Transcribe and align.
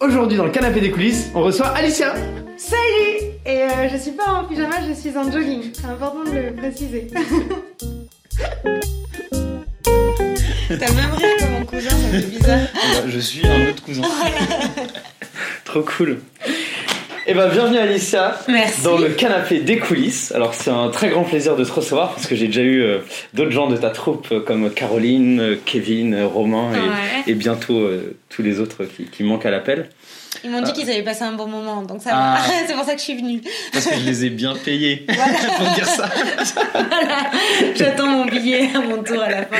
Aujourd'hui, 0.00 0.36
dans 0.36 0.44
le 0.44 0.50
canapé 0.50 0.80
des 0.80 0.90
coulisses, 0.90 1.30
on 1.34 1.42
reçoit 1.42 1.68
Alicia. 1.68 2.14
Salut 2.56 2.80
Et 3.44 3.62
euh, 3.62 3.88
je 3.92 3.96
suis 3.96 4.10
pas 4.10 4.32
en 4.32 4.44
pyjama, 4.44 4.76
je 4.88 4.92
suis 4.94 5.16
en 5.16 5.30
jogging. 5.30 5.70
C'est 5.72 5.84
important 5.86 6.24
de 6.24 6.32
le 6.32 6.52
préciser. 6.54 7.06
T'as 10.68 10.88
le 10.88 10.94
même 10.94 11.12
rire 11.12 11.36
que 11.38 11.44
mon 11.44 11.64
cousin, 11.64 11.90
ça 11.90 12.08
fait 12.10 12.26
bizarre. 12.26 12.66
Bah, 12.74 13.04
je 13.06 13.18
suis 13.20 13.46
un 13.46 13.68
autre 13.68 13.84
cousin. 13.84 14.02
Trop 15.64 15.82
cool. 15.82 16.18
Eh 17.28 17.34
ben, 17.34 17.48
bienvenue 17.48 17.78
Alicia 17.78 18.38
Merci. 18.46 18.82
dans 18.82 18.98
le 18.98 19.08
canapé 19.08 19.58
des 19.58 19.78
coulisses. 19.78 20.30
Alors 20.32 20.54
c'est 20.54 20.70
un 20.70 20.88
très 20.90 21.08
grand 21.08 21.24
plaisir 21.24 21.56
de 21.56 21.64
te 21.64 21.72
recevoir 21.72 22.10
parce 22.14 22.26
que 22.28 22.36
j'ai 22.36 22.46
déjà 22.46 22.60
eu 22.62 22.80
euh, 22.82 22.98
d'autres 23.34 23.50
gens 23.50 23.66
de 23.68 23.76
ta 23.76 23.90
troupe 23.90 24.28
euh, 24.30 24.40
comme 24.40 24.70
Caroline, 24.70 25.40
euh, 25.40 25.56
Kevin, 25.64 26.22
Romain 26.22 26.70
et, 26.72 26.78
Ouais. 26.78 27.22
et 27.26 27.34
bientôt 27.34 27.88
tous 28.28 28.42
les 28.42 28.60
autres 28.60 28.84
qui, 28.84 29.04
qui 29.06 29.24
manquent 29.24 29.46
à 29.46 29.50
l'appel. 29.50 29.88
Ils 30.44 30.50
m'ont 30.50 30.60
dit 30.60 30.72
qu'ils 30.72 30.88
avaient 30.88 31.02
passé 31.02 31.22
un 31.24 31.32
bon 31.32 31.46
moment, 31.48 31.82
donc 31.82 32.00
ça 32.02 32.10
Ah. 32.12 32.38
C'est 32.68 32.74
pour 32.74 32.84
ça 32.84 32.92
que 32.92 32.98
je 33.00 33.04
suis 33.04 33.16
venue. 33.16 33.40
Parce 33.72 33.86
que 33.86 33.96
je 33.96 34.04
les 34.04 34.26
ai 34.26 34.30
bien 34.30 34.54
payés 34.54 35.04
pour 35.56 35.66
dire 35.74 35.86
ça. 35.88 36.08
Voilà. 36.74 37.30
J'attends 37.74 38.06
mon 38.06 38.26
billet 38.26 38.68
à 38.74 38.80
mon 38.80 39.02
tour 39.02 39.20
à 39.20 39.30
la 39.30 39.42
fin. 39.46 39.56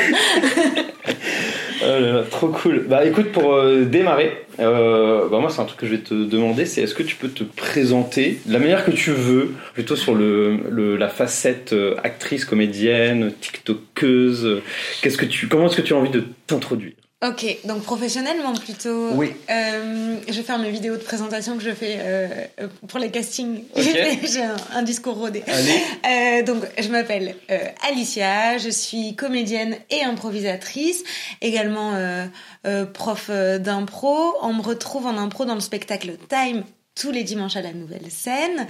Oh 1.82 2.22
trop 2.30 2.48
cool. 2.48 2.84
Bah 2.88 3.04
écoute, 3.04 3.32
pour 3.32 3.52
euh, 3.54 3.84
démarrer, 3.84 4.46
euh, 4.60 5.28
bah 5.28 5.40
moi 5.40 5.50
c'est 5.50 5.60
un 5.60 5.66
truc 5.66 5.78
que 5.80 5.86
je 5.86 5.92
vais 5.92 6.02
te 6.02 6.14
demander, 6.14 6.64
c'est 6.64 6.80
est-ce 6.82 6.94
que 6.94 7.02
tu 7.02 7.16
peux 7.16 7.28
te 7.28 7.44
présenter 7.44 8.40
de 8.46 8.52
la 8.52 8.58
manière 8.58 8.84
que 8.84 8.90
tu 8.90 9.10
veux, 9.10 9.52
plutôt 9.74 9.94
sur 9.96 10.14
le, 10.14 10.56
le- 10.70 10.96
la 10.96 11.08
facette 11.08 11.72
euh, 11.74 11.94
actrice, 12.02 12.44
comédienne, 12.46 13.32
tiktokeuse. 13.40 14.62
Qu'est-ce 15.02 15.18
que 15.18 15.26
tu, 15.26 15.48
comment 15.48 15.66
est-ce 15.66 15.76
que 15.76 15.82
tu 15.82 15.92
as 15.92 15.96
envie 15.96 16.10
de 16.10 16.24
t'introduire? 16.46 16.94
Ok, 17.24 17.46
donc 17.64 17.82
professionnellement 17.82 18.52
plutôt. 18.52 19.12
Oui. 19.12 19.32
Euh, 19.48 20.16
je 20.28 20.32
vais 20.34 20.42
faire 20.42 20.58
mes 20.58 20.70
vidéos 20.70 20.96
de 20.98 21.02
présentation 21.02 21.56
que 21.56 21.62
je 21.62 21.70
fais 21.70 21.96
euh, 21.98 22.28
euh, 22.60 22.68
pour 22.88 22.98
les 22.98 23.10
castings. 23.10 23.64
Ok. 23.74 24.18
J'ai 24.30 24.42
un, 24.42 24.56
un 24.74 24.82
discours 24.82 25.16
rodé. 25.16 25.42
Allez. 25.46 25.80
Euh, 26.04 26.42
donc, 26.42 26.62
je 26.78 26.88
m'appelle 26.88 27.34
euh, 27.50 27.58
Alicia, 27.88 28.58
je 28.58 28.68
suis 28.68 29.16
comédienne 29.16 29.76
et 29.88 30.02
improvisatrice, 30.02 31.04
également 31.40 31.94
euh, 31.94 32.26
euh, 32.66 32.84
prof 32.84 33.30
d'impro. 33.30 34.34
On 34.42 34.52
me 34.52 34.62
retrouve 34.62 35.06
en 35.06 35.16
impro 35.16 35.46
dans 35.46 35.54
le 35.54 35.60
spectacle 35.60 36.18
Time 36.28 36.64
tous 36.96 37.12
les 37.12 37.24
dimanches 37.24 37.56
à 37.56 37.62
la 37.62 37.74
nouvelle 37.74 38.10
scène. 38.10 38.66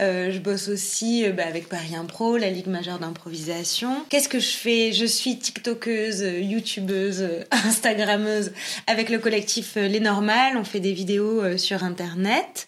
Euh, 0.00 0.30
je 0.30 0.38
bosse 0.38 0.68
aussi 0.68 1.24
euh, 1.24 1.32
bah, 1.32 1.44
avec 1.48 1.68
Paris 1.68 1.96
Impro, 1.96 2.36
la 2.36 2.50
Ligue 2.50 2.66
majeure 2.66 2.98
d'improvisation. 2.98 4.04
Qu'est-ce 4.10 4.28
que 4.28 4.38
je 4.38 4.50
fais? 4.50 4.92
Je 4.92 5.06
suis 5.06 5.38
tiktokeuse, 5.38 6.22
euh, 6.22 6.40
youtubeuse, 6.40 7.26
instagrammeuse 7.50 8.52
avec 8.86 9.08
le 9.08 9.18
collectif 9.18 9.76
Les 9.76 10.00
Normales. 10.00 10.58
On 10.58 10.64
fait 10.64 10.80
des 10.80 10.92
vidéos 10.92 11.56
sur 11.56 11.82
Internet. 11.82 12.66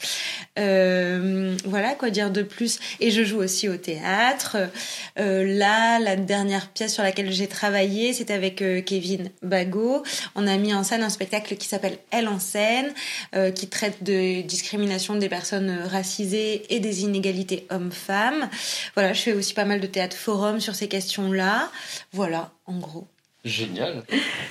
Voilà, 0.56 1.94
quoi 1.98 2.10
dire 2.10 2.30
de 2.30 2.42
plus? 2.42 2.78
Et 3.00 3.10
je 3.10 3.22
joue 3.22 3.38
aussi 3.38 3.68
au 3.68 3.76
théâtre. 3.76 4.56
Là, 5.16 5.98
la 5.98 6.16
dernière 6.16 6.68
pièce 6.68 6.94
sur 6.94 7.02
laquelle 7.02 7.32
j'ai 7.32 7.48
travaillé, 7.48 8.12
c'est 8.12 8.30
avec 8.30 8.56
Kevin 8.84 9.30
Bagot. 9.42 10.02
On 10.34 10.46
a 10.46 10.56
mis 10.56 10.74
en 10.74 10.84
scène 10.84 11.02
un 11.02 11.08
spectacle 11.10 11.56
qui 11.56 11.66
s'appelle 11.68 11.98
Elle 12.10 12.28
en 12.28 12.38
scène, 12.38 12.92
qui 13.54 13.68
traite 13.68 14.02
de 14.02 14.42
discrimination 14.42 15.01
des 15.16 15.28
personnes 15.28 15.70
euh, 15.70 15.86
racisées 15.86 16.62
et 16.70 16.80
des 16.80 17.02
inégalités 17.02 17.66
hommes-femmes. 17.70 18.48
Voilà, 18.94 19.12
je 19.12 19.20
fais 19.22 19.32
aussi 19.32 19.54
pas 19.54 19.64
mal 19.64 19.80
de 19.80 19.86
théâtre 19.86 20.16
forum 20.16 20.60
sur 20.60 20.74
ces 20.74 20.88
questions-là. 20.88 21.68
Voilà, 22.12 22.50
en 22.66 22.78
gros. 22.78 23.06
Génial. 23.44 24.04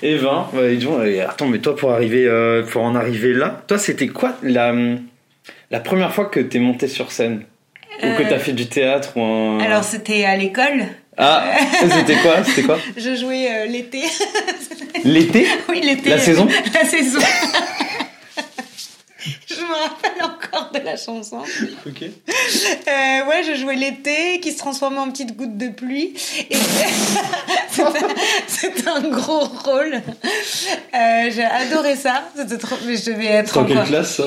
Et 0.03 0.16
ben, 0.17 0.47
bah, 0.53 0.59
euh, 0.59 1.27
attends, 1.27 1.47
mais 1.47 1.59
toi 1.59 1.75
pour 1.75 1.91
arriver, 1.91 2.25
euh, 2.25 2.63
pour 2.63 2.83
en 2.83 2.94
arriver 2.95 3.33
là, 3.33 3.63
toi 3.67 3.77
c'était 3.79 4.09
quoi 4.09 4.35
la, 4.44 4.73
la 5.69 5.79
première 5.79 6.13
fois 6.13 6.25
que 6.25 6.41
t'es 6.41 6.59
monté 6.59 6.88
sur 6.89 7.11
scène? 7.11 7.45
Ou 8.03 8.16
que 8.18 8.23
Euh, 8.23 8.29
t'as 8.29 8.39
fait 8.39 8.51
du 8.53 8.68
théâtre 8.68 9.16
ou 9.16 9.22
un... 9.22 9.59
Alors, 9.59 9.83
c'était 9.83 10.25
à 10.25 10.35
l'école. 10.35 10.88
Ah, 11.18 11.53
c'était 11.81 12.16
quoi? 12.18 12.44
C'était 12.44 12.63
quoi? 12.63 12.79
Je 12.97 13.16
jouais 13.16 13.47
euh, 13.51 13.66
l'été. 13.66 14.01
L'été? 15.03 15.45
Oui, 15.69 15.81
l'été. 15.81 16.09
La 16.09 16.18
saison? 16.18 16.47
La 16.73 16.83
saison. 16.85 17.19
Je 19.47 19.56
me 19.56 19.83
rappelle 19.83 20.23
encore 20.23 20.41
de 20.73 20.79
la 20.79 20.97
chanson. 20.97 21.39
Ok. 21.85 22.03
Euh, 22.03 23.25
ouais, 23.28 23.44
je 23.47 23.56
jouais 23.59 23.75
l'été 23.75 24.39
qui 24.41 24.51
se 24.51 24.57
transformait 24.57 25.00
en 25.00 25.09
petite 25.12 25.35
goutte 25.35 25.57
de 25.57 25.69
pluie. 25.69 26.13
Et 26.50 26.56
c'était- 28.47 28.88
un 28.88 29.01
gros 29.09 29.45
rôle. 29.45 29.95
Euh, 29.95 31.29
J'ai 31.34 31.44
adoré 31.45 31.95
ça. 31.95 32.23
C'était 32.35 32.57
trop. 32.57 32.75
Mais 32.85 32.95
je 32.97 33.12
devais 33.12 33.25
être 33.28 33.53
Dans 33.53 33.66
quelle 33.66 33.84
classe 33.84 34.16
ça? 34.17 34.25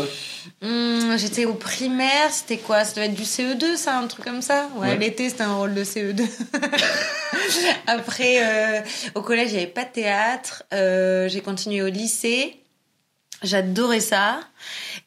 Hmm, 0.62 1.16
J'étais 1.18 1.44
au 1.44 1.54
primaire. 1.54 2.30
C'était 2.30 2.56
quoi? 2.58 2.84
Ça 2.84 2.94
devait 2.94 3.06
être 3.06 3.14
du 3.14 3.24
CE2, 3.24 3.76
ça, 3.76 3.96
un 3.98 4.06
truc 4.06 4.24
comme 4.24 4.40
ça? 4.42 4.68
Ouais, 4.76 4.88
Ouais. 4.88 4.96
l'été 4.96 5.28
c'était 5.28 5.42
un 5.42 5.54
rôle 5.56 5.74
de 5.74 5.84
CE2. 5.84 6.22
Après, 7.86 8.36
euh, 8.42 8.80
au 9.14 9.20
collège, 9.22 9.50
il 9.50 9.56
n'y 9.56 9.62
avait 9.62 9.70
pas 9.72 9.84
de 9.84 9.90
théâtre. 9.92 10.62
Euh, 10.72 11.28
J'ai 11.28 11.40
continué 11.40 11.82
au 11.82 11.88
lycée. 11.88 12.56
J'adorais 13.44 14.00
ça. 14.00 14.40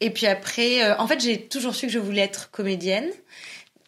Et 0.00 0.10
puis 0.10 0.26
après, 0.26 0.82
euh, 0.82 0.96
en 0.98 1.06
fait, 1.06 1.20
j'ai 1.20 1.38
toujours 1.38 1.74
su 1.74 1.86
que 1.86 1.92
je 1.92 1.98
voulais 1.98 2.22
être 2.22 2.50
comédienne. 2.50 3.10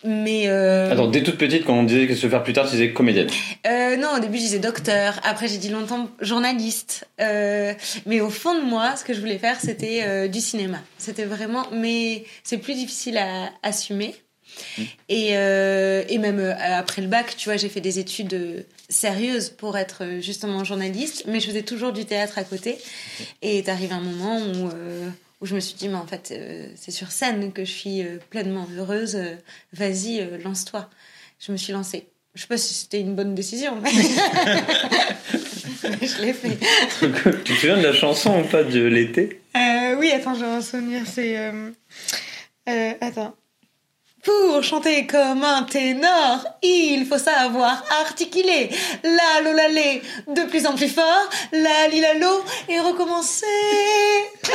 Mais 0.02 0.48
euh, 0.48 0.90
Attends, 0.90 1.08
dès 1.08 1.22
toute 1.22 1.36
petite, 1.36 1.66
quand 1.66 1.74
on 1.74 1.82
disait 1.82 2.06
que 2.06 2.14
se 2.14 2.26
faire 2.26 2.42
plus 2.42 2.54
tard, 2.54 2.64
tu 2.64 2.72
disais 2.72 2.92
comédienne. 2.92 3.28
euh, 3.66 3.96
non, 3.96 4.08
au 4.16 4.18
début, 4.18 4.38
je 4.38 4.42
disais 4.42 4.58
docteur. 4.58 5.20
Après, 5.24 5.46
j'ai 5.46 5.58
dit 5.58 5.68
longtemps 5.68 6.08
journaliste. 6.20 7.06
Euh, 7.20 7.74
mais 8.06 8.20
au 8.20 8.30
fond 8.30 8.54
de 8.54 8.62
moi, 8.62 8.96
ce 8.96 9.04
que 9.04 9.12
je 9.12 9.20
voulais 9.20 9.38
faire, 9.38 9.60
c'était 9.60 10.28
du 10.28 10.40
cinéma. 10.40 10.78
C'était 10.96 11.26
vraiment. 11.26 11.66
Mais 11.72 12.24
c'est 12.44 12.58
plus 12.58 12.74
difficile 12.74 13.18
à 13.18 13.50
assumer. 13.62 14.14
Et, 15.08 15.36
euh, 15.36 16.02
et 16.08 16.18
même 16.18 16.38
euh, 16.38 16.54
après 16.58 17.02
le 17.02 17.08
bac, 17.08 17.34
tu 17.36 17.48
vois, 17.48 17.56
j'ai 17.56 17.68
fait 17.68 17.80
des 17.80 17.98
études 17.98 18.34
euh, 18.34 18.62
sérieuses 18.88 19.50
pour 19.50 19.76
être 19.78 20.04
justement 20.20 20.64
journaliste, 20.64 21.24
mais 21.26 21.40
je 21.40 21.46
faisais 21.46 21.62
toujours 21.62 21.92
du 21.92 22.04
théâtre 22.04 22.38
à 22.38 22.44
côté. 22.44 22.78
Et 23.42 23.58
est 23.58 23.68
arrivé 23.68 23.92
un 23.94 24.00
moment 24.00 24.38
où, 24.38 24.68
euh, 24.68 25.08
où 25.40 25.46
je 25.46 25.54
me 25.54 25.60
suis 25.60 25.74
dit, 25.74 25.88
mais 25.88 25.96
en 25.96 26.06
fait, 26.06 26.32
euh, 26.32 26.66
c'est 26.76 26.90
sur 26.90 27.10
scène 27.12 27.52
que 27.52 27.64
je 27.64 27.70
suis 27.70 28.02
euh, 28.02 28.18
pleinement 28.30 28.66
heureuse. 28.76 29.18
Vas-y, 29.72 30.20
euh, 30.20 30.38
lance-toi. 30.42 30.88
Je 31.38 31.52
me 31.52 31.56
suis 31.56 31.72
lancée. 31.72 32.06
Je 32.34 32.42
sais 32.42 32.46
pas 32.48 32.58
si 32.58 32.74
c'était 32.74 33.00
une 33.00 33.16
bonne 33.16 33.34
décision, 33.34 33.74
mais 33.82 33.90
je 35.82 36.22
l'ai 36.22 36.32
fait. 36.32 36.56
tu 37.00 37.10
te 37.42 37.52
souviens 37.58 37.76
de 37.76 37.82
la 37.82 37.92
chanson 37.92 38.40
ou 38.40 38.44
pas 38.44 38.62
de 38.62 38.84
l'été? 38.84 39.40
Euh, 39.56 39.96
oui, 39.98 40.12
attends, 40.12 40.34
j'ai 40.34 40.44
un 40.44 40.60
souvenir, 40.60 41.02
c'est... 41.12 41.36
euh, 41.36 41.70
euh, 42.68 42.92
attends. 43.00 43.34
Pour 44.22 44.62
chanter 44.62 45.06
comme 45.06 45.42
un 45.44 45.62
ténor, 45.62 46.44
il 46.62 47.06
faut 47.06 47.16
savoir 47.19 47.82
articuler 48.03 48.69
la 49.03 49.41
lolalé 49.42 50.03
de 50.28 50.42
plus 50.42 50.66
en 50.66 50.75
plus 50.75 50.88
fort, 50.91 51.28
la 51.53 51.88
lilalo 51.88 52.44
et 52.69 52.80
recommencer. 52.80 53.47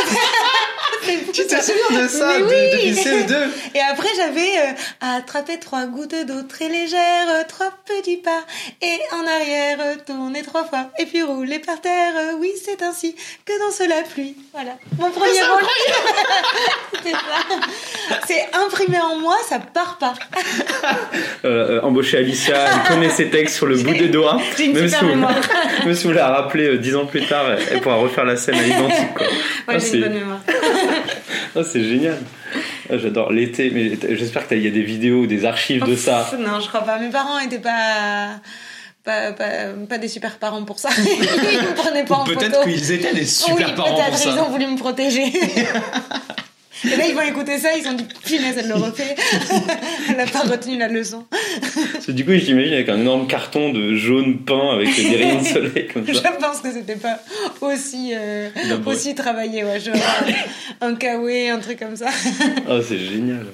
Tu 1.34 1.46
te 1.46 1.62
souviens 1.62 2.02
de 2.04 2.08
ça 2.08 2.40
de- 2.40 2.44
oui. 2.46 2.72
depuis 2.72 2.92
CE2 2.94 3.48
Et 3.75 3.81
après, 3.81 4.08
j'avais 4.16 4.58
euh, 4.59 4.72
attrapé 5.18 5.59
trois 5.59 5.86
gouttes 5.86 6.16
d'eau 6.25 6.42
très 6.44 6.68
légères, 6.68 7.46
trois 7.48 7.72
petits 7.86 8.18
pas, 8.18 8.44
et 8.81 9.00
en 9.12 9.28
arrière, 9.28 9.78
tourner 10.06 10.42
trois 10.42 10.64
fois, 10.66 10.90
et 10.98 11.06
puis 11.06 11.22
rouler 11.22 11.59
par 11.59 11.80
terre. 11.81 12.14
oui, 12.40 12.52
c'est 12.64 12.81
ainsi 12.81 13.16
que 13.46 13.54
dans 13.59 13.96
la 13.96 14.02
pluie. 14.04 14.36
Voilà. 14.54 14.72
Mon 14.98 15.12
premier 15.12 15.44
rôle. 15.44 15.64
C'était 16.96 17.12
ça. 17.12 18.18
C'est 18.28 18.50
imprimé 18.54 19.00
en 19.00 19.18
moi, 19.18 19.38
ça 19.48 19.55
part 19.60 19.98
pas. 19.98 20.14
euh, 21.46 21.78
euh, 21.80 21.82
Embaucher 21.82 22.18
Alicia, 22.18 22.56
elle 22.56 22.88
connaît 22.94 23.10
ses 23.10 23.30
textes 23.30 23.56
sur 23.56 23.66
le 23.66 23.78
bout 23.78 23.94
des 23.94 24.08
doigts. 24.10 24.38
Une 24.60 24.74
Même 24.74 24.86
super 24.88 25.00
si 25.00 25.06
vous- 25.06 25.10
mémoire. 25.12 25.36
Même 25.86 25.96
si 25.96 26.08
vous 26.08 26.14
la 26.14 26.28
rappelez 26.30 26.68
euh, 26.68 26.78
dix 26.78 26.96
ans 26.96 27.06
plus 27.06 27.26
tard, 27.26 27.46
elle 27.72 27.82
pourra 27.82 27.96
refaire 27.96 28.25
la 28.25 28.36
scène 28.38 28.56
à 28.56 28.62
l'identique. 28.63 29.13
quoi. 29.16 29.28
Ouais, 29.28 29.34
Ah, 29.68 29.74
j'ai 29.74 29.80
c'est- 29.80 29.98
une 29.98 30.04
bonne 30.04 30.13
mémoire. 30.13 30.40
Ah, 31.57 31.62
c'est 31.63 31.81
génial. 31.86 32.18
Ah, 32.92 32.98
J'adore 32.98 33.31
l'été, 33.31 33.72
mais 33.74 33.94
j'espère 34.18 34.46
qu'il 34.46 34.62
y 34.62 34.68
a 34.68 34.72
des 34.72 34.81
vidéos 34.81 35.19
ou 35.22 35.25
des 35.25 35.46
archives 35.46 35.86
de 35.86 35.96
ça. 35.96 36.30
Non, 36.38 36.60
je 36.60 36.68
crois 36.68 36.81
pas. 36.81 37.00
Mes 37.00 37.10
parents 37.10 37.40
étaient 37.40 37.60
pas. 37.60 38.31
Pas, 39.06 39.31
pas, 39.31 39.46
pas 39.88 39.98
des 39.98 40.10
super 40.10 40.36
parents 40.38 40.63
pour 40.66 40.80
ça. 40.80 40.90
Ils 40.98 41.04
me 41.04 41.75
prenaient 41.75 42.04
pas 42.04 42.16
en 42.16 42.25
photo. 42.25 42.40
Peut-être 42.40 42.63
qu'ils 42.63 42.92
étaient 42.92 43.13
des 43.13 43.24
super 43.25 43.56
oui, 43.69 43.74
parents 43.75 43.96
peut-être, 43.96 44.10
pour 44.18 44.19
ils 44.31 44.36
ça. 44.36 44.44
ont 44.44 44.50
voulu 44.50 44.68
me 44.68 44.78
protéger. 44.78 45.31
Et 46.92 46.96
là, 46.98 47.08
ils 47.08 47.16
vont 47.16 47.22
écouter 47.22 47.58
ça, 47.58 47.70
ils 47.78 47.88
ont 47.88 47.94
dit, 47.94 48.06
punaise, 48.24 48.56
elle 48.58 48.68
le 48.68 48.76
refait. 48.76 49.16
elle 50.10 50.20
a 50.20 50.26
pas 50.26 50.40
retenu 50.42 50.78
la 50.78 50.88
leçon. 50.88 51.26
Parce 51.94 52.06
que 52.06 52.12
du 52.12 52.26
coup, 52.26 52.34
j'imagine 52.34 52.74
avec 52.74 52.90
un 52.90 53.00
énorme 53.00 53.28
carton 53.28 53.72
de 53.72 53.96
jaune 53.96 54.40
peint 54.40 54.76
avec 54.76 54.96
des 54.96 55.16
rayons 55.16 55.42
de 55.42 55.48
soleil 55.48 55.88
comme 55.94 56.06
Je 56.08 56.14
ça. 56.14 56.32
pense 56.32 56.60
que 56.62 56.72
c'était 56.72 56.96
pas 56.96 57.20
aussi, 57.62 58.14
euh, 58.16 58.50
aussi 58.86 59.16
travaillé. 59.16 59.64
Ouais, 59.64 59.80
je 59.80 59.92
un 60.82 60.96
kawaii, 60.96 61.50
un 61.50 61.60
truc 61.60 61.80
comme 61.80 61.96
ça. 61.96 62.08
Oh, 62.70 62.80
c'est 62.82 63.00
génial. 63.00 63.46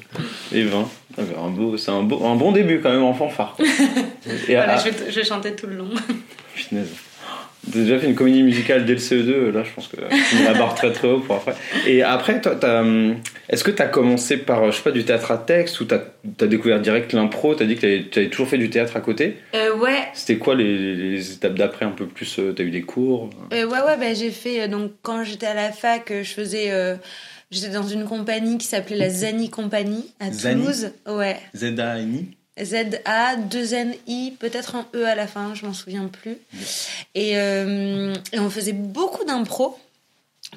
Et 0.51 0.63
20. 0.63 0.89
Bah, 1.18 1.24
un, 1.45 1.50
beau, 1.50 1.78
c'est 1.78 1.92
un, 1.92 2.04
beau, 2.04 2.24
un 2.25 2.36
bon 2.36 2.51
début 2.54 2.80
quand 2.81 2.89
même 2.92 3.04
en 3.04 3.13
fanfare. 3.13 3.56
quoi. 3.57 3.66
Et 4.48 4.56
Voilà, 4.56 4.78
je, 4.78 4.89
vais, 4.89 5.12
je 5.12 5.22
chanter 5.24 5.54
tout 5.56 5.68
le 5.68 5.75
long. 5.75 5.89
punaise. 6.56 6.88
T'as 7.71 7.79
déjà 7.79 8.00
fait 8.00 8.07
une 8.07 8.15
comédie 8.15 8.44
musicale 8.44 8.85
dès 8.85 8.94
le 8.94 9.00
CE2, 9.00 9.51
là 9.51 9.63
je 9.63 9.71
pense 9.73 9.88
que 9.88 9.95
tu 9.97 10.44
la 10.44 10.53
barre 10.53 10.75
très 10.75 10.91
très 10.91 11.07
haut 11.07 11.19
pour 11.19 11.35
après. 11.38 11.53
Et 11.88 12.03
après, 12.03 12.41
toi, 12.41 12.56
t'as, 12.59 12.81
hum, 12.81 13.15
est-ce 13.50 13.63
que 13.63 13.71
tu 13.71 13.81
as 13.81 13.88
commencé 13.88 14.38
par, 14.38 14.71
je 14.71 14.77
sais 14.77 14.83
pas, 14.83 14.91
du 14.91 15.03
théâtre 15.06 15.31
à 15.31 15.38
texte 15.38 15.79
ou 15.81 15.85
tu 15.85 15.95
as, 15.95 16.47
découvert 16.47 16.79
direct 16.81 17.13
l'impro 17.13 17.56
Tu 17.56 17.63
as 17.63 17.65
dit 17.65 17.75
que 17.75 17.81
tu 18.01 18.19
avais, 18.19 18.29
toujours 18.29 18.47
fait 18.47 18.57
du 18.57 18.69
théâtre 18.69 18.95
à 18.97 19.01
côté? 19.01 19.38
Euh, 19.56 19.75
Ouais. 19.77 20.00
C'était 20.13 20.38
quoi 20.38 20.56
les, 20.56 20.95
les 20.95 21.33
étapes 21.33 21.56
d'après 21.56 21.85
un 21.85 21.91
peu 21.91 22.06
plus 22.06 22.38
euh, 22.39 22.53
Tu 22.53 22.62
as 22.62 22.65
eu 22.65 22.71
des 22.71 22.81
cours? 22.81 23.29
Euh, 23.53 23.65
Ouais, 23.65 23.79
ouais, 23.79 23.97
bah, 24.00 24.13
j'ai 24.13 24.31
fait, 24.31 24.68
donc 24.68 24.91
quand 25.01 25.23
j'étais 25.23 25.47
à 25.47 25.53
la 25.53 25.71
fac, 25.71 26.12
je 26.12 26.29
faisais. 26.33 26.71
j'étais 27.51 27.69
dans 27.69 27.88
une 27.88 28.06
compagnie 28.06 28.57
qui 28.57 28.65
s'appelait 28.68 28.97
la 28.97 29.09
Zani 29.09 29.50
Compagnie 29.50 30.13
à 30.19 30.29
Toulouse. 30.29 30.91
Ouais. 31.07 31.38
Z-A-N-I 31.56 32.40
Z-A, 32.59 33.38
2-N-I, 33.38 34.31
peut-être 34.39 34.75
un 34.75 34.86
E 34.94 35.06
à 35.06 35.15
la 35.15 35.27
fin, 35.27 35.53
je 35.56 35.65
m'en 35.65 35.74
souviens 35.74 36.07
plus. 36.07 36.38
Et, 37.15 37.31
et, 37.31 38.39
on 38.39 38.50
faisait 38.50 38.74
beaucoup 38.74 39.24
d'impro 39.24 39.77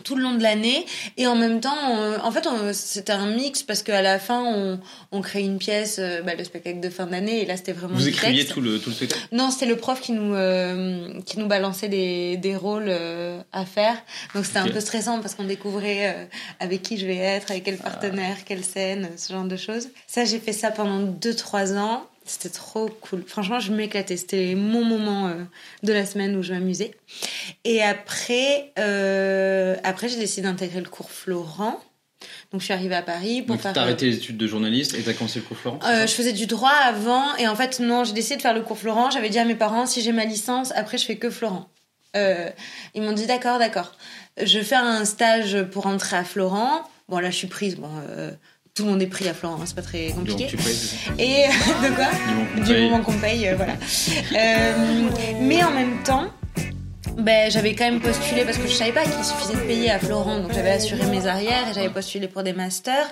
tout 0.04 0.14
le 0.14 0.22
long 0.22 0.34
de 0.34 0.42
l'année. 0.42 0.86
Et 1.16 1.26
en 1.26 1.34
même 1.34 1.60
temps 1.60 1.74
en 2.22 2.30
fait 2.30 2.46
c'était 2.72 3.12
un 3.12 3.26
mix 3.26 3.62
parce 3.62 3.82
qu'à 3.82 4.02
la 4.02 4.18
fin 4.18 4.42
on, 4.44 4.80
on 5.10 5.20
crée 5.20 5.42
une 5.42 5.58
pièce 5.58 5.96
euh, 5.98 6.22
bah, 6.22 6.34
le 6.36 6.44
spectacle 6.44 6.80
de 6.80 6.90
fin 6.90 7.06
d'année. 7.06 7.42
Et 7.42 7.46
là 7.46 7.56
c'était 7.56 7.72
vraiment 7.72 7.94
vous 7.94 8.08
écriviez 8.08 8.46
tout 8.46 8.60
le 8.60 8.78
tout 8.78 8.90
le 8.90 8.96
spectacle? 8.96 9.26
Non 9.32 9.50
c'était 9.50 9.66
le 9.66 9.76
prof 9.76 10.00
qui 10.00 10.12
nous 10.12 10.34
euh, 10.34 11.20
qui 11.26 11.38
nous 11.38 11.46
balançait 11.46 11.88
des, 11.88 12.36
des 12.36 12.56
rôles 12.56 12.86
euh, 12.88 13.40
à 13.52 13.64
faire. 13.64 13.96
Donc 14.34 14.44
c'était 14.44 14.58
un 14.58 14.68
peu 14.68 14.80
stressant 14.80 15.20
parce 15.20 15.34
qu'on 15.34 15.44
découvrait 15.44 16.28
avec 16.60 16.82
qui 16.82 16.98
je 16.98 17.06
vais 17.06 17.16
être 17.16 17.50
avec 17.50 17.64
quel 17.64 17.78
partenaire 17.78 18.36
quelle 18.44 18.64
scène 18.64 19.08
ce 19.16 19.32
genre 19.32 19.44
de 19.44 19.56
choses. 19.56 19.88
Ça 20.06 20.24
j'ai 20.24 20.38
fait 20.38 20.52
ça 20.52 20.70
pendant 20.70 21.02
2-3 21.02 21.76
ans 21.76 22.06
c'était 22.24 22.48
trop 22.48 22.88
cool. 22.88 23.22
Franchement, 23.26 23.60
je 23.60 23.70
m'éclatais. 23.70 24.16
C'était 24.16 24.54
mon 24.54 24.84
moment 24.84 25.28
euh, 25.28 25.34
de 25.82 25.92
la 25.92 26.06
semaine 26.06 26.34
où 26.36 26.42
je 26.42 26.54
m'amusais. 26.54 26.96
Et 27.64 27.82
après, 27.82 28.72
euh, 28.78 29.76
après 29.84 30.08
j'ai 30.08 30.16
décidé 30.16 30.42
d'intégrer 30.42 30.80
le 30.80 30.88
cours 30.88 31.10
Florent. 31.10 31.80
Donc, 32.52 32.62
je 32.62 32.64
suis 32.64 32.72
arrivée 32.72 32.94
à 32.94 33.02
Paris 33.02 33.42
pour 33.42 33.56
Donc, 33.56 33.62
faire. 33.62 33.74
T'as 33.74 33.82
arrêté 33.82 34.06
les 34.06 34.16
études 34.16 34.38
de 34.38 34.46
journaliste 34.46 34.94
et 34.94 35.02
t'as 35.02 35.12
commencé 35.12 35.40
le 35.40 35.44
cours 35.44 35.58
Florent 35.58 35.80
euh, 35.84 36.06
Je 36.06 36.12
faisais 36.12 36.32
du 36.32 36.46
droit 36.46 36.70
avant. 36.70 37.36
Et 37.36 37.46
en 37.46 37.54
fait, 37.54 37.80
non, 37.80 38.04
j'ai 38.04 38.14
décidé 38.14 38.36
de 38.36 38.42
faire 38.42 38.54
le 38.54 38.62
cours 38.62 38.78
Florent. 38.78 39.10
J'avais 39.10 39.28
dit 39.28 39.38
à 39.38 39.44
mes 39.44 39.54
parents, 39.54 39.84
si 39.84 40.00
j'ai 40.00 40.12
ma 40.12 40.24
licence, 40.24 40.72
après, 40.74 40.96
je 40.96 41.04
fais 41.04 41.16
que 41.16 41.28
Florent. 41.28 41.68
ils 42.14 43.02
m'ont 43.02 43.12
dit, 43.12 43.26
d'accord, 43.26 43.58
d'accord. 43.58 43.92
Je 44.42 44.60
fais 44.60 44.76
un 44.76 45.04
stage 45.04 45.62
pour 45.64 45.86
entrer 45.86 46.16
à 46.16 46.24
Florent. 46.24 46.88
Bon, 47.10 47.18
là, 47.18 47.30
je 47.30 47.36
suis 47.36 47.48
prise. 47.48 47.76
Bon 47.76 47.90
tout 48.74 48.82
le 48.82 48.90
monde 48.90 49.02
est 49.02 49.06
pris 49.06 49.28
à 49.28 49.34
Florent, 49.34 49.58
hein, 49.60 49.66
c'est 49.66 49.76
pas 49.76 49.82
très 49.82 50.08
compliqué. 50.08 50.46
Et 51.16 51.44
de 51.84 51.94
quoi 51.94 52.64
Du 52.64 52.80
moment 52.82 53.04
qu'on 53.04 53.12
paye, 53.12 53.48
euh, 53.48 53.54
voilà. 53.54 53.74
Euh, 53.74 55.10
mais 55.40 55.62
en 55.62 55.70
même 55.70 56.02
temps, 56.02 56.24
ben, 57.16 57.50
j'avais 57.50 57.74
quand 57.74 57.84
même 57.84 58.00
postulé 58.00 58.44
parce 58.44 58.58
que 58.58 58.66
je 58.66 58.72
savais 58.72 58.92
pas 58.92 59.04
qu'il 59.04 59.24
suffisait 59.24 59.54
de 59.54 59.66
payer 59.66 59.90
à 59.90 59.98
Florent, 59.98 60.40
donc 60.40 60.52
j'avais 60.52 60.70
assuré 60.70 61.06
mes 61.06 61.26
arrières 61.26 61.68
et 61.70 61.74
j'avais 61.74 61.88
postulé 61.88 62.28
pour 62.28 62.42
des 62.42 62.52
masters. 62.52 63.10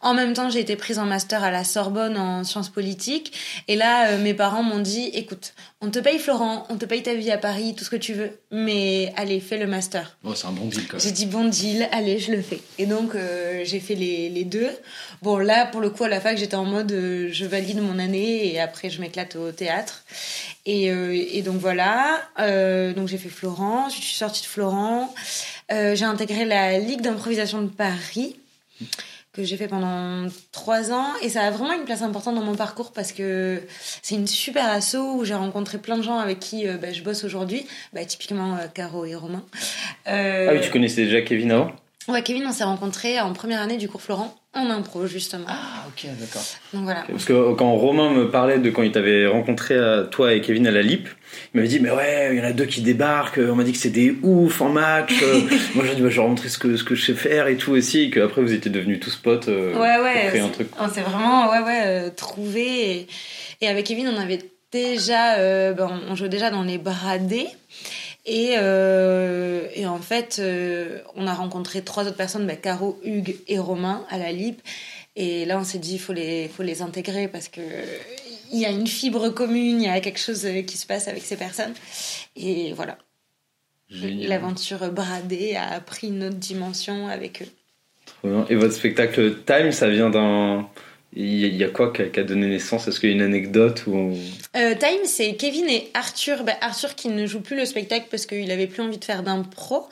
En 0.00 0.14
même 0.14 0.32
temps, 0.32 0.50
j'ai 0.50 0.60
été 0.60 0.74
prise 0.74 0.98
en 0.98 1.04
master 1.04 1.44
à 1.44 1.50
la 1.50 1.62
Sorbonne 1.62 2.16
en 2.16 2.42
sciences 2.44 2.70
politiques. 2.70 3.32
Et 3.68 3.76
là, 3.76 4.08
euh, 4.08 4.18
mes 4.18 4.34
parents 4.34 4.62
m'ont 4.62 4.80
dit, 4.80 5.10
écoute, 5.14 5.54
on 5.80 5.90
te 5.90 5.98
paye 5.98 6.18
Florent, 6.18 6.66
on 6.70 6.76
te 6.76 6.86
paye 6.86 7.02
ta 7.02 7.14
vie 7.14 7.30
à 7.30 7.38
Paris, 7.38 7.74
tout 7.76 7.84
ce 7.84 7.90
que 7.90 7.96
tu 7.96 8.14
veux, 8.14 8.38
mais 8.50 9.12
allez, 9.16 9.38
fais 9.38 9.58
le 9.58 9.66
master. 9.66 10.16
Oh, 10.24 10.34
c'est 10.34 10.46
un 10.46 10.52
bon 10.52 10.66
deal 10.66 10.86
quand 10.86 10.96
même. 10.96 11.00
J'ai 11.00 11.12
dit 11.12 11.26
bon 11.26 11.44
deal, 11.44 11.88
allez, 11.92 12.18
je 12.18 12.32
le 12.32 12.42
fais. 12.42 12.60
Et 12.78 12.86
donc, 12.86 13.14
euh, 13.14 13.62
j'ai 13.64 13.80
fait 13.80 13.94
les, 13.94 14.28
les, 14.28 14.44
deux. 14.44 14.70
Bon, 15.22 15.38
là, 15.38 15.66
pour 15.66 15.80
le 15.80 15.90
coup, 15.90 16.04
à 16.04 16.08
la 16.08 16.20
fac, 16.20 16.36
j'étais 16.36 16.56
en 16.56 16.64
mode, 16.64 16.92
euh, 16.92 17.28
je 17.32 17.44
valide 17.44 17.80
mon 17.80 17.98
année 17.98 18.52
et 18.52 18.60
après, 18.60 18.90
je 18.90 19.00
m'éclate 19.00 19.36
au 19.36 19.52
théâtre. 19.52 20.04
Et, 20.64 20.86
et 20.86 21.42
donc 21.42 21.56
voilà, 21.56 22.20
donc 22.94 23.08
j'ai 23.08 23.18
fait 23.18 23.28
Florent, 23.28 23.88
je 23.88 24.00
suis 24.00 24.14
sortie 24.14 24.42
de 24.42 24.46
Florent, 24.46 25.12
j'ai 25.70 26.04
intégré 26.04 26.44
la 26.44 26.78
Ligue 26.78 27.00
d'improvisation 27.00 27.62
de 27.62 27.68
Paris 27.68 28.36
que 29.32 29.44
j'ai 29.44 29.56
fait 29.56 29.68
pendant 29.68 30.28
trois 30.52 30.92
ans. 30.92 31.06
Et 31.22 31.28
ça 31.30 31.42
a 31.42 31.50
vraiment 31.50 31.72
une 31.72 31.84
place 31.84 32.02
importante 32.02 32.34
dans 32.34 32.42
mon 32.42 32.54
parcours 32.54 32.92
parce 32.92 33.12
que 33.12 33.62
c'est 34.02 34.14
une 34.14 34.26
super 34.26 34.66
asso 34.66 34.96
où 34.96 35.24
j'ai 35.24 35.34
rencontré 35.34 35.78
plein 35.78 35.96
de 35.96 36.02
gens 36.02 36.18
avec 36.18 36.38
qui 36.38 36.68
euh, 36.68 36.76
bah, 36.76 36.92
je 36.92 37.02
bosse 37.02 37.24
aujourd'hui, 37.24 37.66
bah, 37.92 38.04
typiquement 38.04 38.56
euh, 38.56 38.66
Caro 38.72 39.04
et 39.04 39.14
Romain. 39.14 39.42
Euh... 40.06 40.48
Ah 40.50 40.52
oui, 40.54 40.60
tu 40.60 40.70
connaissais 40.70 41.04
déjà 41.04 41.22
Kevin 41.22 41.50
avant? 41.50 41.72
Ouais, 42.08 42.22
Kevin, 42.22 42.44
on 42.46 42.52
s'est 42.52 42.64
rencontrés 42.64 43.20
en 43.20 43.32
première 43.32 43.62
année 43.62 43.78
du 43.78 43.88
cours 43.88 44.02
Florent 44.02 44.36
en 44.54 44.68
impro 44.68 45.06
justement. 45.06 45.46
Ah 45.48 45.86
ok 45.88 46.10
d'accord. 46.18 46.42
Donc 46.74 46.84
voilà. 46.84 47.04
Parce 47.08 47.24
que 47.24 47.54
quand 47.54 47.72
Romain 47.74 48.10
me 48.10 48.30
parlait 48.30 48.58
de 48.58 48.70
quand 48.70 48.82
il 48.82 48.92
t'avait 48.92 49.26
rencontré 49.26 49.74
euh, 49.74 50.04
toi 50.04 50.34
et 50.34 50.42
Kevin 50.42 50.66
à 50.66 50.70
la 50.70 50.82
Lip, 50.82 51.08
il 51.54 51.56
m'avait 51.56 51.68
dit 51.68 51.80
mais 51.80 51.90
ouais 51.90 52.30
il 52.32 52.38
y 52.38 52.40
en 52.40 52.44
a 52.44 52.52
deux 52.52 52.66
qui 52.66 52.82
débarquent, 52.82 53.40
on 53.42 53.54
m'a 53.54 53.64
dit 53.64 53.72
que 53.72 53.78
c'est 53.78 53.90
des 53.90 54.14
ouf 54.22 54.60
en 54.60 54.68
match. 54.68 55.14
Euh. 55.22 55.40
Moi 55.74 55.86
j'ai 55.86 55.94
dit 55.94 56.02
bah, 56.02 56.10
je 56.10 56.20
vais 56.20 56.28
montrer 56.28 56.50
ce 56.50 56.58
que 56.58 56.76
ce 56.76 56.84
que 56.84 56.94
je 56.94 57.04
sais 57.04 57.14
faire 57.14 57.46
et 57.46 57.56
tout 57.56 57.72
aussi 57.72 58.02
et 58.02 58.10
qu'après 58.10 58.42
vous 58.42 58.52
étiez 58.52 58.70
devenus 58.70 59.00
tous 59.00 59.16
potes. 59.16 59.48
Euh, 59.48 59.72
ouais 59.74 60.30
ouais. 60.32 60.40
un 60.40 60.48
truc. 60.48 60.68
On 60.78 60.88
s'est 60.88 61.02
vraiment 61.02 61.50
ouais 61.50 61.60
ouais 61.60 62.10
trouvé 62.10 63.06
et, 63.62 63.68
avec 63.68 63.86
Kevin 63.86 64.08
on 64.08 64.20
avait 64.20 64.40
déjà 64.70 65.72
ben, 65.72 66.00
on 66.08 66.14
jouait 66.14 66.28
déjà 66.28 66.50
dans 66.50 66.62
les 66.62 66.76
bradés. 66.78 67.48
Et, 68.24 68.54
euh, 68.56 69.66
et 69.74 69.86
en 69.86 69.98
fait, 69.98 70.36
euh, 70.38 71.00
on 71.16 71.26
a 71.26 71.34
rencontré 71.34 71.82
trois 71.82 72.06
autres 72.06 72.16
personnes, 72.16 72.46
bah, 72.46 72.56
Caro, 72.56 73.00
Hugues 73.04 73.36
et 73.48 73.58
Romain 73.58 74.04
à 74.10 74.18
la 74.18 74.30
LIP. 74.30 74.60
Et 75.16 75.44
là, 75.44 75.58
on 75.58 75.64
s'est 75.64 75.78
dit, 75.78 75.94
il 75.94 75.98
faut 75.98 76.12
les, 76.12 76.48
faut 76.48 76.62
les 76.62 76.82
intégrer 76.82 77.28
parce 77.28 77.48
que 77.48 77.60
il 78.52 78.60
y 78.60 78.66
a 78.66 78.70
une 78.70 78.86
fibre 78.86 79.30
commune, 79.30 79.80
il 79.80 79.86
y 79.86 79.88
a 79.88 80.00
quelque 80.00 80.20
chose 80.20 80.46
qui 80.66 80.76
se 80.76 80.86
passe 80.86 81.08
avec 81.08 81.22
ces 81.22 81.36
personnes. 81.36 81.72
Et 82.36 82.72
voilà. 82.74 82.98
L'aventure 83.90 84.90
bradée 84.90 85.56
a 85.56 85.80
pris 85.80 86.08
une 86.08 86.24
autre 86.24 86.36
dimension 86.36 87.08
avec 87.08 87.42
eux. 87.42 87.48
Trop 88.06 88.28
bien. 88.28 88.46
Et 88.48 88.54
votre 88.54 88.74
spectacle 88.74 89.42
Time, 89.44 89.72
ça 89.72 89.88
vient 89.88 90.10
d'un 90.10 90.68
il 91.14 91.54
y 91.56 91.62
a 91.62 91.68
quoi 91.68 91.92
qui 91.92 92.02
a, 92.02 92.22
donné 92.22 92.48
naissance? 92.48 92.88
Est-ce 92.88 92.98
qu'il 92.98 93.10
y 93.10 93.12
a 93.12 93.16
une 93.16 93.22
anecdote 93.22 93.84
ou... 93.86 94.16
Euh, 94.56 94.74
Time, 94.74 95.04
c'est 95.04 95.34
Kevin 95.34 95.68
et 95.68 95.90
Arthur. 95.92 96.42
Bah, 96.42 96.54
Arthur 96.62 96.94
qui 96.94 97.08
ne 97.08 97.26
joue 97.26 97.40
plus 97.40 97.56
le 97.56 97.66
spectacle 97.66 98.06
parce 98.10 98.24
qu'il 98.24 98.50
avait 98.50 98.66
plus 98.66 98.82
envie 98.82 98.96
de 98.96 99.04
faire 99.04 99.22
d'impro, 99.22 99.88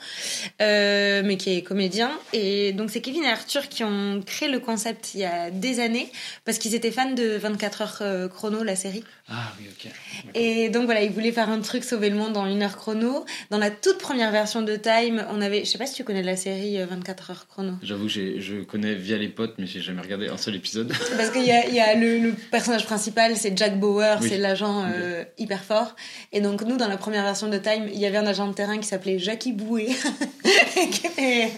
euh, 0.61 1.21
mais 1.23 1.37
qui 1.37 1.55
est 1.55 1.61
comédien. 1.61 2.11
Et 2.33 2.73
donc 2.73 2.89
c'est 2.89 3.01
Kevin 3.01 3.23
et 3.23 3.29
Arthur 3.29 3.69
qui 3.69 3.83
ont 3.83 4.21
créé 4.25 4.49
le 4.49 4.59
concept 4.59 5.13
il 5.13 5.21
y 5.21 5.25
a 5.25 5.51
des 5.51 5.79
années 5.79 6.11
parce 6.43 6.57
qu'ils 6.57 6.73
étaient 6.73 6.91
fans 6.91 7.11
de 7.11 7.37
24 7.37 7.81
heures 7.81 7.97
euh, 8.01 8.27
chrono, 8.27 8.63
la 8.63 8.75
série. 8.75 9.03
Ah 9.29 9.53
oui, 9.59 9.67
ok. 9.71 9.91
Et 10.33 10.69
donc 10.69 10.85
voilà, 10.85 11.03
ils 11.03 11.11
voulaient 11.11 11.31
faire 11.31 11.49
un 11.49 11.61
truc 11.61 11.83
sauver 11.83 12.09
le 12.09 12.15
monde 12.15 12.35
en 12.35 12.47
une 12.47 12.63
heure 12.63 12.77
chrono. 12.77 13.25
Dans 13.51 13.59
la 13.59 13.69
toute 13.69 13.99
première 13.99 14.31
version 14.31 14.63
de 14.63 14.75
Time, 14.75 15.23
on 15.29 15.39
avait, 15.39 15.65
je 15.65 15.69
sais 15.69 15.77
pas 15.77 15.85
si 15.85 15.93
tu 15.93 16.03
connais 16.03 16.23
la 16.23 16.35
série 16.35 16.83
24 16.83 17.29
heures 17.29 17.47
chrono. 17.47 17.73
J'avoue, 17.83 18.09
je 18.09 18.63
connais 18.63 18.95
via 18.95 19.17
les 19.17 19.29
potes, 19.29 19.53
mais 19.59 19.67
j'ai 19.67 19.81
jamais 19.81 20.01
regardé 20.01 20.27
un 20.27 20.37
seul 20.37 20.55
épisode. 20.55 20.91
Parce 21.17 21.29
qu'il 21.31 21.43
y 21.43 21.51
a, 21.51 21.67
y 21.67 21.79
a 21.79 21.95
le, 21.95 22.33
personnage 22.51 22.85
principal, 22.85 23.35
c'est 23.35 23.57
Jack 23.57 23.79
Bauer, 23.79 24.17
c'est 24.21 24.37
l'agent 24.37 24.85
euh, 24.85 25.23
hyper 25.37 25.63
fort. 25.63 25.95
Et 26.31 26.41
donc, 26.41 26.63
nous, 26.63 26.77
dans 26.77 26.87
la 26.87 26.97
première 26.97 27.23
version 27.23 27.47
de 27.47 27.57
Time, 27.57 27.89
il 27.91 27.99
y 27.99 28.05
avait 28.05 28.17
un 28.17 28.25
agent 28.25 28.47
de 28.47 28.53
terrain 28.53 28.77
qui 28.77 28.87
s'appelait 28.87 29.19
Jackie 29.19 29.51
Bouet, 29.51 29.87
qui 30.91 31.07
était 31.07 31.51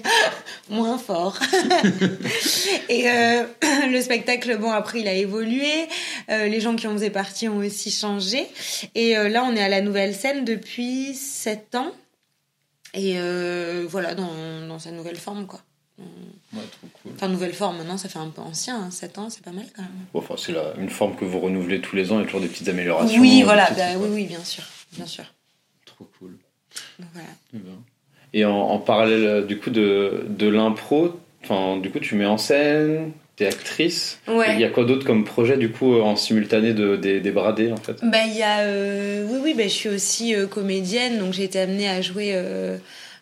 moins 0.70 0.98
fort. 0.98 1.40
et 2.90 3.10
euh, 3.10 3.44
le 3.90 4.02
spectacle, 4.02 4.58
bon, 4.58 4.72
après, 4.72 5.02
il 5.02 5.08
a 5.08 5.14
évolué. 5.14 5.88
Euh, 6.30 6.48
les 6.48 6.60
gens 6.60 6.76
qui 6.76 6.88
en 6.88 6.94
faisaient 6.94 7.10
partie 7.10 7.48
ont 7.48 7.58
aussi 7.58 7.92
changé. 7.92 8.48
Et 8.96 9.16
là, 9.16 9.44
on 9.44 9.56
est 9.56 9.64
à 9.64 9.70
la 9.70 9.82
nouvelle 9.82 10.16
scène 10.16 10.46
depuis 10.46 11.14
7 11.14 11.76
ans. 11.76 11.92
Et 12.94 13.18
voilà, 13.88 14.16
dans, 14.16 14.68
dans 14.68 14.80
sa 14.80 14.92
nouvelle 14.92 15.18
forme, 15.18 15.48
quoi. 15.48 15.62
Ouais, 16.54 16.62
trop 16.72 16.88
cool. 17.02 17.12
Enfin, 17.16 17.28
nouvelle 17.30 17.54
forme, 17.54 17.78
maintenant, 17.78 17.98
ça 17.98 18.10
fait 18.10 18.20
un 18.20 18.30
peu 18.30 18.42
ancien, 18.42 18.92
7 18.92 19.18
hein, 19.18 19.24
ans, 19.24 19.30
c'est 19.30 19.44
pas 19.44 19.52
mal 19.52 19.66
quand 19.76 19.82
même. 19.82 19.92
enfin, 20.14 20.36
c'est 20.38 20.54
une 20.78 20.90
forme 20.90 21.16
que 21.16 21.26
vous 21.26 21.40
renouvelez 21.40 21.82
tous 21.82 21.96
les 21.96 22.12
ans, 22.12 22.16
il 22.16 22.22
y 22.22 22.24
a 22.24 22.26
toujours 22.26 22.42
des 22.42 22.48
petites 22.48 22.70
améliorations. 22.70 23.20
Oui, 23.20 23.42
voilà, 23.44 23.70
bah, 23.72 23.84
oui, 23.98 24.08
oui, 24.12 24.26
bien 24.26 24.44
sûr, 24.44 24.64
bien 24.94 25.06
sûr. 25.06 25.26
Trop 25.86 26.08
cool. 26.20 26.38
voilà. 27.14 27.30
Et 28.34 28.46
en, 28.46 28.52
en, 28.52 28.80
parallèle, 28.80 29.26
euh, 29.26 29.42
du 29.46 29.60
coup, 29.60 29.70
de, 29.70 30.26
de 30.30 30.48
l'impro, 30.48 31.20
du 31.82 31.92
coup, 31.92 32.00
tu 32.00 32.16
mets 32.16 32.26
en 32.26 32.38
scène, 32.38 33.12
T'es 33.36 33.48
actrice. 33.48 34.20
Ouais. 34.28 34.54
Il 34.54 34.60
y 34.60 34.64
a 34.64 34.70
quoi 34.70 34.86
d'autre 34.86 35.08
comme 35.08 35.24
projet 35.24 35.58
du 35.58 35.72
coup 35.72 35.96
en 35.96 36.16
simultané 36.16 36.76
de, 36.76 36.96
des, 36.98 37.20
des 37.20 37.32
bradés 37.32 37.72
en 37.72 37.78
fait? 37.78 37.98
Bah 38.04 38.26
il 38.28 38.38
y 38.38 38.44
a 38.44 38.60
euh, 38.60 39.26
oui 39.28 39.40
oui 39.44 39.54
bah, 39.56 39.64
je 39.64 39.70
suis 39.70 39.90
aussi 39.90 40.36
euh, 40.36 40.46
comédienne 40.46 41.18
donc 41.18 41.34
j'ai 41.34 41.44
été 41.44 41.60
amenée 41.60 41.90
à 41.90 42.00
jouer 42.02 42.36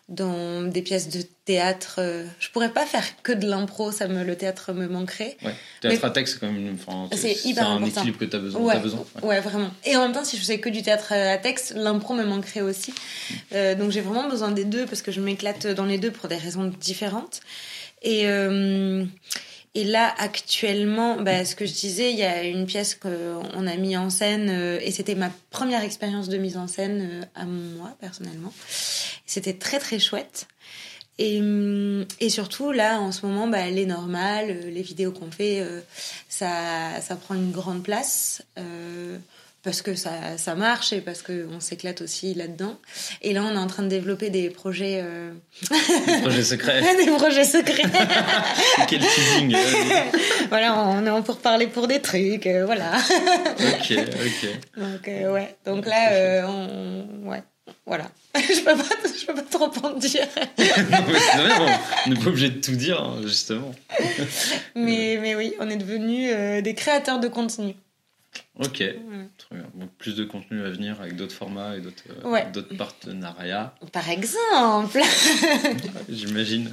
dans 0.08 0.62
des 0.62 0.82
pièces 0.82 1.08
de 1.08 1.22
théâtre. 1.44 1.96
Euh, 1.98 2.26
je 2.38 2.50
pourrais 2.50 2.70
pas 2.70 2.84
faire 2.86 3.04
que 3.22 3.32
de 3.32 3.48
l'impro, 3.48 3.92
ça 3.92 4.08
me, 4.08 4.24
le 4.24 4.36
théâtre 4.36 4.72
me 4.72 4.86
manquerait. 4.88 5.36
Ouais. 5.42 5.54
Théâtre 5.80 6.04
à 6.04 6.10
texte, 6.10 6.34
c'est 6.34 6.40
quand 6.40 6.52
même 6.52 6.76
c'est 7.12 7.44
hyper 7.44 7.68
un 7.68 7.84
équilibre 7.84 8.18
que 8.18 8.24
tu 8.24 8.36
as 8.36 8.38
besoin. 8.38 8.60
Ouais. 8.60 8.74
As 8.74 8.78
besoin 8.78 9.04
ouais. 9.22 9.40
vraiment. 9.40 9.70
Et 9.84 9.96
en 9.96 10.02
même 10.02 10.12
temps, 10.12 10.24
si 10.24 10.36
je 10.36 10.42
faisais 10.42 10.58
que 10.58 10.68
du 10.68 10.82
théâtre 10.82 11.12
à 11.12 11.38
texte, 11.38 11.74
l'impro 11.76 12.14
me 12.14 12.24
manquerait 12.24 12.60
aussi. 12.60 12.90
Mm. 12.90 13.34
Euh, 13.54 13.74
donc 13.74 13.90
j'ai 13.90 14.00
vraiment 14.00 14.28
besoin 14.28 14.50
des 14.50 14.64
deux 14.64 14.86
parce 14.86 15.02
que 15.02 15.12
je 15.12 15.20
m'éclate 15.20 15.66
dans 15.66 15.86
les 15.86 15.98
deux 15.98 16.10
pour 16.10 16.28
des 16.28 16.36
raisons 16.36 16.72
différentes. 16.80 17.40
Et, 18.02 18.26
euh, 18.26 19.04
Et 19.74 19.84
là, 19.84 20.14
actuellement, 20.18 21.16
bah, 21.22 21.46
ce 21.46 21.56
que 21.56 21.64
je 21.64 21.72
disais, 21.72 22.12
il 22.12 22.18
y 22.18 22.24
a 22.24 22.42
une 22.42 22.66
pièce 22.66 22.94
qu'on 22.94 23.66
a 23.66 23.76
mis 23.76 23.96
en 23.96 24.10
scène, 24.10 24.48
euh, 24.50 24.78
et 24.82 24.90
c'était 24.90 25.14
ma 25.14 25.30
première 25.48 25.82
expérience 25.82 26.28
de 26.28 26.36
mise 26.36 26.58
en 26.58 26.66
scène 26.66 27.08
euh, 27.10 27.24
à 27.34 27.46
moi, 27.46 27.96
personnellement. 27.98 28.52
C'était 29.32 29.54
très 29.54 29.78
très 29.78 29.98
chouette. 29.98 30.46
Et, 31.18 31.40
hum, 31.40 32.04
et 32.20 32.28
surtout, 32.30 32.70
là, 32.72 33.00
en 33.00 33.12
ce 33.12 33.24
moment, 33.26 33.46
bah, 33.46 33.60
elle 33.60 33.78
est 33.78 33.86
normale. 33.86 34.46
euh, 34.50 34.70
Les 34.70 34.82
vidéos 34.82 35.12
qu'on 35.12 35.30
fait, 35.30 35.60
euh, 35.60 35.80
ça, 36.28 36.50
ça 37.00 37.16
prend 37.16 37.34
une 37.34 37.50
grande 37.52 37.82
place. 37.82 38.42
euh, 38.58 39.16
parce 39.64 39.80
que 39.80 39.94
ça, 39.94 40.36
ça 40.38 40.56
marche 40.56 40.92
et 40.92 41.00
parce 41.00 41.22
qu'on 41.22 41.60
s'éclate 41.60 42.00
aussi 42.02 42.34
là-dedans. 42.34 42.76
Et 43.20 43.32
là, 43.32 43.44
on 43.44 43.54
est 43.54 43.58
en 43.58 43.68
train 43.68 43.84
de 43.84 43.88
développer 43.88 44.28
des 44.28 44.50
projets, 44.50 45.00
euh, 45.04 45.30
Projet 46.22 46.42
secret. 46.42 46.82
des 46.96 47.06
projets 47.12 47.44
secrets. 47.44 47.84
Quel 48.88 48.98
teasing. 49.06 49.54
voilà, 50.48 50.76
on 50.88 51.06
est 51.06 51.10
en 51.10 51.22
pour 51.22 51.38
parler 51.38 51.68
pour 51.68 51.86
des 51.86 52.00
trucs, 52.00 52.48
voilà. 52.66 52.90
Ok, 53.60 53.92
ok. 53.96 54.48
Donc 54.76 55.06
ouais, 55.06 55.56
donc 55.64 55.86
là, 55.86 56.44
on, 56.48 57.28
ouais, 57.30 57.42
voilà. 57.86 58.10
je 58.34 58.60
peux 58.60 58.76
pas, 58.76 58.84
je 59.04 59.26
peux 59.26 59.34
pas 59.34 59.42
trop 59.42 59.86
en 59.86 59.92
dire. 59.96 60.26
non, 60.58 61.66
on 62.06 62.10
n'est 62.10 62.16
pas 62.16 62.28
obligé 62.28 62.50
de 62.50 62.60
tout 62.60 62.74
dire, 62.74 63.00
hein, 63.00 63.20
justement. 63.22 63.72
Mais 64.74 65.18
mais 65.20 65.34
oui, 65.34 65.54
on 65.60 65.68
est 65.68 65.76
devenus 65.76 66.32
euh, 66.34 66.60
des 66.60 66.74
créateurs 66.74 67.20
de 67.20 67.28
contenu. 67.28 67.74
Ok, 68.58 68.74
très 68.78 68.92
Mm. 68.98 69.28
bien. 69.50 69.64
Donc 69.74 69.90
plus 69.98 70.14
de 70.14 70.24
contenu 70.24 70.62
à 70.64 70.70
venir 70.70 71.00
avec 71.00 71.16
d'autres 71.16 71.34
formats 71.34 71.76
et 71.76 71.80
d'autres 71.80 72.02
euh, 72.24 72.28
Ouais. 72.28 72.46
d'autres 72.52 72.76
partenariats, 72.76 73.74
Par 73.92 74.08
exemple. 74.10 75.00
j'imagine. 76.08 76.70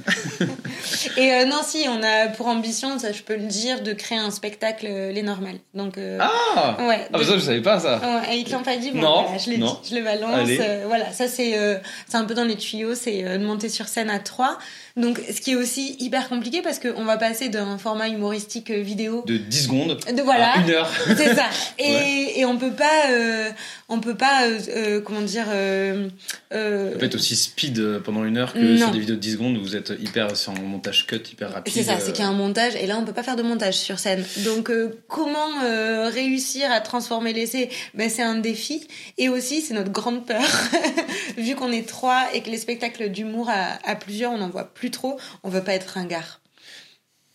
Et 1.16 1.32
euh, 1.32 1.44
non, 1.46 1.60
si, 1.64 1.86
on 1.88 2.02
a 2.02 2.28
pour 2.28 2.46
ambition, 2.48 2.98
ça 2.98 3.12
je 3.12 3.22
peux 3.22 3.36
le 3.36 3.46
dire, 3.46 3.82
de 3.82 3.92
créer 3.92 4.18
un 4.18 4.30
spectacle 4.30 4.86
euh, 4.88 5.12
Les 5.12 5.22
Normales. 5.22 5.58
Donc, 5.74 5.96
euh, 5.98 6.18
Ah 6.20 6.76
ouais. 6.86 7.06
Ah, 7.12 7.18
bah 7.18 7.24
ça, 7.24 7.34
je 7.34 7.40
savais 7.40 7.62
pas 7.62 7.80
ça. 7.80 7.98
Ouais, 7.98 8.36
et 8.36 8.38
ils 8.40 8.50
l'ont 8.52 8.62
pas 8.62 8.76
dit, 8.76 8.90
bon, 8.90 9.00
Non, 9.00 9.22
voilà, 9.22 9.38
je 9.38 9.50
l'ai 9.50 9.58
non. 9.58 9.78
dit, 9.82 9.90
je 9.90 9.96
le 9.96 10.02
balance. 10.04 10.48
Euh, 10.60 10.84
voilà, 10.86 11.12
ça 11.12 11.28
c'est 11.28 11.80
c'est 12.08 12.16
un 12.16 12.24
peu 12.24 12.34
dans 12.34 12.44
les 12.44 12.56
tuyaux, 12.56 12.94
c'est 12.94 13.22
de 13.22 13.44
monter 13.44 13.68
sur 13.68 13.88
scène 13.88 14.10
à 14.10 14.18
trois. 14.18 14.58
Donc, 15.00 15.20
ce 15.34 15.40
qui 15.40 15.52
est 15.52 15.56
aussi 15.56 15.96
hyper 15.98 16.28
compliqué 16.28 16.62
parce 16.62 16.78
qu'on 16.78 17.04
va 17.04 17.16
passer 17.16 17.48
d'un 17.48 17.78
format 17.78 18.08
humoristique 18.08 18.70
euh, 18.70 18.80
vidéo 18.82 19.24
De 19.26 19.36
10 19.38 19.62
secondes 19.64 19.98
de 20.14 20.22
voilà. 20.22 20.52
à 20.52 20.58
1 20.58 20.68
heure. 20.70 20.90
C'est 21.16 21.34
ça. 21.34 21.46
Et, 21.78 21.90
Ouais. 21.94 22.32
et 22.36 22.44
on 22.44 22.56
peut 22.58 22.72
pas, 22.72 23.10
euh, 23.10 23.50
on 23.90 24.00
peut 24.00 24.14
pas, 24.16 24.44
euh, 24.46 24.58
euh, 24.76 25.00
comment 25.00 25.20
dire, 25.20 25.46
euh, 25.48 26.08
euh, 26.54 26.92
Ça 26.92 26.98
peut 26.98 27.04
être 27.06 27.14
aussi 27.16 27.36
speed 27.36 27.78
euh, 27.78 28.00
pendant 28.00 28.24
une 28.24 28.38
heure 28.38 28.52
que 28.54 28.58
Non. 28.58 28.78
sur 28.78 28.90
des 28.92 29.00
vidéos 29.00 29.16
de 29.16 29.20
10 29.20 29.32
secondes 29.32 29.56
où 29.58 29.60
vous 29.62 29.76
êtes 29.76 29.92
hyper 30.00 30.34
c'est 30.36 30.48
en 30.50 30.54
montage 30.54 31.06
cut, 31.06 31.16
hyper 31.30 31.52
rapide. 31.52 31.74
C'est 31.74 31.82
ça, 31.82 31.98
c'est 31.98 32.08
euh, 32.10 32.12
qu'il 32.12 32.24
y 32.24 32.26
a 32.26 32.30
un 32.30 32.32
montage 32.32 32.74
et 32.76 32.86
là 32.86 32.96
on 32.98 33.04
peut 33.04 33.12
pas 33.12 33.22
faire 33.24 33.36
de 33.36 33.42
montage 33.42 33.74
sur 33.74 33.98
scène. 33.98 34.24
Donc 34.44 34.70
euh, 34.70 35.00
comment 35.08 35.62
euh, 35.64 36.08
réussir 36.08 36.70
à 36.72 36.80
transformer 36.80 37.32
l'essai? 37.32 37.68
Ben, 37.94 38.08
C'est 38.08 38.22
un 38.22 38.36
défi 38.36 38.86
et 39.18 39.28
aussi 39.28 39.60
c'est 39.60 39.74
notre 39.74 39.90
grande 39.92 40.24
peur. 40.24 40.40
Vu 41.36 41.54
qu'on 41.56 41.72
est 41.72 41.86
trois 41.86 42.28
et 42.32 42.40
que 42.42 42.50
les 42.50 42.58
spectacles 42.58 43.10
d'humour 43.10 43.48
à, 43.50 43.78
à 43.84 43.96
plusieurs 43.96 44.32
on 44.32 44.38
n'en 44.38 44.48
voit 44.50 44.72
plus 44.72 44.90
trop, 44.90 45.18
on 45.42 45.48
veut 45.48 45.62
pas 45.64 45.74
être 45.74 45.88
ringard. 45.94 46.39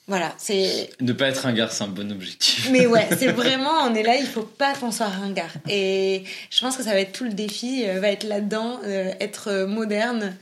Voilà, 0.08 0.34
c'est. 0.38 0.90
Ne 1.02 1.14
pas 1.14 1.30
être 1.30 1.48
un 1.48 1.54
gars, 1.54 1.68
c'est 1.70 1.84
un 1.84 1.88
bon 1.88 2.12
objectif. 2.12 2.70
Mais 2.72 2.86
ouais, 2.86 3.08
c'est 3.18 3.32
vraiment, 3.32 3.84
on 3.84 3.96
est 3.96 4.04
là, 4.04 4.16
il 4.16 4.28
faut 4.28 4.44
pas 4.44 4.74
qu'on 4.76 4.92
soit 4.92 5.08
ringard. 5.08 5.52
Et 5.68 6.24
je 6.52 6.62
pense 6.62 6.78
que 6.78 6.84
ça 6.84 6.92
va 6.92 7.00
être 7.00 7.12
tout 7.12 7.24
le 7.24 7.34
défi, 7.34 7.86
euh, 7.88 8.00
va 8.00 8.10
être 8.10 8.24
là-dedans, 8.24 8.80
euh, 8.84 9.12
être 9.20 9.50
euh, 9.50 9.68
moderne 9.68 10.36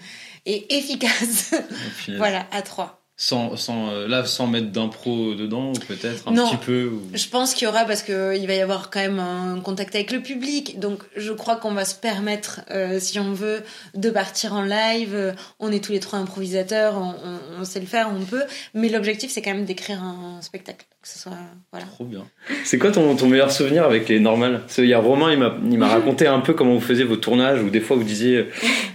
et 0.45 0.77
efficace. 0.77 1.53
Voilà, 2.17 2.45
à 2.51 2.61
trois. 2.61 3.02
Sans, 3.15 3.55
sans, 3.57 3.89
euh, 3.89 4.07
là, 4.07 4.25
sans 4.25 4.47
mettre 4.47 4.71
d'impro 4.71 5.35
dedans, 5.35 5.69
ou 5.69 5.73
peut-être 5.73 6.27
un 6.27 6.31
Non. 6.31 6.49
petit 6.49 6.57
peu. 6.57 6.85
ou- 6.87 7.01
Je 7.13 7.27
pense 7.27 7.53
qu'il 7.53 7.65
y 7.65 7.69
aura 7.69 7.85
parce 7.85 8.01
que 8.01 8.35
il 8.35 8.47
va 8.47 8.53
y 8.55 8.59
avoir 8.59 8.89
quand 8.89 8.99
même 9.01 9.19
un 9.19 9.59
contact 9.59 9.93
avec 9.93 10.11
le 10.11 10.19
public, 10.21 10.79
donc 10.79 11.03
je 11.15 11.31
crois 11.31 11.57
qu'on 11.57 11.73
va 11.75 11.85
se 11.85 11.93
permettre, 11.93 12.61
euh, 12.71 12.99
si 12.99 13.19
on 13.19 13.31
veut, 13.31 13.61
de 13.93 14.09
partir 14.09 14.53
en 14.53 14.63
live. 14.63 15.13
Euh, 15.13 15.31
On 15.59 15.71
est 15.71 15.81
tous 15.83 15.91
les 15.91 15.99
trois 15.99 16.17
improvisateurs, 16.19 16.95
on, 16.97 17.11
on- 17.23 17.61
on 17.61 17.65
sait 17.65 17.79
le 17.79 17.85
faire, 17.85 18.09
on 18.11 18.25
peut. 18.25 18.43
Mais 18.73 18.89
l'objectif, 18.89 19.29
c'est 19.31 19.43
quand 19.43 19.53
même 19.53 19.65
d'écrire 19.65 20.01
un 20.01 20.41
spectacle, 20.41 20.85
que 21.03 21.09
ce 21.09 21.19
soit 21.19 21.33
voilà. 21.71 21.85
Trop 21.85 22.05
bien. 22.05 22.23
C'est 22.63 22.77
quoi 22.77 22.89
ton, 22.89 23.13
ton 23.17 23.27
meilleur 23.27 23.51
souvenir 23.51 23.83
avec 23.83 24.07
les 24.07 24.21
normales? 24.21 24.61
Qu'il 24.73 24.85
y 24.85 24.93
a 24.93 24.99
Romain, 24.99 25.33
il 25.33 25.37
m'a 25.37 25.53
il 25.69 25.77
m'a 25.77 25.89
raconté 25.89 26.27
un 26.27 26.39
peu 26.39 26.53
comment 26.53 26.73
vous 26.73 26.79
faisiez 26.81 27.03
vos 27.03 27.17
tournages, 27.17 27.61
ou 27.61 27.69
des 27.69 27.81
fois 27.81 27.97
vous 27.97 28.05
disiez, 28.05 28.45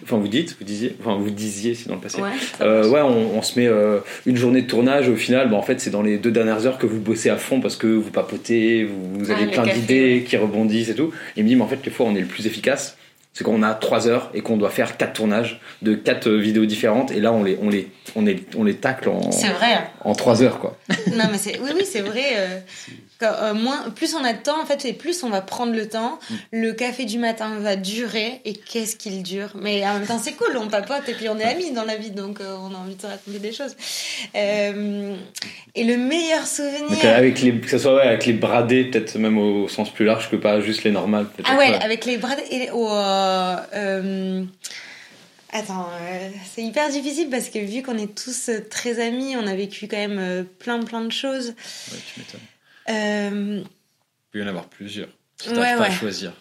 enfin 0.03 0.17
vous 0.17 0.27
dites, 0.27 0.57
vous 0.59 0.65
disiez, 0.65 0.97
enfin 1.01 1.17
vous 1.17 1.29
disiez, 1.31 1.75
c'est 1.75 1.89
dans 1.89 1.97
le 1.97 2.01
passé. 2.01 2.23
Ouais. 2.23 2.31
Euh, 2.63 2.89
ouais, 2.89 3.03
on, 3.03 3.37
on 3.37 3.43
se 3.43 3.61
met 3.61 3.67
euh, 3.67 3.99
une 4.25 4.37
journée 4.39 4.63
de 4.63 4.67
tournage. 4.67 5.09
Au 5.11 5.17
final, 5.17 5.51
bah, 5.51 5.57
en 5.57 5.63
fait, 5.63 5.81
c'est 5.81 5.91
dans 5.91 6.03
les 6.03 6.17
deux 6.17 6.31
dernières 6.31 6.67
heures 6.67 6.79
que 6.79 6.87
vous 6.87 6.99
bossez 6.99 7.29
à 7.29 7.37
fond 7.37 7.61
parce 7.61 7.77
que 7.77 7.87
vous 7.87 8.11
papotez, 8.11 8.85
vous, 8.85 9.19
vous 9.19 9.31
avez 9.31 9.43
Ah, 9.43 9.45
le 9.45 9.51
plein 9.51 9.67
d'idées 9.67 10.15
ouais. 10.15 10.23
qui 10.23 10.37
rebondissent 10.39 10.89
et 10.89 10.95
tout. 10.95 11.13
Et 11.37 11.41
il 11.41 11.45
me 11.45 11.49
dit, 11.51 11.57
mais 11.57 11.63
en 11.65 11.69
fait, 11.69 11.79
les 11.85 11.91
fois 11.91 12.07
on 12.07 12.17
est 12.17 12.21
le 12.21 12.27
plus 12.27 12.47
efficace, 12.47 12.97
c'est 13.33 13.45
quand 13.45 13.53
on 13.53 13.63
a 13.63 13.75
trois 13.75 14.09
heures 14.09 14.31
et 14.35 14.41
qu'on 14.41 14.57
doit 14.57 14.71
faire 14.71 14.97
quatre 14.97 15.13
tournages 15.15 15.61
de 15.83 15.95
quatre 15.95 16.29
euh, 16.29 16.39
vidéos 16.39 16.67
différentes. 16.67 17.11
Et 17.13 17.21
là, 17.21 17.33
on 17.33 17.45
les, 17.45 17.59
on 17.63 17.69
les, 17.71 17.89
on 18.17 18.23
les, 18.23 18.45
on 18.57 18.65
les 18.65 18.77
tacle 18.77 19.09
en, 19.09 19.21
vrai. 19.21 19.91
en 20.05 20.15
trois 20.15 20.43
heures, 20.43 20.59
quoi. 20.59 20.77
non 21.17 21.25
mais 21.31 21.39
c'est 21.39 21.59
oui 21.61 21.71
oui 21.75 21.85
c'est 21.85 22.01
vrai. 22.03 22.65
Euh, 23.27 23.55
moins 23.55 23.91
plus 23.91 24.15
on 24.15 24.25
a 24.25 24.33
de 24.33 24.43
temps 24.43 24.61
en 24.61 24.67
fait 24.67 24.85
et 24.85 24.93
plus 24.93 25.23
on 25.23 25.31
va 25.31 25.41
prendre 25.41 25.73
le 25.73 25.89
temps. 25.89 26.19
Le 26.53 26.73
café 26.73 27.05
du 27.05 27.19
matin 27.19 27.59
va 27.59 27.77
durer 27.77 28.41
et 28.45 28.55
qu'est-ce 28.55 28.97
qu'il 28.97 29.23
dure? 29.23 29.51
Mais 29.61 29.87
en 29.87 29.95
même 29.95 30.07
temps 30.07 30.19
c'est 30.19 30.33
cool, 30.33 30.57
on 30.57 30.69
papote 30.69 31.09
et 31.09 31.15
puis 31.15 31.29
on 31.29 31.39
est 31.39 31.45
amis 31.45 31.73
dans 31.73 31.85
la 31.85 31.97
vie 31.97 32.11
donc 32.11 32.41
euh, 32.41 32.57
on 32.61 32.75
a 32.75 32.79
envie 32.79 32.95
de 32.95 33.03
se 33.03 33.07
raconter 33.07 33.39
des 33.39 33.53
choses. 33.53 33.77
Euh, 34.37 35.15
et 35.75 35.85
le 35.85 35.97
meilleur 35.97 36.47
souvenir. 36.47 36.91
Donc, 36.91 37.05
avec 37.05 37.41
les, 37.41 37.61
que 37.61 37.71
ce 37.71 37.79
soit 37.79 37.97
ouais, 37.97 38.03
avec 38.03 38.27
les 38.27 38.33
bradés, 38.33 38.85
peut-être 38.85 39.17
même 39.19 39.39
au 39.39 39.69
sens 39.69 39.91
plus 39.91 40.05
large 40.05 40.31
que 40.31 40.37
pas 40.37 40.61
juste 40.61 40.85
les 40.85 40.91
normales. 40.91 41.27
Ah 41.45 41.57
ouais, 41.57 41.75
avec 41.75 42.05
les 42.05 42.19
et 42.51 42.71
euh, 42.73 44.45
Attends, 45.51 45.89
euh, 46.03 46.31
c'est 46.53 46.63
hyper 46.63 46.91
difficile 46.91 47.31
parce 47.31 47.49
que 47.49 47.59
vu 47.59 47.83
qu'on 47.83 47.97
est 47.97 48.15
tous 48.15 48.51
très 48.71 49.01
amis, 49.01 49.35
on 49.37 49.47
a 49.47 49.55
vécu 49.55 49.89
quand 49.89 49.97
même 49.97 50.19
euh, 50.19 50.45
plein 50.59 50.83
plein 50.83 51.01
de 51.01 51.13
choses. 51.13 51.49
Ouais, 51.49 51.99
tu 52.07 52.21
m'étonnes. 52.21 52.41
Euh, 52.89 53.61
Il 53.65 54.31
peut 54.33 54.39
y 54.41 54.43
en 54.43 54.47
avoir 54.49 54.69
plusieurs. 54.69 55.09
Tu 55.41 55.49
Ouais, 55.51 55.55
t'arrives 55.55 55.77
pas 55.79 55.83
ouais. 55.85 55.89
à 55.89 55.91
choisir. 55.99 56.33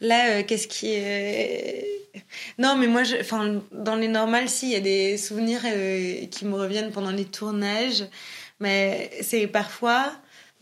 Là, 0.00 0.30
euh, 0.30 0.42
qu'est-ce 0.42 0.66
qui 0.68 0.88
est... 0.92 1.86
Non, 2.58 2.74
mais 2.76 2.86
moi, 2.86 3.04
je... 3.04 3.16
enfin, 3.16 3.62
dans 3.72 3.96
les 3.96 4.08
normales, 4.08 4.48
si, 4.48 4.66
il 4.68 4.72
y 4.72 4.76
a 4.76 4.80
des 4.80 5.16
souvenirs 5.18 5.60
euh, 5.64 6.26
qui 6.26 6.44
me 6.46 6.54
reviennent 6.54 6.90
pendant 6.90 7.10
les 7.10 7.26
tournages. 7.26 8.04
Mais 8.60 9.10
c'est 9.22 9.46
parfois... 9.46 10.12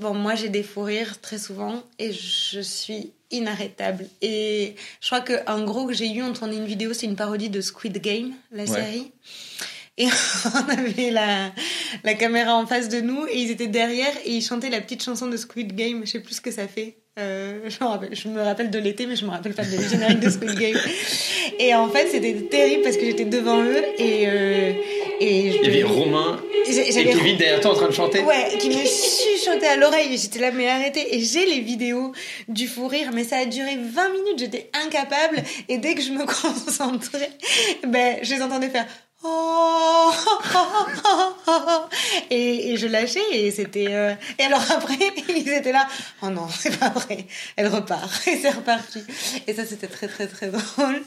Bon, 0.01 0.15
moi, 0.15 0.37
j'ai 0.37 0.49
des 0.49 0.63
fous 0.63 0.83
rires 0.83 1.21
très 1.21 1.39
souvent 1.39 1.83
et 1.99 2.13
je 2.13 2.61
suis 2.61 3.11
inarrêtable. 3.33 4.07
Et 4.23 4.77
je 5.01 5.07
crois 5.09 5.21
qu'un 5.23 5.65
gros 5.65 5.89
que 5.89 5.93
j'ai 5.93 6.09
eu, 6.09 6.23
on 6.23 6.33
tournait 6.33 6.57
une 6.57 6.67
vidéo, 6.67 6.93
c'est 6.95 7.07
une 7.07 7.17
parodie 7.17 7.51
de 7.51 7.61
Squid 7.61 7.99
Game, 8.01 8.33
la 8.53 8.63
Ouais. 8.63 8.69
série. 8.69 9.11
Et 9.99 10.07
on 10.55 10.69
avait 10.71 11.11
la, 11.11 11.53
la 12.05 12.15
caméra 12.15 12.55
en 12.55 12.67
face 12.67 12.89
de 12.89 13.01
nous 13.01 13.27
et 13.27 13.39
ils 13.39 13.51
étaient 13.51 13.67
derrière 13.67 14.13
et 14.25 14.31
ils 14.31 14.43
chantaient 14.43 14.71
la 14.71 14.81
petite 14.81 15.03
chanson 15.03 15.27
de 15.27 15.37
Squid 15.37 15.75
Game. 15.75 16.03
Je 16.05 16.13
sais 16.13 16.21
plus 16.21 16.35
ce 16.37 16.41
que 16.41 16.51
ça 16.51 16.67
fait. 16.69 16.97
Euh, 17.19 17.69
je, 17.69 17.85
me 17.85 17.89
rappelle, 17.89 18.15
je 18.15 18.29
me 18.29 18.41
rappelle 18.41 18.71
de 18.71 18.79
l'été, 18.79 19.07
mais 19.07 19.17
je 19.17 19.25
me 19.25 19.31
rappelle 19.31 19.53
pas 19.53 19.65
de 19.65 19.77
générique 19.91 20.21
de 20.21 20.31
Squid 20.31 20.55
Game. 20.55 20.77
Et 21.59 21.75
en 21.75 21.89
fait, 21.89 22.09
c'était 22.09 22.35
terrible 22.49 22.83
parce 22.85 22.97
que 22.97 23.05
j'étais 23.05 23.25
devant 23.25 23.61
eux 23.61 23.83
et, 23.99 24.29
euh, 24.29 24.73
et 25.19 25.51
je 25.51 25.57
Il 25.59 25.65
y 25.65 25.67
avait 25.67 25.83
Romain 25.83 26.41
et 26.69 26.93
Kevin 26.93 27.37
derrière 27.37 27.61
toi 27.61 27.73
en 27.73 27.75
train 27.75 27.89
de 27.89 27.93
chanter. 27.93 28.21
Ouais, 28.21 28.57
qui 28.59 28.69
me 28.69 28.85
chuchotait 28.85 29.67
à 29.67 29.77
l'oreille. 29.77 30.17
J'étais 30.17 30.39
là, 30.39 30.51
mais 30.53 30.69
arrêtez. 30.69 31.17
Et 31.17 31.21
j'ai 31.21 31.47
les 31.47 31.61
vidéos 31.61 32.13
du 32.49 32.67
fou 32.67 32.87
rire, 32.89 33.11
mais 33.13 33.25
ça 33.25 33.39
a 33.39 33.47
duré 33.47 33.77
20 33.77 34.09
minutes. 34.11 34.39
J'étais 34.39 34.71
incapable. 34.85 35.43
Et 35.69 35.79
dès 35.79 35.95
que 35.95 36.03
je 36.03 36.11
me 36.11 36.25
concentrais, 36.27 37.31
ben, 37.87 38.19
je 38.23 38.35
les 38.35 38.43
entendais 38.43 38.69
faire. 38.69 38.87
Oh 39.25 40.13
et, 42.31 42.71
et 42.71 42.77
je 42.77 42.87
lâchais 42.87 43.21
et 43.33 43.51
c'était 43.51 43.89
euh, 43.89 44.15
et 44.39 44.45
alors 44.45 44.63
après 44.71 44.95
ils 45.29 45.49
étaient 45.49 45.73
là. 45.73 45.89
Oh 46.23 46.31
non 46.31 46.49
c'est 46.49 46.79
pas 46.79 46.91
vrai. 46.91 47.27
Elle 47.57 47.67
repart 47.67 48.27
et 48.29 48.37
c'est 48.37 48.51
reparti. 48.51 49.03
Et 49.47 49.55
ça 49.55 49.67
c'était 49.67 49.89
très 49.89 50.07
très 50.07 50.29
très 50.29 50.51
drôle. 50.51 51.03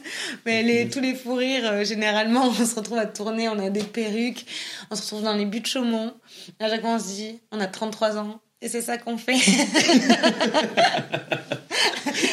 Mais 0.46 0.62
les, 0.62 0.90
tous 0.90 1.00
les 1.00 1.16
fous 1.16 1.36
rires 1.36 1.72
euh, 1.72 1.84
généralement 1.86 2.48
on 2.48 2.54
se 2.54 2.76
retrouve 2.76 2.98
à 2.98 3.06
tourner 3.06 3.48
on 3.48 3.60
a 3.60 3.70
des 3.70 3.84
perruques 3.84 4.46
on 4.90 4.96
se 4.96 5.04
retrouve 5.04 5.24
dans 5.24 5.36
les 5.36 5.46
buts 5.46 5.62
de 5.62 5.68
Chaumont. 5.68 6.14
À 6.60 6.68
chaque 6.68 6.82
fois 6.82 6.92
on 6.92 7.00
se 7.00 7.08
dit 7.08 7.40
on 7.52 7.62
a 7.62 7.68
33 7.68 8.18
ans 8.18 8.42
et 8.62 8.70
c'est 8.70 8.82
ça 8.82 8.98
qu'on 8.98 9.18
fait 9.18 9.38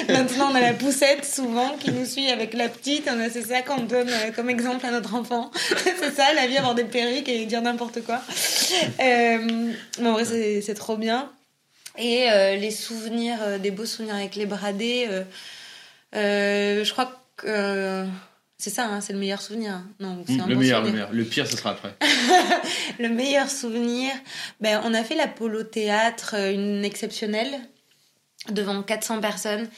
Maintenant, 0.09 0.51
on 0.51 0.55
a 0.55 0.61
la 0.61 0.73
poussette 0.73 1.25
souvent 1.25 1.77
qui 1.79 1.93
nous 1.93 2.07
suit 2.07 2.29
avec 2.31 2.55
la 2.55 2.69
petite. 2.69 3.09
C'est 3.31 3.47
ça 3.47 3.63
qu'on 3.63 3.83
donne 3.83 4.09
euh, 4.09 4.31
comme 4.35 4.49
exemple 4.51 4.85
à 4.87 4.91
notre 4.91 5.15
enfant. 5.15 5.51
c'est 5.77 6.15
ça, 6.15 6.33
la 6.35 6.47
vie, 6.47 6.57
avoir 6.57 6.75
des 6.75 6.85
perruques 6.85 7.29
et 7.29 7.45
dire 7.47 7.61
n'importe 7.63 8.03
quoi. 8.03 8.21
Euh, 9.01 9.73
mais 10.01 10.09
en 10.09 10.13
vrai, 10.13 10.61
c'est 10.63 10.75
trop 10.75 10.97
bien. 10.97 11.31
Et 11.99 12.31
euh, 12.31 12.57
les 12.57 12.71
souvenirs, 12.71 13.39
euh, 13.43 13.59
des 13.59 13.71
beaux 13.71 13.85
souvenirs 13.85 14.15
avec 14.15 14.37
les 14.37 14.47
bradés, 14.47 15.07
euh, 15.11 15.25
euh, 16.15 16.85
je 16.85 16.93
crois 16.93 17.13
que 17.37 17.47
euh, 17.47 18.05
C'est 18.61 18.71
ça, 18.71 18.87
hein, 18.87 19.01
c'est 19.01 19.13
le 19.13 19.21
meilleur 19.21 19.41
souvenir. 19.41 19.81
Non, 20.01 20.25
c'est 20.27 20.33
Mmh, 20.35 20.41
un 20.41 20.47
le 20.49 20.55
bon 20.55 20.61
meilleur, 20.61 20.81
le 20.81 20.87
souvenir. 20.89 21.05
meilleur. 21.09 21.13
Le 21.17 21.25
pire, 21.25 21.47
ce 21.47 21.57
sera 21.57 21.71
après. 21.71 21.95
Le 22.99 23.09
meilleur 23.09 23.49
souvenir, 23.49 24.11
ben, 24.61 24.81
on 24.85 24.93
a 24.95 25.05
fait 25.05 25.15
l'Apollo 25.15 25.63
Théâtre, 25.63 26.35
euh, 26.37 26.53
une 26.53 26.85
exceptionnelle, 26.85 27.61
devant 28.51 28.83
400 28.83 29.21
personnes. 29.21 29.69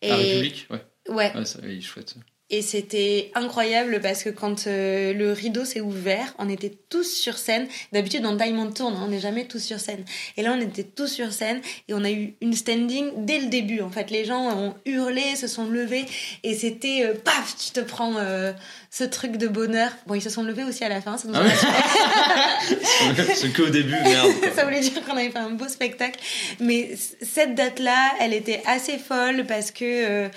Et, 0.00 0.08
La 0.08 0.16
République 0.16 0.66
Ouais. 0.70 0.82
Ouais, 1.10 1.36
Ouais, 1.36 1.44
ça, 1.44 1.58
oui, 1.62 1.82
chouette. 1.82 2.14
Et 2.50 2.62
c'était 2.62 3.30
incroyable 3.34 4.00
parce 4.02 4.24
que 4.24 4.30
quand 4.30 4.66
euh, 4.66 5.12
le 5.12 5.32
rideau 5.32 5.64
s'est 5.64 5.80
ouvert, 5.80 6.34
on 6.38 6.48
était 6.48 6.72
tous 6.88 7.04
sur 7.04 7.38
scène. 7.38 7.68
D'habitude, 7.92 8.22
dans 8.22 8.36
Time 8.36 8.58
on 8.58 8.72
tourne, 8.72 8.94
hein, 8.94 9.02
on 9.04 9.08
n'est 9.08 9.20
jamais 9.20 9.44
tous 9.44 9.60
sur 9.60 9.78
scène. 9.78 10.04
Et 10.36 10.42
là, 10.42 10.52
on 10.56 10.60
était 10.60 10.82
tous 10.82 11.06
sur 11.06 11.32
scène 11.32 11.60
et 11.88 11.94
on 11.94 12.02
a 12.02 12.10
eu 12.10 12.34
une 12.40 12.54
standing 12.54 13.24
dès 13.24 13.38
le 13.38 13.46
début. 13.46 13.80
En 13.82 13.90
fait, 13.90 14.10
les 14.10 14.24
gens 14.24 14.50
ont 14.56 14.74
hurlé, 14.84 15.36
se 15.36 15.46
sont 15.46 15.66
levés 15.66 16.06
et 16.42 16.54
c'était 16.54 17.04
euh, 17.04 17.14
paf, 17.14 17.54
tu 17.56 17.70
te 17.70 17.80
prends 17.80 18.16
euh, 18.16 18.52
ce 18.90 19.04
truc 19.04 19.36
de 19.36 19.46
bonheur. 19.46 19.92
Bon, 20.08 20.14
ils 20.14 20.22
se 20.22 20.30
sont 20.30 20.42
levés 20.42 20.64
aussi 20.64 20.82
à 20.82 20.88
la 20.88 21.00
fin, 21.00 21.16
ça 21.18 21.28
nous 21.28 21.34
a 21.34 21.38
Ah 21.38 21.48
rassurés. 21.48 23.34
C'est 23.36 23.52
qu'au 23.52 23.68
début, 23.68 23.92
merde. 23.92 24.32
ça 24.56 24.64
voulait 24.64 24.80
dire 24.80 25.04
qu'on 25.04 25.16
avait 25.16 25.30
fait 25.30 25.38
un 25.38 25.50
beau 25.50 25.68
spectacle. 25.68 26.18
Mais 26.58 26.96
cette 27.22 27.54
date-là, 27.54 28.14
elle 28.18 28.34
était 28.34 28.60
assez 28.66 28.98
folle 28.98 29.44
parce 29.46 29.70
que, 29.70 30.28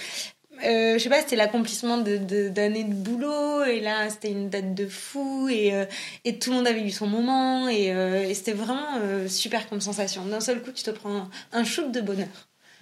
euh, 0.65 0.93
je 0.93 0.97
sais 1.03 1.09
pas, 1.09 1.19
c'était 1.21 1.35
l'accomplissement 1.35 1.97
de- 1.97 2.17
de- 2.17 2.49
d'années 2.49 2.83
de, 2.83 2.93
boulot. 2.93 3.63
Et 3.65 3.79
là, 3.79 4.09
c'était 4.09 4.31
une 4.31 4.49
date 4.49 4.73
de 4.75 4.87
fou. 4.87 5.49
Et, 5.49 5.73
euh, 5.73 5.85
et 6.25 6.37
tout 6.39 6.49
le 6.51 6.57
monde 6.57 6.67
avait 6.67 6.81
eu 6.81 6.91
son 6.91 7.07
moment. 7.07 7.67
Et, 7.69 7.91
euh, 7.91 8.27
et 8.27 8.33
c'était 8.33 8.53
vraiment 8.53 8.97
euh, 9.01 9.27
super 9.27 9.67
comme 9.69 9.81
sensation. 9.81 10.25
D'un 10.25 10.39
seul 10.39 10.61
coup, 10.61 10.71
tu 10.71 10.83
te 10.83 10.91
prends 10.91 11.15
un, 11.15 11.29
un 11.51 11.63
shoot 11.63 11.91
de 11.91 12.01
bonheur. 12.01 12.27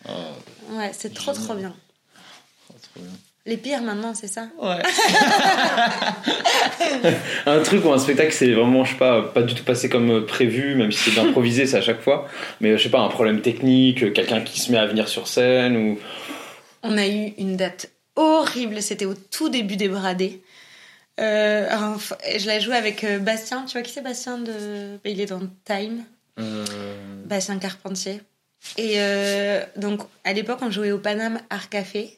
Oh, 0.07 0.11
Ouais, 0.73 0.91
c'est 0.97 1.13
trop, 1.13 1.31
trop 1.33 1.53
bien. 1.53 1.73
oh, 2.69 2.73
trop 2.81 3.01
bien. 3.03 3.11
Les 3.47 3.57
pires 3.57 3.81
maintenant, 3.81 4.13
c'est 4.13 4.27
ça? 4.27 4.49
Ouais. 4.61 4.77
Un 7.47 7.59
truc 7.61 7.83
ou 7.85 7.91
un 7.91 7.97
spectacle, 7.97 8.31
c'est 8.31 8.51
vraiment, 8.53 8.83
je 8.83 8.91
sais 8.91 8.97
pas, 8.97 9.23
pas 9.23 9.41
du 9.41 9.55
tout 9.55 9.63
passé 9.63 9.89
comme 9.89 10.25
prévu, 10.27 10.75
même 10.75 10.91
si 10.91 11.09
c'est 11.09 11.15
d'improviser, 11.19 11.65
c'est 11.65 11.77
à 11.77 11.81
chaque 11.81 12.01
fois. 12.01 12.27
Mais 12.59 12.77
je 12.77 12.83
sais 12.83 12.89
pas, 12.89 12.99
un 12.99 13.07
problème 13.09 13.41
technique, 13.41 14.13
quelqu'un 14.13 14.41
qui 14.41 14.59
se 14.59 14.71
met 14.71 14.77
à 14.77 14.85
venir 14.85 15.07
sur 15.07 15.27
scène 15.27 15.75
ou. 15.75 15.99
On 16.83 16.97
a 16.97 17.07
eu 17.07 17.33
une 17.37 17.57
date 17.57 17.89
horrible, 18.15 18.81
c'était 18.81 19.05
au 19.05 19.13
tout 19.13 19.49
début 19.49 19.75
des 19.77 19.87
Bradés. 19.87 20.41
Euh, 21.19 21.69
je 22.37 22.47
l'ai 22.47 22.59
joué 22.61 22.75
avec 22.75 23.03
euh, 23.03 23.19
Bastien, 23.19 23.65
tu 23.65 23.73
vois 23.73 23.81
qui 23.81 23.91
c'est 23.91 24.01
Bastien 24.01 24.37
de... 24.39 24.97
bah, 25.03 25.09
Il 25.09 25.19
est 25.21 25.27
dans 25.27 25.41
Time, 25.65 26.03
Euh, 26.39 26.65
Bastien 27.25 27.59
Carpentier. 27.59 28.21
Et 28.77 28.93
euh, 28.97 29.63
donc 29.75 30.01
à 30.23 30.33
l'époque 30.33 30.59
on 30.61 30.71
jouait 30.71 30.91
au 30.91 30.99
Paname 30.99 31.39
Art 31.49 31.69
Café. 31.69 32.17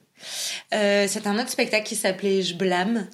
Euh, 0.73 1.07
C'était 1.07 1.27
un 1.27 1.37
autre 1.39 1.49
spectacle 1.49 1.85
qui 1.85 1.95
s'appelait 1.95 2.41
Je 2.41 2.53
blâme. 2.55 3.07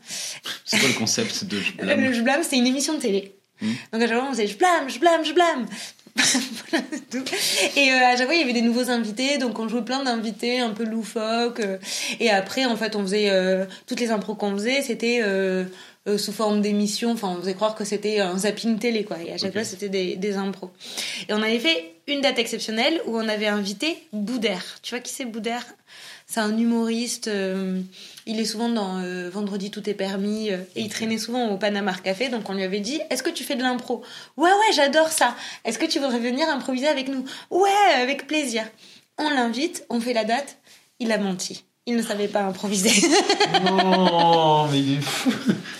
c'est 0.65 0.79
quoi 0.79 0.89
le 0.89 0.96
concept 0.96 1.46
de 1.46 1.60
je 1.60 1.72
Le 1.79 1.84
blâme 1.86 2.13
Je 2.13 2.22
blâme, 2.22 2.41
c'est 2.48 2.58
une 2.58 2.68
émission 2.68 2.94
de 2.96 3.00
télé. 3.00 3.36
Hmm. 3.62 3.74
Donc 3.94 4.01
à 4.03 4.08
chaque 4.08 4.18
fois, 4.18 4.27
on 4.27 4.32
faisait 4.32 4.48
Je 4.48 4.58
blâme, 4.58 4.89
je 4.89 5.00
blâme, 5.00 5.25
je 5.25 5.34
blâme. 5.34 5.65
Voilà, 6.70 6.86
c'est 6.92 7.10
tout. 7.10 7.24
Et 7.76 7.92
euh, 7.92 8.06
à 8.06 8.18
chaque 8.18 8.26
fois, 8.26 8.36
il 8.36 8.42
y 8.42 8.44
avait 8.44 8.54
des 8.54 8.62
nouveaux 8.62 8.90
invités, 8.90 9.38
donc 9.38 9.58
on 9.60 9.68
jouait 9.68 9.84
plein 9.84 10.04
d'invités 10.04 10.60
un 10.60 10.72
peu 10.72 10.84
loufoques. 10.84 11.60
euh, 11.60 11.78
et 12.20 12.30
après, 12.30 12.66
en 12.66 12.76
fait, 12.76 12.96
on 12.96 13.02
faisait 13.02 13.30
euh, 13.30 13.66
toutes 13.88 14.00
les 14.00 14.12
impros 14.12 14.36
qu'on 14.36 14.54
faisait, 14.54 14.82
c'était 14.82 15.24
sous 16.18 16.32
forme 16.32 16.62
d'émission. 16.62 17.12
Enfin, 17.12 17.36
on 17.38 17.42
faisait 17.42 17.54
croire 17.54 17.76
que 17.76 17.86
c'était 17.86 18.20
un 18.20 18.38
zapping 18.38 18.80
télé, 18.80 19.04
quoi. 19.04 19.18
Et 19.26 19.32
à 19.32 19.38
chaque 19.38 19.54
fois, 19.54 19.64
c'était 19.64 19.90
des, 19.90 20.16
des 20.16 20.38
impros. 20.38 20.72
Et 21.28 21.34
on 21.34 21.42
avait 21.42 21.60
fait 21.60 21.94
une 22.08 22.22
date 22.22 22.40
exceptionnelle 22.40 23.00
où 23.06 23.16
on 23.16 23.28
avait 23.28 23.48
invité 23.48 23.96
Boudère. 24.12 24.80
Tu 24.82 24.96
vois 24.96 25.02
qui 25.02 25.14
c'est 25.14 25.26
Boudère? 25.26 25.66
C'est 26.29 26.41
un 26.41 26.55
humoriste. 26.55 27.27
euh, 27.27 27.81
il 28.27 28.39
est 28.39 28.45
souvent 28.45 28.69
dans 28.69 29.00
euh, 29.00 29.31
Vendredi 29.31 29.71
tout 29.71 29.89
est 29.89 29.95
permis 29.95 30.51
euh, 30.51 30.57
et 30.75 30.81
il 30.81 30.89
traînait 30.89 31.17
souvent 31.17 31.50
au 31.50 31.57
Panama 31.57 31.91
Café. 31.95 32.29
Donc 32.29 32.48
on 32.50 32.53
lui 32.53 32.62
avait 32.62 32.81
dit 32.81 33.01
Est-ce 33.09 33.24
que 33.24 33.31
tu 33.31 33.43
fais 33.43 33.55
de 33.55 33.63
l'impro? 33.63 34.03
Ouais, 34.38 34.51
ouais, 34.51 34.74
j'adore 34.74 35.09
ça. 35.09 35.36
Est-ce 35.65 35.79
que 35.79 35.88
tu 35.88 35.98
voudrais 35.98 36.19
venir 36.19 36.48
improviser 36.48 36.88
avec 36.88 37.07
nous? 37.07 37.25
Ouais, 37.50 37.71
avec 37.95 38.27
plaisir. 38.27 38.63
On 39.17 39.27
l'invite, 39.31 39.86
on 39.89 40.00
fait 40.00 40.13
la 40.13 40.24
date. 40.24 40.59
Il 41.00 41.12
a 41.12 41.17
menti. 41.17 41.65
Il 41.89 41.96
ne 41.96 42.03
savait 42.03 42.27
pas 42.27 42.41
improviser. 42.41 42.91
Non, 43.65 44.67
mais 44.67 44.79
il 44.79 44.98
est 45.00 45.01
fou. 45.01 45.34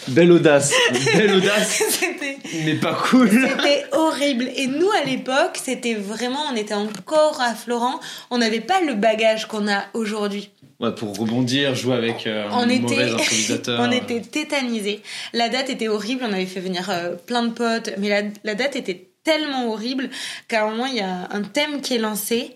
Belle 0.08 0.32
audace. 0.32 0.74
Belle 1.16 1.36
audace, 1.36 1.84
C'était 1.92 2.40
mais 2.66 2.74
pas 2.76 2.96
cool. 2.96 3.30
C'était 3.30 3.86
horrible. 3.92 4.50
Et 4.56 4.66
nous, 4.66 4.90
à 4.90 5.06
l'époque, 5.06 5.60
c'était 5.64 5.94
vraiment, 5.94 6.40
on 6.52 6.56
était 6.56 6.74
encore 6.74 7.40
à 7.42 7.54
Florent. 7.54 8.00
On 8.32 8.40
n'avait 8.40 8.60
pas 8.60 8.82
le 8.82 8.96
bagage 8.96 9.46
qu'on 9.48 9.68
a 9.68 9.84
aujourd'hui. 9.94 10.50
Ouais, 10.80 10.92
pour 10.96 11.16
rebondir, 11.16 11.76
jouer 11.76 11.96
avec 11.96 12.26
euh, 12.26 12.48
un 12.50 12.64
On 12.64 12.66
mauvais 12.66 12.76
était, 12.78 13.04
improvisateur. 13.14 13.80
on 13.82 13.92
était 13.92 14.22
tétanisés. 14.22 15.02
La 15.34 15.50
date 15.50 15.70
était 15.70 15.90
horrible. 15.90 16.24
On 16.28 16.34
avait 16.34 16.48
fait 16.48 16.60
venir 16.62 16.90
euh, 16.90 17.16
plein 17.28 17.44
de 17.44 17.52
potes, 17.54 17.92
mais 18.00 18.10
la, 18.10 18.24
la 18.44 18.56
date 18.56 18.76
était 18.76 19.10
tellement 19.24 19.70
horrible 19.72 20.10
qu'à 20.48 20.66
un 20.66 20.72
moment, 20.72 20.88
il 20.88 20.96
y 20.96 21.02
a 21.02 21.28
un 21.32 21.44
thème 21.44 21.82
qui 21.82 21.94
est 21.96 22.00
lancé. 22.00 22.56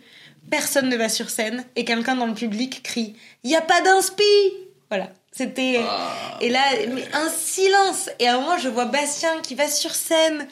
Personne 0.51 0.89
ne 0.89 0.97
va 0.97 1.10
sur 1.10 1.29
scène 1.29 1.63
et 1.75 1.86
quelqu'un 1.86 2.15
dans 2.15 2.25
le 2.27 2.34
public 2.34 2.84
crie 2.84 3.15
"Il 3.43 3.51
y 3.51 3.56
a 3.56 3.62
pas 3.62 3.82
d'inspi." 3.82 4.23
Voilà. 4.89 5.10
C'était 5.32 5.79
Ah. 5.88 6.38
et 6.41 6.49
là 6.49 6.62
mais 6.93 7.03
un 7.13 7.29
silence 7.29 8.10
et 8.19 8.27
à 8.27 8.36
un 8.36 8.39
moment 8.39 8.58
je 8.60 8.69
vois 8.69 8.86
Bastien 8.86 9.39
qui 9.41 9.56
va 9.56 9.67
sur 9.67 9.95
scène. 9.95 10.47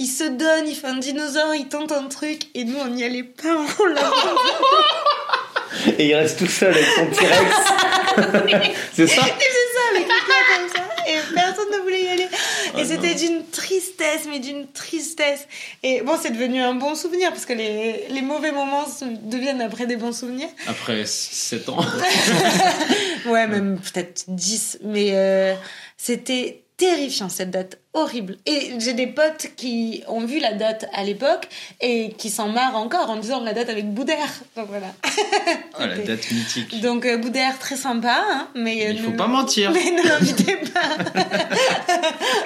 Il 0.00 0.08
se 0.08 0.24
donne, 0.24 0.66
il 0.66 0.74
fait 0.74 0.88
un 0.88 0.96
dinosaure, 0.96 1.54
il 1.54 1.68
tente 1.68 1.92
un 1.92 2.08
truc 2.08 2.46
et 2.56 2.64
nous 2.64 2.78
on 2.80 2.88
n'y 2.88 3.04
allait 3.04 3.22
pas, 3.22 3.56
on 3.80 3.84
l'a 3.86 4.10
Et 5.98 6.08
il 6.08 6.14
reste 6.14 6.38
tout 6.38 6.46
seul 6.48 6.72
avec 6.74 6.84
son 6.86 7.06
T-Rex. 7.06 7.56
c'est 8.92 9.06
ça 9.06 9.22
Il 9.22 9.44
faisait 9.44 9.70
ça 9.74 9.80
avec 9.94 10.08
comme 10.08 10.68
ça 10.74 10.82
et 11.06 11.34
personne 11.34 11.70
ne 11.72 11.78
voulait 11.78 11.93
et 12.84 12.86
c'était 12.86 13.14
d'une 13.14 13.44
tristesse, 13.46 14.26
mais 14.28 14.38
d'une 14.38 14.66
tristesse. 14.68 15.46
Et 15.82 16.02
bon, 16.02 16.16
c'est 16.20 16.30
devenu 16.30 16.60
un 16.60 16.74
bon 16.74 16.94
souvenir 16.94 17.30
parce 17.30 17.46
que 17.46 17.52
les, 17.52 18.08
les 18.10 18.22
mauvais 18.22 18.52
moments 18.52 18.84
deviennent 19.22 19.62
après 19.62 19.86
des 19.86 19.96
bons 19.96 20.12
souvenirs. 20.12 20.48
Après 20.66 21.04
7 21.06 21.68
ans. 21.68 21.84
Ouais, 23.26 23.46
même 23.46 23.78
peut-être 23.78 24.24
10. 24.28 24.80
Mais 24.82 25.12
euh, 25.12 25.54
c'était 25.96 26.63
terrifiant 26.76 27.28
cette 27.28 27.50
date, 27.52 27.78
horrible. 27.92 28.36
Et 28.46 28.72
j'ai 28.80 28.94
des 28.94 29.06
potes 29.06 29.48
qui 29.56 30.02
ont 30.08 30.24
vu 30.26 30.40
la 30.40 30.52
date 30.54 30.86
à 30.92 31.04
l'époque 31.04 31.46
et 31.80 32.12
qui 32.18 32.30
s'en 32.30 32.48
marrent 32.48 32.74
encore 32.76 33.10
en 33.10 33.16
disant 33.16 33.40
la 33.40 33.52
date 33.52 33.68
avec 33.70 33.88
Boudère. 33.92 34.16
Donc 34.56 34.66
voilà. 34.68 34.88
Ah, 35.78 35.86
la 35.86 35.96
date 36.04 36.30
mythique. 36.32 36.80
Donc 36.80 37.06
euh, 37.06 37.16
Boudère, 37.16 37.58
très 37.60 37.76
sympa, 37.76 38.16
hein, 38.28 38.48
mais... 38.56 38.86
euh, 38.86 38.90
Il 38.90 38.98
faut 39.00 39.10
ne- 39.12 39.16
pas 39.16 39.28
mentir. 39.28 39.70
Mais 39.74 39.90
ne 39.92 40.02
l'invitez 40.08 40.56
pas 40.74 41.20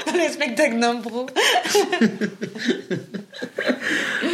dans 0.12 0.18
les 0.18 0.28
spectacles 0.28 0.78
d'impro. 0.78 1.26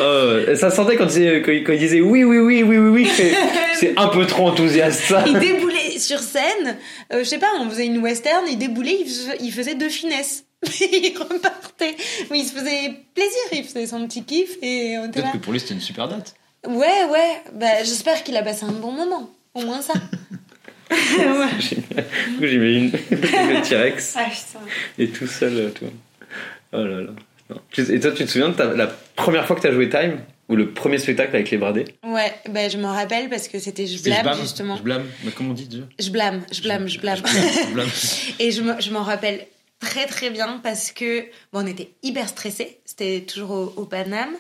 Euh, 0.01 0.57
Ça 0.57 0.71
se 0.71 0.77
sentait 0.77 0.97
quand, 0.97 1.15
il- 1.15 1.43
quand 1.43 1.53
il 1.53 1.63
quand 1.65 1.73
il 1.73 1.79
disait 1.79 2.01
oui, 2.01 2.25
oui, 2.25 2.39
oui, 2.39 2.63
oui, 2.63 2.79
oui, 2.79 2.89
oui. 2.89 3.09
c'est- 3.15 3.35
C'est 3.77 3.99
un 3.99 4.09
peu 4.09 4.27
trop 4.27 4.49
enthousiaste 4.49 5.01
ça. 5.05 5.25
Il 5.27 5.39
déboulait 5.39 5.99
sur 5.99 6.19
scène, 6.21 6.77
euh, 7.13 7.19
je 7.21 7.25
sais 7.25 7.39
pas, 7.39 7.51
on 7.61 7.69
faisait 7.69 7.87
une 7.87 7.99
western, 7.99 8.45
il 8.49 8.59
déboulait, 8.59 8.97
il 9.01 9.07
faisait, 9.07 9.37
il 9.41 9.53
faisait 9.53 9.75
de 9.75 9.89
finesse. 9.89 10.45
il 10.81 11.15
repartait. 11.19 11.95
Mais 12.31 12.39
il 12.39 12.45
se 12.47 12.53
faisait 12.55 12.95
plaisir, 13.15 13.41
il 13.53 13.65
faisait 13.65 13.87
son 13.87 14.07
petit 14.07 14.25
kiff 14.25 14.57
et 14.63 14.97
on 14.99 15.05
était 15.07 15.13
Peut-être 15.21 15.25
là. 15.27 15.33
que 15.33 15.39
pour 15.39 15.53
lui 15.53 15.61
c'était 15.61 15.75
une 15.75 15.81
super 15.81 16.09
date. 16.09 16.35
Ouais, 16.67 17.05
ouais, 17.11 17.43
bah, 17.53 17.83
j'espère 17.85 18.25
qu'il 18.25 18.37
a 18.39 18.43
passé 18.43 18.65
un 18.65 18.73
bon 18.73 18.93
moment. 18.93 19.31
Au 19.55 19.61
moins 19.61 19.83
ça. 19.83 19.93
ouais. 20.91 20.97
Du 21.11 22.37
coup, 22.39 22.47
j'imagine 22.47 22.91
le 23.11 23.63
T-Rex 23.69 24.15
Ah, 24.19 24.27
et 24.99 25.09
tout 25.09 25.27
seul. 25.27 25.73
Tout. 25.75 25.85
Oh 26.73 26.79
là 26.79 27.03
là. 27.03 27.11
Non. 27.51 27.61
Et 27.77 28.01
toi, 28.01 28.11
tu 28.13 28.25
te 28.25 28.31
souviens 28.31 28.49
de 28.49 28.55
ta- 28.55 28.73
la 28.75 28.87
première 28.87 29.47
fois 29.47 29.57
que 29.57 29.61
tu 29.61 29.67
as 29.67 29.73
joué 29.73 29.89
Time? 29.91 30.21
Ou 30.49 30.57
le 30.57 30.73
premier 30.73 30.99
spectacle 30.99 31.35
avec 31.35 31.51
les 31.51 31.57
bradés 31.59 31.85
Ouais, 32.07 32.33
bah, 32.51 32.69
je 32.69 32.77
m'en 32.79 32.93
rappelle 32.93 33.31
parce 33.31 33.49
que 33.49 33.59
c'était 33.59 33.87
je 33.87 34.03
blâme, 34.03 34.39
justement. 34.41 34.77
Je 34.77 34.83
blâme. 34.83 35.07
Mais 35.25 35.31
comment 35.31 35.51
on 35.51 35.55
dit 35.55 35.67
déjà 35.67 35.85
Je 35.99 36.11
blâme, 36.11 36.45
je 36.53 36.61
blâme, 36.63 36.87
je 36.87 36.99
blâme. 37.01 37.17
Je 37.25 37.73
blâme. 37.73 37.89
Et 38.39 38.51
je 38.51 38.61
me- 38.63 38.81
je 38.81 38.91
m'en 38.91 39.03
rappelle 39.03 39.47
très 39.81 40.07
très 40.07 40.31
bien 40.31 40.61
parce 40.63 40.93
que 40.93 41.21
bon, 41.53 41.63
on 41.63 41.67
était 41.67 41.91
hyper 42.03 42.29
stressés. 42.29 42.79
C'était 42.85 43.23
toujours 43.23 43.51
au, 43.53 43.73
au 43.77 43.85
Paname. 43.87 44.35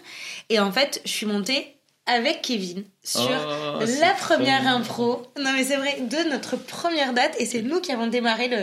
Et 0.50 0.58
en 0.60 0.70
fait, 0.72 1.00
je 1.04 1.10
suis 1.10 1.26
montée 1.26 1.73
avec 2.06 2.42
Kevin 2.42 2.84
sur 3.02 3.22
Oh, 3.30 3.80
la 4.00 4.10
première 4.12 4.66
impro. 4.68 5.22
Non 5.40 5.52
mais 5.56 5.64
c'est 5.64 5.76
vrai, 5.76 5.98
de 6.00 6.28
notre 6.30 6.56
première 6.56 7.12
date. 7.14 7.34
Et 7.38 7.46
c'est 7.46 7.62
nous 7.62 7.80
qui 7.80 7.92
avons 7.92 8.06
démarré 8.08 8.48
le... 8.48 8.58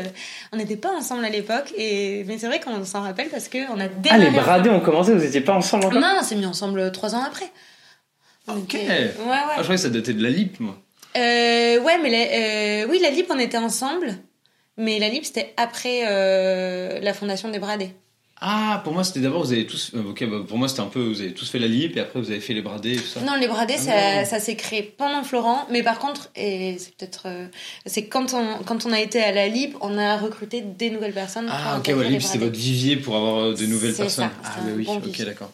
On 0.54 0.58
n'était 0.58 0.76
pas 0.76 0.92
ensemble 0.92 1.26
à 1.26 1.30
l'époque. 1.30 1.74
Et... 1.76 2.24
Mais 2.28 2.38
c'est 2.38 2.48
vrai 2.48 2.60
qu'on 2.60 2.86
s'en 2.86 3.02
rappelle 3.02 3.30
parce 3.30 3.48
qu'on 3.50 3.80
a 3.80 3.86
Ah, 3.86 3.88
démarré... 3.88 4.24
les 4.26 4.30
bradés 4.32 4.70
ont 4.70 4.80
commencé, 4.80 5.14
vous 5.14 5.24
étiez 5.24 5.42
pas 5.42 5.54
ensemble 5.54 5.86
encore? 5.88 6.00
Non, 6.00 6.18
on 6.20 6.24
s'est 6.24 6.36
mis 6.36 6.46
ensemble 6.46 6.92
trois 6.92 7.16
ans 7.16 7.24
après. 7.24 7.52
On 8.48 8.58
Ok. 8.58 8.76
était- 8.76 8.88
Ouais, 8.88 9.26
ouais. 9.26 9.36
Ah, 9.50 9.54
je 9.58 9.62
croyais 9.64 9.76
que 9.78 9.82
ça 9.82 9.90
datait 9.90 10.14
de 10.14 10.24
la 10.24 10.30
lip, 10.30 10.60
moi. 10.60 10.78
Euh, 11.18 11.80
ouais, 11.82 11.98
mais 12.02 12.10
la- 12.10 12.84
euh, 12.86 12.88
oui, 12.90 13.00
la 13.02 13.10
LIP, 13.10 13.28
on 13.30 13.40
était 13.40 13.58
ensemble. 13.58 14.16
Mais 14.78 15.00
la 15.00 15.10
LIP, 15.10 15.26
c'était 15.26 15.54
après 15.58 16.04
euh, 16.08 17.00
la 17.02 17.14
fondation 17.14 17.50
des 17.50 17.60
Bradés. 17.60 17.92
Ah, 18.44 18.82
pour 18.84 18.94
moi, 18.94 19.04
c'était 19.04 19.20
d'abord, 19.20 19.44
vous 19.44 19.52
avez 19.52 19.68
tous. 19.68 19.92
euh, 19.94 20.10
ok, 20.10 20.28
bah, 20.28 20.38
pour 20.48 20.58
moi, 20.58 20.68
c'était 20.68 20.82
un 20.82 20.88
peu. 20.88 21.00
Vous 21.00 21.22
avez 21.22 21.32
tous 21.32 21.48
fait 21.48 21.60
la 21.60 21.68
lip 21.68 21.96
et 21.96 22.00
après, 22.00 22.20
vous 22.20 22.32
avez 22.32 22.40
fait 22.40 22.56
les 22.56 22.64
bradés 22.64 22.94
et 22.94 22.98
tout 22.98 23.06
ça. 23.06 23.20
Non, 23.22 23.36
les 23.40 23.48
bradés, 23.48 23.76
Ah, 23.88 24.26
ça, 24.26 24.40
s'est 24.40 24.56
créé 24.56 24.82
pendant 24.82 25.24
Florent, 25.24 25.68
mais 25.70 25.84
par 25.84 26.00
contre, 26.00 26.30
et 26.36 26.76
c'est 26.80 26.96
peut-être, 26.96 27.24
euh, 27.28 27.46
c'est 27.86 28.08
quand 28.08 28.34
on 28.34 28.64
quand 28.64 28.88
on 28.88 28.94
a 28.94 29.00
été 29.00 29.22
à 29.22 29.32
la 29.32 29.48
LIP, 29.48 29.78
on 29.82 29.96
a 29.96 30.18
recruté 30.18 30.62
des 30.62 30.90
nouvelles 30.90 31.14
personnes. 31.14 31.48
Ah, 31.52 31.78
ok, 31.78 31.88
ouais, 31.96 32.04
les 32.06 32.10
lip, 32.10 32.24
c'était 32.24 32.40
votre 32.40 32.58
vivier 32.58 32.98
pour 32.98 33.16
avoir 33.16 33.44
euh, 33.44 33.54
de 33.54 33.66
nouvelles 33.68 33.94
personnes. 33.94 34.30
ça, 34.30 34.32
ah, 34.44 34.60
c'est 34.66 34.74
oui, 34.74 34.86
bon 34.86 34.96
ok, 34.96 35.24
d'accord. 35.24 35.52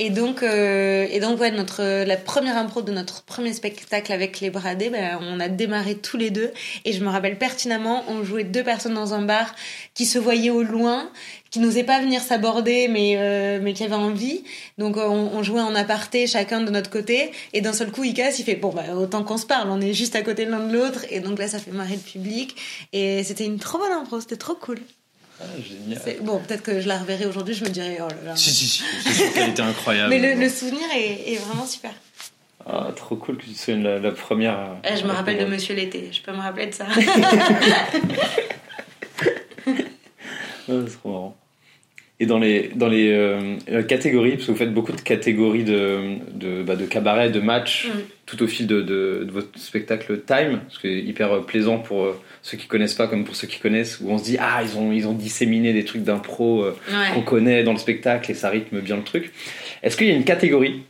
Et 0.00 0.10
donc, 0.10 0.44
euh, 0.44 1.08
et 1.10 1.18
donc 1.18 1.40
ouais, 1.40 1.50
notre 1.50 2.04
la 2.04 2.16
première 2.16 2.56
impro 2.56 2.82
de 2.82 2.92
notre 2.92 3.22
premier 3.24 3.52
spectacle 3.52 4.12
avec 4.12 4.38
les 4.38 4.48
bradés, 4.48 4.90
ben, 4.90 5.18
on 5.20 5.40
a 5.40 5.48
démarré 5.48 5.96
tous 5.96 6.16
les 6.16 6.30
deux. 6.30 6.52
Et 6.84 6.92
je 6.92 7.02
me 7.02 7.08
rappelle 7.08 7.36
pertinemment, 7.36 8.04
on 8.06 8.22
jouait 8.22 8.44
deux 8.44 8.62
personnes 8.62 8.94
dans 8.94 9.12
un 9.14 9.22
bar 9.22 9.56
qui 9.94 10.06
se 10.06 10.20
voyaient 10.20 10.50
au 10.50 10.62
loin, 10.62 11.10
qui 11.50 11.58
n'osaient 11.58 11.82
pas 11.82 12.00
venir 12.00 12.20
s'aborder, 12.20 12.86
mais 12.86 13.14
euh, 13.16 13.58
mais 13.60 13.72
qui 13.72 13.82
avaient 13.82 13.94
envie. 13.94 14.44
Donc 14.78 14.96
euh, 14.96 15.08
on, 15.08 15.42
jouait 15.42 15.60
en 15.60 15.74
aparté, 15.74 16.28
chacun 16.28 16.60
de 16.60 16.70
notre 16.70 16.90
côté. 16.90 17.32
Et 17.52 17.60
d'un 17.60 17.72
seul 17.72 17.90
coup, 17.90 18.04
il 18.04 18.14
casse, 18.14 18.40
fait 18.42 18.54
bon 18.54 18.70
bah 18.70 18.94
autant 18.94 19.24
qu'on 19.24 19.36
se 19.36 19.46
parle, 19.46 19.68
on 19.68 19.80
est 19.80 19.94
juste 19.94 20.14
à 20.14 20.22
côté 20.22 20.44
l'un 20.44 20.60
de 20.60 20.72
l'autre. 20.72 21.06
Et 21.10 21.18
donc 21.18 21.40
là, 21.40 21.48
ça 21.48 21.58
fait 21.58 21.72
marrer 21.72 21.96
le 21.96 22.00
public. 22.00 22.54
Et 22.92 23.24
c'était 23.24 23.46
une 23.46 23.58
trop 23.58 23.78
bonne 23.78 23.90
impro, 23.90 24.20
c'était 24.20 24.36
trop 24.36 24.54
cool. 24.54 24.78
Ah, 25.40 25.44
génial. 25.62 26.00
Bon, 26.22 26.38
peut-être 26.40 26.62
que 26.62 26.80
je 26.80 26.88
la 26.88 26.98
reverrai 26.98 27.26
aujourd'hui, 27.26 27.54
je 27.54 27.64
me 27.64 27.70
dirais 27.70 27.98
oh 28.00 28.08
là 28.08 28.30
là. 28.30 28.36
Si, 28.36 28.50
si, 28.50 28.66
si, 28.66 28.82
c'est 29.04 29.12
sûr 29.12 29.32
qu'elle 29.32 29.50
était 29.50 29.62
incroyable. 29.62 30.10
Mais 30.10 30.18
le, 30.18 30.40
le 30.40 30.48
souvenir 30.48 30.82
est, 30.96 31.32
est 31.32 31.36
vraiment 31.36 31.66
super. 31.66 31.92
Ah, 32.66 32.90
trop 32.94 33.16
cool 33.16 33.36
que 33.38 33.44
tu 33.44 33.50
te 33.50 33.58
souviennes 33.58 33.84
la, 33.84 33.98
la 33.98 34.10
première. 34.10 34.76
Eh, 34.84 34.96
je 34.96 35.04
me 35.04 35.10
rappelle 35.12 35.38
de. 35.38 35.44
Monsieur 35.46 35.74
l'été, 35.74 36.08
je 36.12 36.20
peux 36.22 36.32
me 36.32 36.38
rappeler 36.38 36.66
de 36.66 36.74
ça. 36.74 36.86
Ouais, 36.86 37.04
c'est 40.66 40.98
trop 40.98 41.08
marrant. 41.10 41.36
Et 42.20 42.26
dans 42.26 42.40
les, 42.40 42.72
dans 42.74 42.88
les 42.88 43.12
euh, 43.12 43.82
catégories, 43.84 44.32
parce 44.32 44.46
que 44.46 44.50
vous 44.50 44.56
faites 44.58 44.74
beaucoup 44.74 44.90
de 44.90 45.00
catégories 45.00 45.62
de, 45.62 46.16
de, 46.32 46.64
bah, 46.64 46.74
de 46.74 46.84
cabaret, 46.84 47.30
de 47.30 47.38
match, 47.38 47.86
Mm. 47.86 47.90
tout 48.26 48.42
au 48.42 48.48
fil 48.48 48.66
de, 48.66 48.82
de, 48.82 49.22
de 49.24 49.30
votre 49.30 49.56
spectacle 49.56 50.20
Time, 50.26 50.60
ce 50.68 50.80
qui 50.80 50.88
est 50.88 50.98
hyper 51.00 51.42
plaisant 51.44 51.78
pour 51.78 52.06
euh, 52.06 52.20
ceux 52.48 52.56
qui 52.56 52.66
connaissent 52.66 52.94
pas 52.94 53.06
comme 53.08 53.24
pour 53.24 53.36
ceux 53.36 53.46
qui 53.46 53.58
connaissent, 53.58 53.98
où 54.00 54.10
on 54.10 54.18
se 54.18 54.24
dit 54.24 54.36
ah 54.40 54.60
ils 54.62 54.76
ont, 54.78 54.90
ils 54.92 55.06
ont 55.06 55.12
disséminé 55.12 55.72
des 55.72 55.84
trucs 55.84 56.02
d'impro 56.02 56.62
euh, 56.62 56.76
qu'on 57.14 57.22
connaît 57.22 57.62
dans 57.62 57.72
le 57.72 57.78
spectacle 57.78 58.30
et 58.30 58.34
ça 58.34 58.48
rythme 58.48 58.80
bien 58.80 58.96
le 58.96 59.02
truc. 59.04 59.32
Est-ce 59.82 59.96
qu'il 59.96 60.06
y 60.08 60.10
a 60.10 60.14
une 60.14 60.24
catégorie 60.24 60.82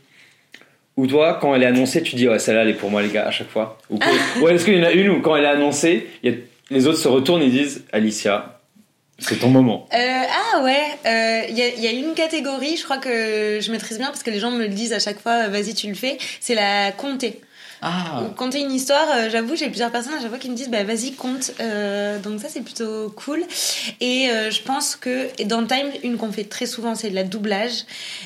où 0.97 1.07
toi, 1.07 1.37
quand 1.39 1.55
elle 1.55 1.63
est 1.63 1.67
annoncée, 1.67 2.01
tu 2.03 2.15
dis 2.15 2.27
ouais 2.27 2.39
celle-là 2.39 2.63
elle 2.63 2.69
est 2.69 2.73
pour 2.73 2.89
moi 2.91 3.01
les 3.01 3.09
gars 3.09 3.27
à 3.27 3.31
chaque 3.31 3.49
fois? 3.49 3.77
Ou 3.89 3.99
ouais, 4.41 4.55
est-ce 4.55 4.65
qu'il 4.65 4.75
y 4.77 4.79
en 4.81 4.83
a 4.85 4.91
une 4.91 5.09
où 5.09 5.21
quand 5.21 5.35
elle 5.35 5.45
est 5.45 5.47
annoncée, 5.47 6.07
il 6.23 6.31
y 6.31 6.35
a- 6.35 6.37
les 6.71 6.85
autres 6.87 6.99
se 6.99 7.07
retournent 7.07 7.41
et 7.41 7.49
disent 7.49 7.83
Alicia, 7.91 8.59
c'est 9.17 9.39
ton 9.39 9.49
moment. 9.49 9.87
Euh, 9.93 9.97
ah 9.97 10.63
ouais, 10.63 11.47
il 11.49 11.57
y, 11.57 11.61
a, 11.61 11.67
y 11.75 11.87
a 11.87 11.91
une 11.91 12.13
catégorie, 12.13 12.77
je 12.77 12.83
crois 12.83 12.99
que 12.99 13.59
je 13.61 13.71
maîtrise 13.71 13.97
bien 13.97 14.07
parce 14.07 14.23
que 14.23 14.29
les 14.29 14.39
gens 14.39 14.51
me 14.51 14.59
le 14.59 14.67
disent 14.69 14.93
à 14.93 14.99
chaque 14.99 15.19
fois, 15.19 15.47
vas-y 15.47 15.73
tu 15.73 15.87
le 15.87 15.93
fais, 15.95 16.17
c'est 16.39 16.55
la 16.55 16.91
compter. 16.91 17.41
Ah, 17.81 18.23
Compter 18.35 18.59
une 18.59 18.71
histoire, 18.73 19.07
euh, 19.13 19.29
j'avoue, 19.29 19.55
j'ai 19.55 19.67
plusieurs 19.67 19.89
personnes 19.91 20.13
à 20.13 20.19
chaque 20.19 20.29
fois 20.29 20.37
qui 20.37 20.49
me 20.49 20.55
disent, 20.55 20.69
bah 20.69 20.83
vas-y 20.83 21.13
compte. 21.13 21.51
Euh, 21.61 22.19
donc 22.19 22.41
ça 22.41 22.47
c'est 22.49 22.61
plutôt 22.61 23.09
cool. 23.15 23.41
Et 24.01 24.29
euh, 24.29 24.51
je 24.51 24.61
pense 24.61 24.97
que 24.97 25.27
et 25.37 25.45
dans 25.45 25.65
Time, 25.65 25.87
une 26.03 26.17
qu'on 26.17 26.31
fait 26.31 26.43
très 26.43 26.65
souvent, 26.65 26.95
c'est 26.95 27.09
de 27.09 27.15
la 27.15 27.23
doublage. 27.23 27.85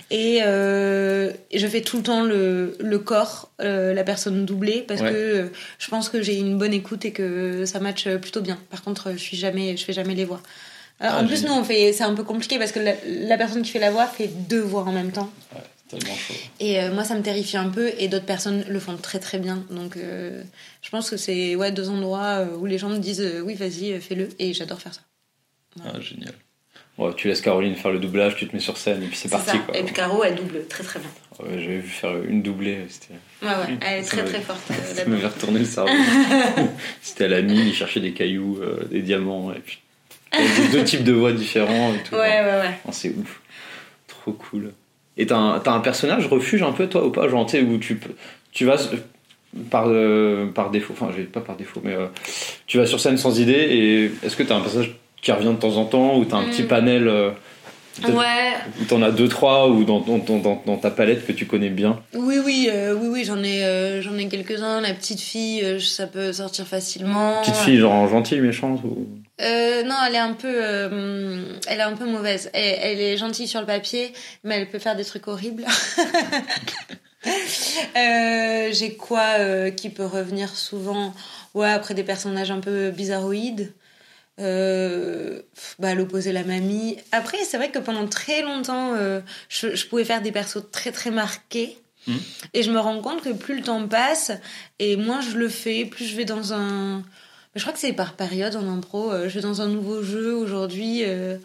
Et, 0.10 0.40
je 0.44 1.68
fais 1.68 1.82
tout 1.82 1.98
le 1.98 2.04
temps 2.04 2.24
le, 2.24 2.76
le 2.80 3.00
corps, 3.00 3.52
la 3.60 4.04
personne 4.04 4.46
doublée, 4.46 4.84
parce 4.88 5.02
Ouais. 5.02 5.12
que 5.12 5.52
je 5.80 5.88
pense 5.90 6.10
que 6.10 6.22
j'ai 6.22 6.38
une 6.38 6.58
bonne 6.58 6.74
écoute 6.74 7.04
et 7.06 7.12
que 7.12 7.66
ça 7.66 7.80
match 7.80 8.08
plutôt 8.08 8.42
bien. 8.42 8.58
Par 8.72 8.82
contre, 8.84 9.12
je 9.14 9.18
suis 9.18 9.38
jamais, 9.38 9.76
je 9.78 9.84
fais 9.86 9.94
jamais 9.94 10.16
les 10.16 10.26
voix. 10.26 10.42
Ah, 11.00 11.20
en 11.20 11.28
plus, 11.28 11.44
nous, 11.44 11.52
on 11.52 11.64
fait, 11.64 11.92
c'est 11.92 12.04
un 12.04 12.14
peu 12.14 12.24
compliqué 12.24 12.58
parce 12.58 12.72
que 12.72 12.80
la, 12.80 12.94
la 13.06 13.38
personne 13.38 13.62
qui 13.62 13.72
fait 13.72 13.80
la 13.80 13.92
voix 13.92 14.06
fait 14.08 14.28
deux 14.28 14.62
voix 14.62 14.84
en 14.84 14.92
même 14.92 15.12
temps. 15.12 15.30
Tellement 16.00 16.16
chaud. 16.16 16.34
Et 16.60 16.80
euh, 16.80 16.94
moi, 16.94 17.04
ça 17.04 17.16
me 17.16 17.22
terrifie 17.22 17.58
un 17.58 17.70
peu, 17.70 17.92
et 17.98 18.08
d'autres 18.08 18.26
personnes 18.26 18.64
le 18.68 18.80
font 18.80 18.98
très 18.98 19.20
très 19.20 19.40
bien. 19.40 19.66
Donc, 19.70 19.98
euh, 19.98 20.44
je 20.82 20.90
pense 20.90 21.10
que 21.10 21.18
c'est 21.18 21.56
ouais, 21.56 21.72
deux 21.72 21.90
endroits 21.90 22.40
euh, 22.46 22.58
où 22.58 22.66
les 22.66 22.78
gens 22.78 22.90
me 22.90 22.98
disent 23.00 23.22
euh, 23.22 23.42
oui, 23.42 23.56
vas-y, 23.56 24.00
fais-le, 24.02 24.30
et 24.40 24.54
j'adore 24.54 24.82
faire 24.82 24.94
ça. 24.94 25.02
Ah, 25.84 26.00
génial. 26.00 26.34
Tu 27.18 27.28
laisses 27.28 27.42
Caroline 27.42 27.76
faire 27.76 27.92
le 27.92 28.00
doublage, 28.00 28.36
tu 28.36 28.48
te 28.48 28.56
mets 28.56 28.62
sur 28.62 28.78
scène 28.78 29.02
et 29.02 29.08
puis 29.08 29.18
c'est 29.18 29.28
parti. 29.30 29.50
ça. 29.50 29.58
Quoi. 29.58 29.76
Et 29.76 29.84
puis 29.84 29.96
Caro, 29.96 30.24
elle 30.24 30.36
double 30.36 30.68
très 30.68 30.84
très 30.84 31.00
bien. 31.00 31.10
Ouais, 31.40 31.60
J'avais 31.60 31.80
vu 31.80 31.90
faire 31.90 32.16
une 32.24 32.44
doublée. 32.44 32.86
Ouais, 33.42 33.48
ouais, 33.48 33.78
elle 33.82 34.00
est 34.00 34.04
Ça 34.04 34.18
très 34.18 34.26
très 34.26 34.42
forte 34.42 34.62
Ça 34.96 35.04
m'avait 35.06 35.26
retourné 35.26 35.60
le 35.60 35.66
cerveau. 35.66 35.92
c'était 37.02 37.26
à 37.26 37.30
la 37.30 37.42
mine, 37.42 37.66
il 37.66 37.74
cherchait 37.74 38.00
des 38.00 38.14
cailloux, 38.14 38.60
euh, 38.62 38.86
des 38.92 39.02
diamants, 39.02 39.52
et 39.52 39.60
puis. 39.60 39.80
il 40.36 40.42
y 40.42 40.48
avait 40.48 40.68
deux 40.72 40.84
types 40.84 41.04
de 41.04 41.14
voix 41.14 41.34
différents 41.34 41.96
et 41.96 42.04
tout. 42.04 42.14
Ouais, 42.14 42.42
ouais, 42.42 42.60
ouais. 42.62 42.80
Oh, 42.86 42.92
c'est 42.92 43.10
ouf. 43.10 43.42
Trop 44.08 44.34
cool. 44.34 44.72
Et 45.18 45.28
t'as 45.28 45.38
un, 45.66 45.80
personnage 45.80 46.28
refuge 46.28 46.64
un 46.64 46.72
peu, 46.72 46.88
toi, 46.88 47.06
ou 47.06 47.12
pas 47.12 47.28
Genre, 47.28 47.46
tu 47.46 47.52
sais, 47.58 47.62
où 47.62 47.78
tu, 47.78 48.00
tu 48.52 48.66
vas 48.66 48.76
euh, 48.82 48.98
par, 49.70 49.86
euh, 49.88 50.48
par 50.48 50.72
défaut, 50.72 50.94
enfin, 50.94 51.10
je 51.12 51.18
vais 51.18 51.24
pas 51.24 51.42
par 51.42 51.56
défaut, 51.56 51.82
mais 51.84 51.94
euh, 51.94 52.08
tu 52.66 52.78
vas 52.78 52.86
sur 52.86 53.00
scène 53.00 53.18
sans 53.18 53.40
idée, 53.40 53.52
et 53.54 54.06
est-ce 54.26 54.36
que 54.36 54.44
t'as 54.44 54.56
un 54.56 54.62
personnage 54.62 54.96
qui 55.22 55.32
revient 55.32 55.50
de 55.52 55.60
temps 55.60 55.78
en 55.78 55.86
temps, 55.86 56.18
ou 56.18 56.26
t'as 56.26 56.38
un 56.38 56.46
petit 56.46 56.64
Mm. 56.64 56.68
panel, 56.68 57.08
euh, 57.08 57.30
Ouais, 58.02 58.54
ou 58.82 58.86
t'en 58.86 59.02
as 59.04 59.12
deux, 59.12 59.28
trois, 59.28 59.70
ou 59.70 59.84
dans, 59.84 60.00
dans, 60.00 60.18
dans, 60.18 60.38
dans- 60.40 60.64
dans 60.66 60.78
ta 60.78 60.90
palette 60.90 61.28
que 61.28 61.32
tu 61.32 61.46
connais 61.46 61.70
bien 61.70 62.02
oui, 62.16 62.38
oui, 62.44 62.68
euh, 62.72 62.96
oui, 62.96 63.08
oui, 63.08 63.24
j'en 63.24 63.44
ai, 63.44 63.64
euh, 63.64 64.02
j'en 64.02 64.18
ai 64.18 64.28
quelques-uns. 64.28 64.82
La 64.82 64.94
petite 64.94 65.22
fille, 65.22 65.62
euh, 65.64 65.80
ça 65.80 66.08
peut 66.08 66.34
sortir 66.34 66.66
facilement. 66.66 67.40
Petite 67.42 67.56
fille, 67.58 67.78
genre 67.78 68.08
gentille, 68.08 68.40
méchante 68.42 68.82
ou... 68.84 69.08
Non, 69.40 69.96
elle 70.08 70.16
est 70.16 70.18
un 70.18 70.34
peu, 70.34 70.56
elle 71.68 71.80
est 71.80 71.84
un 71.84 71.94
peu 71.96 72.06
mauvaise. 72.06 72.50
Elle, 72.54 72.80
elle 72.82 73.00
est 73.02 73.18
gentille 73.18 73.48
sur 73.48 73.60
le 73.60 73.66
papier, 73.68 74.12
mais 74.44 74.56
elle 74.60 74.70
peut 74.70 74.80
faire 74.80 74.96
des 74.96 75.06
trucs 75.06 75.28
horribles. 75.28 75.66
J'ai 77.96 78.96
quoi 78.98 79.70
qui 79.72 79.90
peut 79.90 80.06
revenir 80.06 80.50
souvent? 80.50 81.14
Ouais, 81.54 81.70
après 81.70 81.94
des 81.94 82.04
personnages 82.04 82.52
un 82.52 82.60
peu 82.60 82.90
bizarroïdes. 82.92 83.74
Euh, 84.40 85.42
bah, 85.78 85.94
l'opposé 85.94 86.32
la 86.32 86.44
mamie. 86.44 86.98
Après, 87.12 87.38
c'est 87.46 87.58
vrai 87.58 87.70
que 87.70 87.80
pendant 87.80 88.08
très 88.08 88.42
longtemps, 88.42 88.94
euh, 88.96 89.22
je, 89.48 89.76
je 89.76 89.88
pouvais 89.88 90.06
faire 90.06 90.22
des 90.22 90.32
persos 90.32 90.64
très 90.72 90.92
très 90.92 91.12
marqués. 91.12 91.78
Mhm. 92.08 92.20
Et 92.54 92.64
je 92.64 92.72
me 92.72 92.80
rends 92.80 93.00
compte 93.00 93.22
que 93.22 93.30
plus 93.32 93.56
le 93.56 93.62
temps 93.62 93.88
passe, 93.88 94.32
et 94.80 94.96
moins 94.96 95.22
je 95.22 95.38
le 95.38 95.50
fais, 95.50 95.86
plus 95.86 96.06
je 96.06 96.16
vais 96.16 96.26
dans 96.26 96.54
un. 96.54 97.04
Je 97.56 97.62
crois 97.62 97.74
que 97.74 97.80
c'est 97.80 97.94
par 97.94 98.14
période 98.14 98.56
en 98.56 98.68
impro. 98.68 99.12
Euh, 99.12 99.30
Je 99.30 99.36
vais 99.36 99.42
dans 99.42 99.62
un 99.62 99.68
nouveau 99.68 100.02
jeu 100.02 100.34
aujourd'hui 100.34 101.04
euh, 101.06 101.38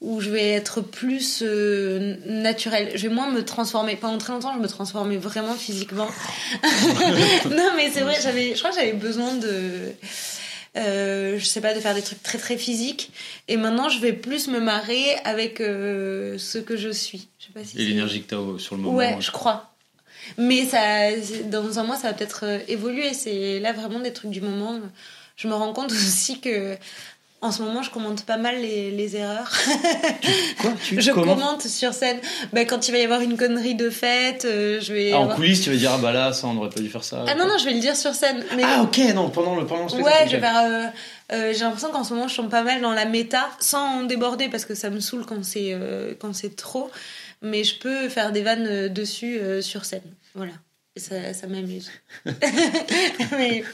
où 0.00 0.20
je 0.20 0.30
vais 0.30 0.50
être 0.50 0.80
plus 0.80 1.42
euh, 1.42 2.16
naturelle. 2.26 2.92
Je 2.94 3.08
vais 3.08 3.14
moins 3.14 3.30
me 3.30 3.44
transformer. 3.44 3.96
Pendant 3.96 4.18
très 4.18 4.32
longtemps, 4.32 4.54
je 4.54 4.60
me 4.60 4.68
transformais 4.68 5.18
vraiment 5.18 5.54
physiquement. 5.54 6.08
non, 7.50 7.72
mais 7.76 7.90
c'est 7.92 8.00
vrai, 8.00 8.16
j'avais, 8.22 8.54
je 8.54 8.58
crois 8.58 8.70
que 8.70 8.76
j'avais 8.76 8.94
besoin 8.94 9.34
de. 9.34 9.92
Euh, 10.76 11.38
je 11.38 11.44
sais 11.44 11.60
pas, 11.60 11.72
de 11.72 11.80
faire 11.80 11.94
des 11.94 12.02
trucs 12.02 12.22
très 12.22 12.38
très 12.38 12.56
physiques. 12.56 13.12
Et 13.48 13.56
maintenant, 13.56 13.88
je 13.88 14.00
vais 14.00 14.12
plus 14.12 14.48
me 14.48 14.58
marrer 14.58 15.14
avec 15.24 15.60
euh, 15.60 16.36
ce 16.38 16.58
que 16.58 16.76
je 16.76 16.88
suis. 16.88 17.28
Je 17.38 17.46
sais 17.46 17.52
pas 17.52 17.64
si 17.64 17.80
Et 17.80 17.84
l'énergie 17.84 18.22
que 18.22 18.30
t'as 18.30 18.58
sur 18.58 18.76
le 18.76 18.82
moment. 18.82 18.96
Ouais, 18.96 19.16
je 19.20 19.30
crois. 19.30 19.70
Mais 20.38 20.64
ça, 20.64 21.10
dans 21.44 21.78
un 21.78 21.84
mois, 21.84 21.96
ça 21.96 22.08
va 22.08 22.14
peut-être 22.14 22.44
euh, 22.44 22.58
évoluer. 22.66 23.14
C'est 23.14 23.60
là 23.60 23.72
vraiment 23.72 24.00
des 24.00 24.12
trucs 24.12 24.30
du 24.30 24.40
moment. 24.40 24.80
Je 25.36 25.46
me 25.48 25.54
rends 25.54 25.72
compte 25.72 25.92
aussi 25.92 26.40
que 26.40 26.76
en 27.44 27.52
ce 27.52 27.62
moment, 27.62 27.82
je 27.82 27.90
commente 27.90 28.24
pas 28.24 28.38
mal 28.38 28.56
les, 28.60 28.90
les 28.90 29.16
erreurs. 29.16 29.52
Quoi 30.60 30.72
tu 30.82 31.00
je 31.00 31.12
comment 31.12 31.34
commente 31.34 31.62
sur 31.66 31.92
scène. 31.92 32.18
Ben, 32.52 32.66
quand 32.66 32.88
il 32.88 32.92
va 32.92 32.98
y 32.98 33.02
avoir 33.04 33.20
une 33.20 33.36
connerie 33.36 33.74
de 33.74 33.90
fête, 33.90 34.46
euh, 34.46 34.80
je 34.80 34.92
vais. 34.94 35.12
Ah, 35.12 35.18
en 35.18 35.22
avoir- 35.24 35.36
coulisses, 35.36 35.60
tu 35.62 35.70
vas 35.70 35.76
dire, 35.76 35.92
ah 35.92 35.98
bah 35.98 36.10
là, 36.12 36.32
ça, 36.32 36.46
on 36.46 36.56
aurait 36.56 36.70
pas 36.70 36.80
dû 36.80 36.88
faire 36.88 37.04
ça. 37.04 37.24
Ah 37.28 37.34
non, 37.34 37.46
non, 37.46 37.58
je 37.58 37.66
vais 37.66 37.74
le 37.74 37.80
dire 37.80 37.96
sur 37.96 38.14
scène. 38.14 38.42
Mais... 38.56 38.62
Ah, 38.64 38.82
ok, 38.82 38.98
non, 39.14 39.28
pendant 39.30 39.56
le, 39.56 39.66
pendant 39.66 39.82
le 39.84 39.88
spectacle. 39.90 40.16
Ouais, 40.22 40.26
je 40.28 40.36
vais 40.36 40.40
faire. 40.40 40.58
euh, 40.64 40.86
euh, 41.32 41.52
J'ai 41.52 41.60
l'impression 41.60 41.90
qu'en 41.90 42.02
ce 42.02 42.14
moment, 42.14 42.28
je 42.28 42.36
tombe 42.36 42.48
pas 42.50 42.62
mal 42.62 42.80
dans 42.80 42.92
la 42.92 43.04
méta, 43.04 43.48
sans 43.60 44.04
déborder 44.04 44.48
parce 44.48 44.64
que 44.64 44.74
ça 44.74 44.88
me 44.90 45.00
saoule 45.00 45.26
quand 45.26 45.44
c'est 45.44 45.76
quand 46.20 46.34
c'est 46.34 46.56
trop. 46.56 46.90
Mais 47.42 47.62
je 47.62 47.78
peux 47.78 48.08
faire 48.08 48.32
des 48.32 48.42
vannes 48.42 48.88
dessus 48.88 49.38
sur 49.60 49.84
scène. 49.84 50.00
Voilà. 50.34 50.52
Et 50.96 51.00
ça, 51.00 51.34
ça 51.34 51.46
m'amuse. 51.46 51.90
mais, 53.32 53.64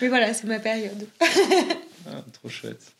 mais 0.00 0.08
voilà, 0.08 0.34
c'est 0.34 0.44
ma 0.48 0.58
période. 0.58 1.06
Ah, 2.06 2.22
trop 2.32 2.48
chouette. 2.48 2.92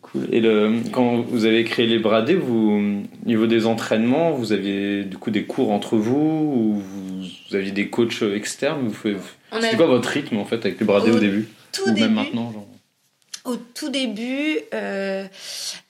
Cool. 0.00 0.26
Et 0.32 0.40
le, 0.40 0.80
quand 0.90 1.20
vous 1.20 1.44
avez 1.44 1.64
créé 1.64 1.86
les 1.86 1.98
bradés, 1.98 2.34
vous, 2.34 3.04
au 3.24 3.26
niveau 3.28 3.46
des 3.46 3.66
entraînements, 3.66 4.30
vous 4.32 4.52
aviez 4.52 5.04
du 5.04 5.18
coup 5.18 5.30
des 5.30 5.44
cours 5.44 5.70
entre 5.70 5.96
vous 5.98 6.16
ou 6.16 6.80
vous, 6.80 7.20
vous 7.50 7.54
aviez 7.56 7.72
des 7.72 7.88
coachs 7.88 8.22
externes? 8.22 8.88
Vous 8.88 9.10
On 9.52 9.56
C'était 9.60 9.74
a 9.74 9.76
quoi 9.76 9.86
votre 9.86 10.08
rythme 10.08 10.38
en 10.38 10.46
fait 10.46 10.64
avec 10.64 10.80
les 10.80 10.86
bradés 10.86 11.10
au, 11.10 11.16
Au 11.16 11.20
début? 11.20 11.46
tout 11.72 11.82
Ou 11.82 11.88
début. 11.88 12.00
même 12.00 12.14
maintenant, 12.14 12.50
genre? 12.52 12.66
Au 13.44 13.56
tout 13.56 13.88
début, 13.88 14.60
euh, 14.72 15.26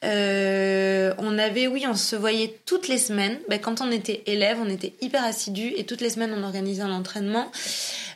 euh, 0.05 1.15
on 1.19 1.37
avait, 1.37 1.67
oui, 1.67 1.85
on 1.87 1.95
se 1.95 2.17
voyait 2.17 2.59
toutes 2.65 2.89
les 2.89 2.97
semaines. 2.97 3.39
Ben, 3.51 3.61
quand 3.61 3.83
on 3.83 3.91
était 3.91 4.23
élève, 4.25 4.57
on 4.59 4.71
était 4.71 4.95
hyper 5.03 5.23
assidus 5.23 5.75
et 5.77 5.85
toutes 5.85 6.01
les 6.01 6.09
semaines, 6.09 6.33
on 6.35 6.43
organisait 6.45 6.83
un 6.83 6.93
entraînement. 6.93 7.53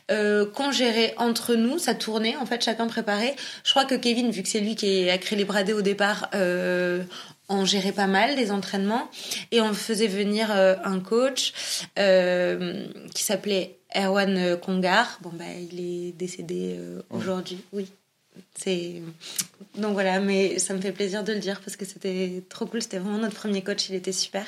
Euh, 0.09 0.45
qu'on 0.45 0.71
gérait 0.71 1.13
entre 1.17 1.53
nous, 1.53 1.77
ça 1.77 1.93
tournait, 1.93 2.35
en 2.37 2.47
fait, 2.47 2.63
chacun 2.63 2.87
préparait. 2.87 3.35
Je 3.63 3.69
crois 3.69 3.85
que 3.85 3.93
Kevin, 3.93 4.31
vu 4.31 4.41
que 4.41 4.49
c'est 4.49 4.59
lui 4.59 4.75
qui 4.75 5.07
a 5.07 5.17
créé 5.19 5.37
les 5.37 5.45
bradés 5.45 5.73
au 5.73 5.83
départ, 5.83 6.31
on 7.49 7.63
gérait 7.63 7.91
pas 7.91 8.07
mal 8.07 8.35
les 8.35 8.51
entraînements 8.51 9.07
et 9.51 9.61
on 9.61 9.73
faisait 9.73 10.07
venir 10.07 10.49
un 10.51 10.99
coach 10.99 11.53
qui 11.95 13.23
s'appelait 13.23 13.77
Erwan 13.95 14.57
Congar. 14.57 15.19
Bon, 15.21 15.31
bah, 15.33 15.45
il 15.71 15.79
est 15.79 16.11
décédé 16.13 16.79
aujourd'hui, 17.11 17.59
oui. 17.71 17.87
C'est 18.55 19.01
donc 19.75 19.93
voilà, 19.93 20.19
mais 20.19 20.59
ça 20.59 20.73
me 20.73 20.81
fait 20.81 20.91
plaisir 20.91 21.23
de 21.23 21.33
le 21.33 21.39
dire 21.39 21.61
parce 21.61 21.75
que 21.77 21.85
c'était 21.85 22.43
trop 22.49 22.65
cool. 22.65 22.81
C'était 22.81 22.97
vraiment 22.97 23.19
notre 23.19 23.35
premier 23.35 23.61
coach, 23.61 23.89
il 23.89 23.95
était 23.95 24.11
super. 24.11 24.45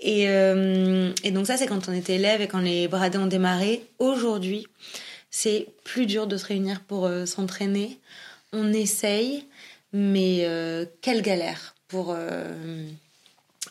Et, 0.00 0.28
euh, 0.28 1.12
et 1.22 1.30
donc 1.30 1.46
ça, 1.46 1.56
c'est 1.56 1.66
quand 1.66 1.88
on 1.88 1.92
était 1.92 2.16
élève 2.16 2.40
et 2.40 2.48
quand 2.48 2.60
les 2.60 2.88
bradés 2.88 3.18
ont 3.18 3.26
démarré. 3.26 3.86
Aujourd'hui, 3.98 4.66
c'est 5.30 5.68
plus 5.84 6.06
dur 6.06 6.26
de 6.26 6.36
se 6.36 6.46
réunir 6.46 6.80
pour 6.80 7.06
euh, 7.06 7.26
s'entraîner. 7.26 7.98
On 8.52 8.72
essaye, 8.72 9.46
mais 9.92 10.44
euh, 10.44 10.84
quelle 11.00 11.22
galère 11.22 11.74
pour 11.88 12.16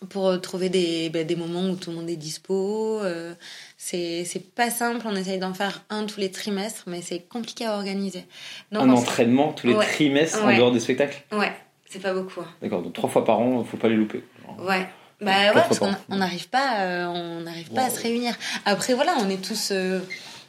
pour 0.09 0.39
trouver 0.41 0.69
des, 0.69 1.09
ben, 1.09 1.25
des 1.25 1.35
moments 1.35 1.69
où 1.69 1.75
tout 1.75 1.89
le 1.91 1.95
monde 1.97 2.09
est 2.09 2.15
dispo. 2.15 2.99
euh, 3.01 3.33
c'est 3.77 4.25
pas 4.55 4.69
simple. 4.69 5.05
On 5.05 5.15
essaye 5.15 5.39
d'en 5.39 5.53
faire 5.53 5.83
un 5.89 6.05
tous 6.05 6.19
les 6.19 6.31
trimestres, 6.31 6.83
mais 6.87 7.01
c'est 7.01 7.19
compliqué 7.27 7.65
à 7.65 7.73
organiser. 7.75 8.25
Donc, 8.71 8.83
Un 8.83 8.89
entraînement 8.89 9.53
tous 9.53 9.67
les 9.67 9.73
Ouais. 9.73 9.85
trimestres 9.85 10.43
en 10.43 10.55
dehors 10.55 10.71
des 10.71 10.79
spectacles 10.79 11.23
Ouais, 11.31 11.51
c'est 11.89 11.99
pas 12.01 12.13
beaucoup. 12.13 12.41
hein. 12.41 12.47
D'accord, 12.61 12.81
donc 12.81 12.93
trois 12.93 13.09
fois 13.09 13.25
par 13.25 13.39
an, 13.39 13.63
faut 13.63 13.77
pas 13.77 13.89
les 13.89 13.95
louper. 13.95 14.23
Genre. 14.45 14.65
Ouais. 14.67 14.87
Bah 15.21 15.31
ouais, 15.31 15.51
parce 15.53 15.79
par 15.79 16.05
qu'on 16.07 16.15
n'arrive 16.17 16.49
pas, 16.49 16.79
euh, 16.81 17.05
on 17.07 17.41
n'arrive 17.41 17.69
pas 17.71 17.83
à 17.85 17.89
se 17.89 18.01
réunir. 18.01 18.35
Après 18.65 18.93
voilà, 18.93 19.15
on 19.21 19.29
est 19.29 19.41
tous, 19.41 19.69
euh, 19.71 19.99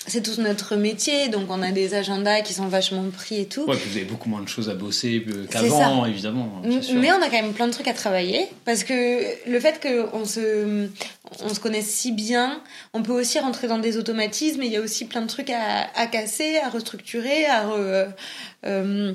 c'est 0.07 0.23
tous 0.23 0.39
notre 0.39 0.77
métier, 0.77 1.29
donc 1.29 1.51
on 1.51 1.63
a 1.63 1.73
des 1.73 1.95
agendas 1.95 2.43
qui 2.43 2.53
sont 2.53 2.69
vachement 2.69 3.09
pris 3.11 3.41
et 3.41 3.47
tout. 3.47 3.65
Ouais, 3.65 3.77
puis 3.77 3.89
vous 3.91 3.97
avez 3.97 4.05
beaucoup 4.07 4.29
moins 4.29 4.43
de 4.43 4.49
choses 4.49 4.69
à 4.69 4.75
bosser 4.75 5.25
qu'avant, 5.51 6.05
évidemment. 6.05 6.61
Mais 6.95 7.11
on 7.13 7.23
a 7.23 7.27
quand 7.31 7.41
même 7.43 7.55
plein 7.55 7.67
de 7.69 7.73
trucs 7.73 7.89
à 7.89 7.95
travailler 7.95 8.47
parce 8.67 8.85
que 8.85 9.49
le 9.51 9.61
fait 9.61 9.81
qu'on 9.83 10.25
se, 10.27 10.89
on 11.43 11.55
se 11.55 11.59
connaisse 11.61 11.87
si 11.89 12.13
bien, 12.13 12.61
on 12.93 13.03
peut 13.03 13.13
aussi 13.13 13.39
rentrer 13.39 13.67
dans 13.67 13.79
des 13.79 13.97
automatismes. 13.97 14.63
Et 14.63 14.67
il 14.67 14.73
y 14.73 14.77
a 14.77 14.81
aussi 14.83 15.07
plein 15.07 15.23
de 15.23 15.27
trucs 15.27 15.49
à, 15.51 15.87
à 15.95 16.07
casser, 16.07 16.59
à 16.59 16.69
restructurer, 16.69 17.47
à, 17.47 17.67
re- 17.67 18.09
euh, 18.67 19.15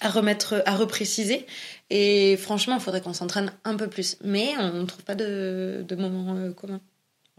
à 0.00 0.08
remettre, 0.08 0.62
à 0.64 0.74
repréciser. 0.76 1.46
Et 1.90 2.38
franchement, 2.38 2.76
il 2.76 2.80
faudrait 2.80 3.02
qu'on 3.02 3.12
s'entraîne 3.12 3.52
un 3.64 3.76
peu 3.76 3.86
plus. 3.88 4.16
Mais 4.24 4.48
on 4.58 4.80
ne 4.80 4.86
trouve 4.86 5.04
pas 5.04 5.14
de, 5.14 5.84
de 5.86 5.94
moments 5.94 6.34
euh, 6.36 6.52
communs. 6.52 6.80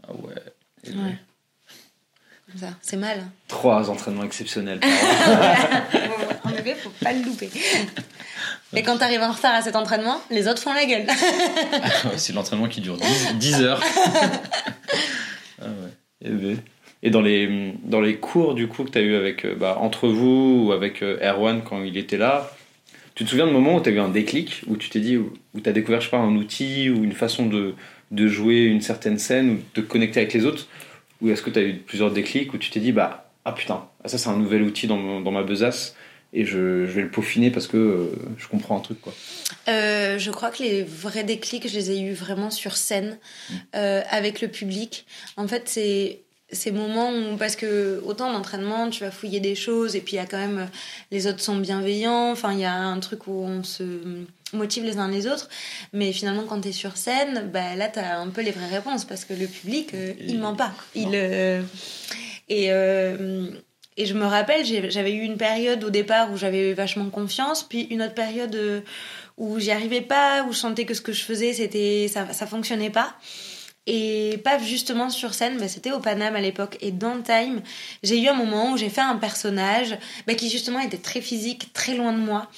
Ah 0.06 0.12
ouais. 0.14 0.34
Et 0.84 0.90
Ouais. 0.90 1.18
Comme 2.54 2.68
ça, 2.70 2.76
c'est 2.82 2.96
mal. 2.96 3.18
hein. 3.18 3.28
Trois 3.48 3.90
entraînements 3.90 4.22
exceptionnels. 4.22 4.78
en 6.44 6.50
effet, 6.50 6.76
faut 6.76 6.90
pas 7.02 7.12
le 7.12 7.24
louper. 7.24 7.50
Et 8.76 8.82
quand 8.82 8.96
t'arrives 8.96 9.22
en 9.22 9.32
retard 9.32 9.54
à 9.54 9.62
cet 9.62 9.74
entraînement, 9.74 10.20
les 10.30 10.46
autres 10.46 10.62
font 10.62 10.72
la 10.72 10.84
gueule. 10.84 11.06
Ouais, 11.06 12.16
c'est 12.16 12.32
l'entraînement 12.32 12.68
qui 12.68 12.80
dure 12.80 12.96
10, 12.96 13.34
10 13.38 13.62
heures. 13.62 13.82
Ah 15.62 15.66
ouais. 15.66 16.28
Et, 16.28 16.30
ben, 16.30 16.58
et 17.02 17.10
dans 17.10 17.22
les 17.22 17.74
dans 17.84 18.00
les 18.00 18.16
cours 18.16 18.54
du 18.54 18.66
coup 18.66 18.84
que 18.84 18.90
tu 18.90 18.98
as 18.98 19.02
eu 19.02 19.14
avec 19.14 19.44
euh, 19.44 19.54
bah, 19.54 19.78
entre 19.80 20.08
vous 20.08 20.64
ou 20.66 20.72
avec 20.72 21.02
euh, 21.02 21.16
Erwan 21.22 21.62
quand 21.62 21.82
il 21.84 21.96
était 21.96 22.16
là, 22.18 22.50
tu 23.14 23.24
te 23.24 23.30
souviens 23.30 23.46
de 23.46 23.52
moments 23.52 23.76
où 23.76 23.80
tu 23.80 23.88
as 23.88 23.92
eu 23.92 24.00
un 24.00 24.08
déclic 24.08 24.62
où 24.66 24.76
tu 24.76 24.90
t'es 24.90 25.00
dit 25.00 25.16
où, 25.16 25.32
tu 25.62 25.68
as 25.68 25.72
découvert 25.72 26.00
je 26.00 26.06
sais 26.06 26.10
pas 26.10 26.18
un 26.18 26.34
outil 26.34 26.90
ou 26.90 27.04
une 27.04 27.12
façon 27.12 27.46
de 27.46 27.74
de 28.10 28.28
jouer 28.28 28.64
une 28.64 28.80
certaine 28.82 29.18
scène 29.18 29.50
ou 29.50 29.54
de 29.54 29.80
te 29.80 29.80
connecter 29.80 30.20
avec 30.20 30.34
les 30.34 30.44
autres? 30.44 30.66
Ou 31.24 31.30
est-ce 31.30 31.42
que 31.42 31.50
tu 31.50 31.58
as 31.58 31.62
eu 31.62 31.74
plusieurs 31.78 32.10
déclics 32.12 32.52
où 32.54 32.58
tu 32.58 32.70
t'es 32.70 32.80
dit 32.80 32.92
bah 32.92 33.30
ah 33.44 33.52
putain 33.52 33.86
ça 34.04 34.18
c'est 34.18 34.28
un 34.28 34.36
nouvel 34.36 34.62
outil 34.62 34.86
dans, 34.86 34.96
mon- 34.98 35.20
dans 35.20 35.30
ma 35.32 35.42
besace 35.42 35.96
et 36.36 36.44
je, 36.44 36.84
je 36.86 36.90
vais 36.92 37.02
le 37.02 37.10
peaufiner 37.10 37.50
parce 37.50 37.66
que 37.66 37.76
euh, 37.76 38.06
je 38.38 38.48
comprends 38.48 38.76
un 38.76 38.80
truc 38.80 39.00
quoi. 39.00 39.12
Euh, 39.68 40.18
je 40.18 40.30
crois 40.32 40.50
que 40.50 40.62
les 40.64 40.82
vrais 40.82 41.22
déclics, 41.24 41.68
je 41.68 41.74
les 41.74 41.90
ai 41.92 42.00
eus 42.00 42.12
vraiment 42.12 42.50
sur 42.50 42.76
scène, 42.76 43.18
euh, 43.76 44.02
avec 44.10 44.40
le 44.40 44.48
public. 44.48 45.06
En 45.36 45.46
fait, 45.46 45.62
c'est 45.68 46.22
ces 46.50 46.72
moments 46.72 47.10
où, 47.12 47.36
parce 47.36 47.54
que 47.54 48.02
autant 48.04 48.32
d'entraînement, 48.32 48.90
tu 48.90 49.04
vas 49.04 49.12
fouiller 49.12 49.38
des 49.38 49.54
choses, 49.54 49.94
et 49.94 50.00
puis 50.00 50.14
il 50.14 50.16
y 50.16 50.18
a 50.18 50.26
quand 50.26 50.38
même, 50.38 50.68
les 51.12 51.28
autres 51.28 51.40
sont 51.40 51.56
bienveillants, 51.56 52.32
enfin, 52.32 52.52
il 52.52 52.58
y 52.58 52.64
a 52.64 52.74
un 52.74 52.98
truc 52.98 53.28
où 53.28 53.44
on 53.44 53.62
se 53.62 53.84
motive 54.54 54.84
les 54.84 54.98
uns 54.98 55.08
les 55.08 55.26
autres, 55.26 55.48
mais 55.92 56.12
finalement, 56.12 56.44
quand 56.44 56.60
tu 56.60 56.68
es 56.68 56.72
sur 56.72 56.96
scène, 56.96 57.50
bah, 57.52 57.74
là, 57.76 57.88
tu 57.88 57.98
as 57.98 58.18
un 58.18 58.28
peu 58.28 58.42
les 58.42 58.50
vraies 58.50 58.68
réponses, 58.68 59.04
parce 59.04 59.24
que 59.24 59.34
le 59.34 59.46
public, 59.46 59.94
euh, 59.94 60.14
il 60.20 60.38
ment 60.38 60.54
pas. 60.54 60.72
Il, 60.94 61.10
euh, 61.14 61.62
et, 62.48 62.66
euh, 62.70 63.48
et 63.96 64.06
je 64.06 64.14
me 64.14 64.24
rappelle, 64.24 64.64
j'avais 64.64 65.12
eu 65.12 65.22
une 65.22 65.36
période 65.36 65.84
au 65.84 65.90
départ 65.90 66.32
où 66.32 66.36
j'avais 66.36 66.72
vachement 66.74 67.08
confiance, 67.10 67.62
puis 67.62 67.82
une 67.90 68.02
autre 68.02 68.14
période 68.14 68.84
où 69.36 69.58
j'y 69.58 69.70
arrivais 69.70 70.00
pas, 70.00 70.44
où 70.44 70.52
je 70.52 70.58
sentais 70.58 70.84
que 70.84 70.94
ce 70.94 71.00
que 71.00 71.12
je 71.12 71.22
faisais, 71.22 71.52
c'était 71.52 72.08
ça, 72.08 72.32
ça 72.32 72.46
fonctionnait 72.46 72.90
pas. 72.90 73.14
Et 73.86 74.40
pas 74.42 74.58
justement 74.58 75.10
sur 75.10 75.34
scène, 75.34 75.58
mais 75.60 75.68
c'était 75.68 75.92
au 75.92 76.00
Paname 76.00 76.36
à 76.36 76.40
l'époque. 76.40 76.78
Et 76.80 76.90
dans 76.90 77.20
Time, 77.20 77.60
j'ai 78.02 78.18
eu 78.18 78.28
un 78.28 78.34
moment 78.34 78.72
où 78.72 78.78
j'ai 78.78 78.88
fait 78.88 79.02
un 79.02 79.16
personnage 79.16 79.98
bah, 80.26 80.34
qui 80.34 80.48
justement 80.48 80.80
était 80.80 80.96
très 80.96 81.20
physique, 81.20 81.70
très 81.74 81.94
loin 81.94 82.14
de 82.14 82.18
moi. 82.18 82.50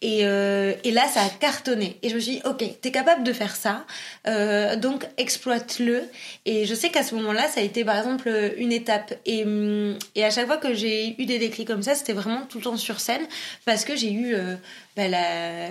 Et, 0.00 0.20
euh, 0.22 0.72
et 0.82 0.90
là, 0.90 1.06
ça 1.08 1.22
a 1.22 1.28
cartonné. 1.28 1.98
Et 2.02 2.08
je 2.08 2.14
me 2.14 2.20
suis 2.20 2.32
dit, 2.36 2.42
ok, 2.46 2.64
t'es 2.80 2.90
capable 2.90 3.22
de 3.22 3.34
faire 3.34 3.54
ça, 3.54 3.84
euh, 4.26 4.76
donc 4.76 5.06
exploite-le. 5.18 6.04
Et 6.46 6.64
je 6.64 6.74
sais 6.74 6.88
qu'à 6.88 7.02
ce 7.02 7.14
moment-là, 7.16 7.48
ça 7.48 7.60
a 7.60 7.62
été 7.62 7.84
par 7.84 7.98
exemple 7.98 8.30
une 8.56 8.72
étape. 8.72 9.12
Et, 9.26 9.44
hum, 9.44 9.98
et 10.14 10.24
à 10.24 10.30
chaque 10.30 10.46
fois 10.46 10.56
que 10.56 10.72
j'ai 10.72 11.20
eu 11.20 11.26
des 11.26 11.38
déclics 11.38 11.68
comme 11.68 11.82
ça, 11.82 11.94
c'était 11.94 12.14
vraiment 12.14 12.46
tout 12.48 12.56
le 12.56 12.64
temps 12.64 12.78
sur 12.78 12.98
scène, 12.98 13.22
parce 13.66 13.84
que 13.84 13.94
j'ai 13.94 14.10
eu 14.10 14.34
euh, 14.34 14.56
bah, 14.96 15.08
la, 15.08 15.68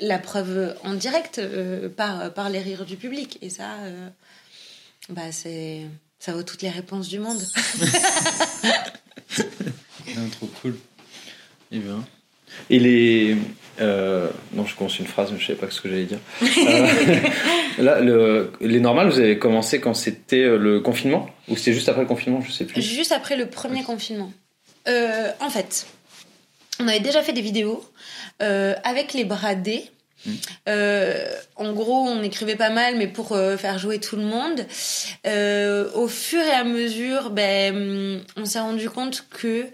la 0.00 0.18
preuve 0.20 0.76
en 0.84 0.94
direct 0.94 1.40
par, 1.96 2.32
par 2.32 2.50
les 2.50 2.60
rires 2.60 2.84
du 2.84 2.96
public. 2.96 3.38
Et 3.42 3.50
ça, 3.50 3.66
bah, 5.08 5.32
c'est, 5.32 5.82
ça 6.18 6.32
vaut 6.32 6.42
toutes 6.42 6.62
les 6.62 6.70
réponses 6.70 7.08
du 7.08 7.18
monde. 7.18 7.42
Ah, 10.16 10.20
trop 10.30 10.46
cool. 10.62 10.76
Et 11.72 11.78
bien. 11.78 12.04
Et 12.70 12.78
les. 12.78 13.36
euh, 13.80 14.28
non, 14.52 14.64
je 14.64 14.76
commence 14.76 14.98
une 15.00 15.06
phrase, 15.06 15.32
mais 15.32 15.40
je 15.40 15.46
savais 15.46 15.58
pas 15.58 15.68
ce 15.70 15.80
que 15.80 15.88
j'allais 15.88 16.04
dire. 16.04 16.20
Euh, 17.76 17.82
là, 17.82 17.98
le, 18.00 18.52
les 18.60 18.78
normales, 18.78 19.08
vous 19.08 19.18
avez 19.18 19.36
commencé 19.40 19.80
quand 19.80 19.94
c'était 19.94 20.44
euh, 20.44 20.56
le 20.56 20.78
confinement? 20.80 21.28
Ou 21.48 21.56
c'était 21.56 21.72
juste 21.72 21.88
après 21.88 22.02
le 22.02 22.06
confinement 22.06 22.40
Je 22.42 22.52
sais 22.52 22.64
plus. 22.64 22.80
Juste 22.80 23.10
après 23.10 23.36
le 23.36 23.46
premier 23.46 23.82
confinement. 23.82 24.32
Euh, 24.86 25.32
en 25.40 25.50
fait, 25.50 25.86
on 26.78 26.86
avait 26.86 27.00
déjà 27.00 27.22
fait 27.22 27.32
des 27.32 27.40
vidéos 27.40 27.84
euh, 28.42 28.74
avec 28.84 29.14
les 29.14 29.24
bradés. 29.24 29.90
Euh, 30.68 31.26
en 31.56 31.72
gros, 31.72 32.08
on 32.08 32.22
écrivait 32.22 32.56
pas 32.56 32.70
mal, 32.70 32.96
mais 32.96 33.06
pour 33.06 33.32
euh, 33.32 33.56
faire 33.56 33.78
jouer 33.78 33.98
tout 33.98 34.16
le 34.16 34.22
monde. 34.22 34.66
Euh, 35.26 35.90
au 35.94 36.08
fur 36.08 36.40
et 36.40 36.52
à 36.52 36.64
mesure, 36.64 37.30
ben, 37.30 38.22
on 38.36 38.44
s'est 38.44 38.60
rendu 38.60 38.90
compte 38.90 39.26
que 39.30 39.66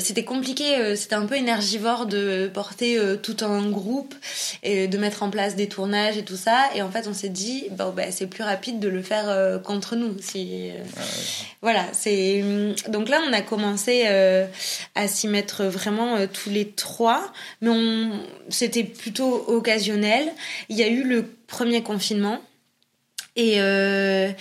c'était 0.00 0.24
compliqué, 0.24 0.96
c'était 0.96 1.14
un 1.14 1.24
peu 1.24 1.36
énergivore 1.36 2.06
de 2.06 2.50
porter 2.52 2.98
tout 3.22 3.36
un 3.42 3.70
groupe 3.70 4.16
et 4.64 4.88
de 4.88 4.98
mettre 4.98 5.22
en 5.22 5.30
place 5.30 5.54
des 5.54 5.68
tournages 5.68 6.18
et 6.18 6.24
tout 6.24 6.36
ça. 6.36 6.68
Et 6.74 6.82
en 6.82 6.90
fait, 6.90 7.06
on 7.06 7.14
s'est 7.14 7.28
dit, 7.28 7.66
bon, 7.70 7.90
ben, 7.90 8.10
c'est 8.10 8.26
plus 8.26 8.42
rapide 8.42 8.80
de 8.80 8.88
le 8.88 9.00
faire 9.00 9.62
contre 9.62 9.94
nous. 9.94 10.16
Si, 10.20 10.72
Voilà, 11.62 11.84
c'est 11.92 12.42
hum, 12.42 12.74
donc 12.88 13.08
là 13.08 13.20
on 13.28 13.32
a 13.32 13.40
commencé 13.40 14.08
à 14.96 15.06
s'y 15.06 15.28
mettre 15.28 15.66
vraiment 15.66 16.26
tous 16.26 16.50
les 16.50 16.72
trois, 16.72 17.32
mais 17.60 17.70
on 17.70 18.10
c'était 18.48 18.84
plutôt 18.84 19.17
occasionnel. 19.20 20.32
Il 20.68 20.76
y 20.76 20.82
a 20.82 20.88
eu 20.88 21.04
le 21.04 21.24
premier 21.46 21.82
confinement. 21.82 22.40
Et, 23.36 23.60
euh, 23.60 24.32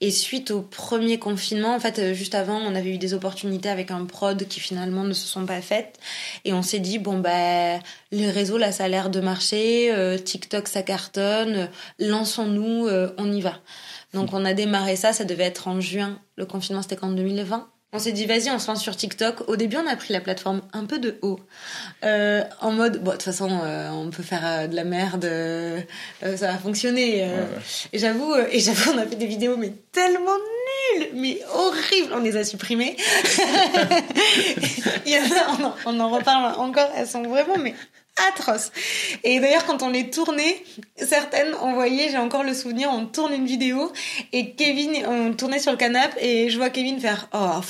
et 0.00 0.10
suite 0.10 0.50
au 0.50 0.62
premier 0.62 1.18
confinement, 1.18 1.74
en 1.74 1.78
fait, 1.80 2.14
juste 2.14 2.34
avant, 2.34 2.56
on 2.56 2.74
avait 2.74 2.94
eu 2.94 2.96
des 2.96 3.12
opportunités 3.12 3.68
avec 3.68 3.90
un 3.90 4.06
prod 4.06 4.48
qui 4.48 4.60
finalement 4.60 5.04
ne 5.04 5.12
se 5.12 5.26
sont 5.26 5.44
pas 5.44 5.60
faites. 5.60 5.98
Et 6.46 6.54
on 6.54 6.62
s'est 6.62 6.78
dit, 6.78 6.98
bon, 6.98 7.18
bah, 7.18 7.78
les 8.12 8.30
réseaux, 8.30 8.56
là, 8.56 8.72
ça 8.72 8.84
a 8.84 8.88
l'air 8.88 9.10
de 9.10 9.20
marcher. 9.20 9.92
euh, 9.92 10.16
TikTok, 10.16 10.68
ça 10.68 10.82
cartonne. 10.82 11.68
Lançons-nous, 11.98 12.86
euh, 12.86 13.12
on 13.18 13.30
y 13.30 13.42
va. 13.42 13.60
Donc 14.14 14.32
on 14.32 14.46
a 14.46 14.54
démarré 14.54 14.96
ça, 14.96 15.12
ça 15.12 15.24
devait 15.24 15.44
être 15.44 15.68
en 15.68 15.82
juin. 15.82 16.18
Le 16.36 16.46
confinement, 16.46 16.80
c'était 16.80 16.96
qu'en 16.96 17.10
2020. 17.10 17.68
On 17.92 18.00
s'est 18.00 18.10
dit, 18.12 18.26
vas-y, 18.26 18.50
on 18.50 18.58
se 18.58 18.66
lance 18.66 18.82
sur 18.82 18.96
TikTok. 18.96 19.48
Au 19.48 19.54
début, 19.56 19.76
on 19.76 19.86
a 19.86 19.94
pris 19.96 20.12
la 20.12 20.20
plateforme 20.20 20.60
un 20.72 20.86
peu 20.86 20.98
de 20.98 21.18
haut. 21.22 21.38
Euh, 22.04 22.42
en 22.60 22.72
mode, 22.72 23.00
bon, 23.02 23.12
de 23.12 23.16
toute 23.16 23.22
façon, 23.22 23.60
euh, 23.62 23.88
on 23.90 24.10
peut 24.10 24.24
faire 24.24 24.44
euh, 24.44 24.66
de 24.66 24.74
la 24.74 24.82
merde, 24.84 25.24
ça 26.20 26.48
va 26.48 26.58
fonctionner. 26.58 27.28
Et 27.92 27.98
j'avoue, 27.98 28.32
euh, 28.32 28.48
et 28.50 28.58
j'avoue, 28.58 28.90
on 28.92 28.98
a 28.98 29.06
fait 29.06 29.14
des 29.14 29.26
vidéos, 29.26 29.56
mais 29.56 29.72
tellement 29.92 30.36
nulles, 30.96 31.10
mais 31.14 31.38
horribles. 31.54 32.12
On 32.12 32.18
les 32.18 32.36
a 32.36 32.42
supprimées. 32.44 32.96
Il 35.06 35.12
y 35.12 35.16
en 35.16 35.22
a, 35.22 35.56
on 35.58 35.64
en, 35.64 35.74
on 35.86 36.00
en 36.00 36.10
reparle 36.10 36.60
encore, 36.60 36.90
elles 36.96 37.06
sont 37.06 37.22
vraiment, 37.22 37.56
mais 37.56 37.74
atroce. 38.28 38.72
Et 39.24 39.40
d'ailleurs, 39.40 39.66
quand 39.66 39.82
on 39.82 39.90
les 39.90 40.10
tournait, 40.10 40.62
certaines, 40.96 41.54
on 41.62 41.74
voyait, 41.74 42.08
j'ai 42.10 42.18
encore 42.18 42.44
le 42.44 42.54
souvenir, 42.54 42.88
on 42.90 43.06
tourne 43.06 43.32
une 43.32 43.46
vidéo 43.46 43.92
et 44.32 44.52
Kevin, 44.52 45.04
on 45.06 45.32
tournait 45.32 45.58
sur 45.58 45.72
le 45.72 45.76
canapé 45.76 46.16
et 46.20 46.50
je 46.50 46.56
vois 46.56 46.70
Kevin 46.70 46.98
faire, 46.98 47.28
oh, 47.34 47.60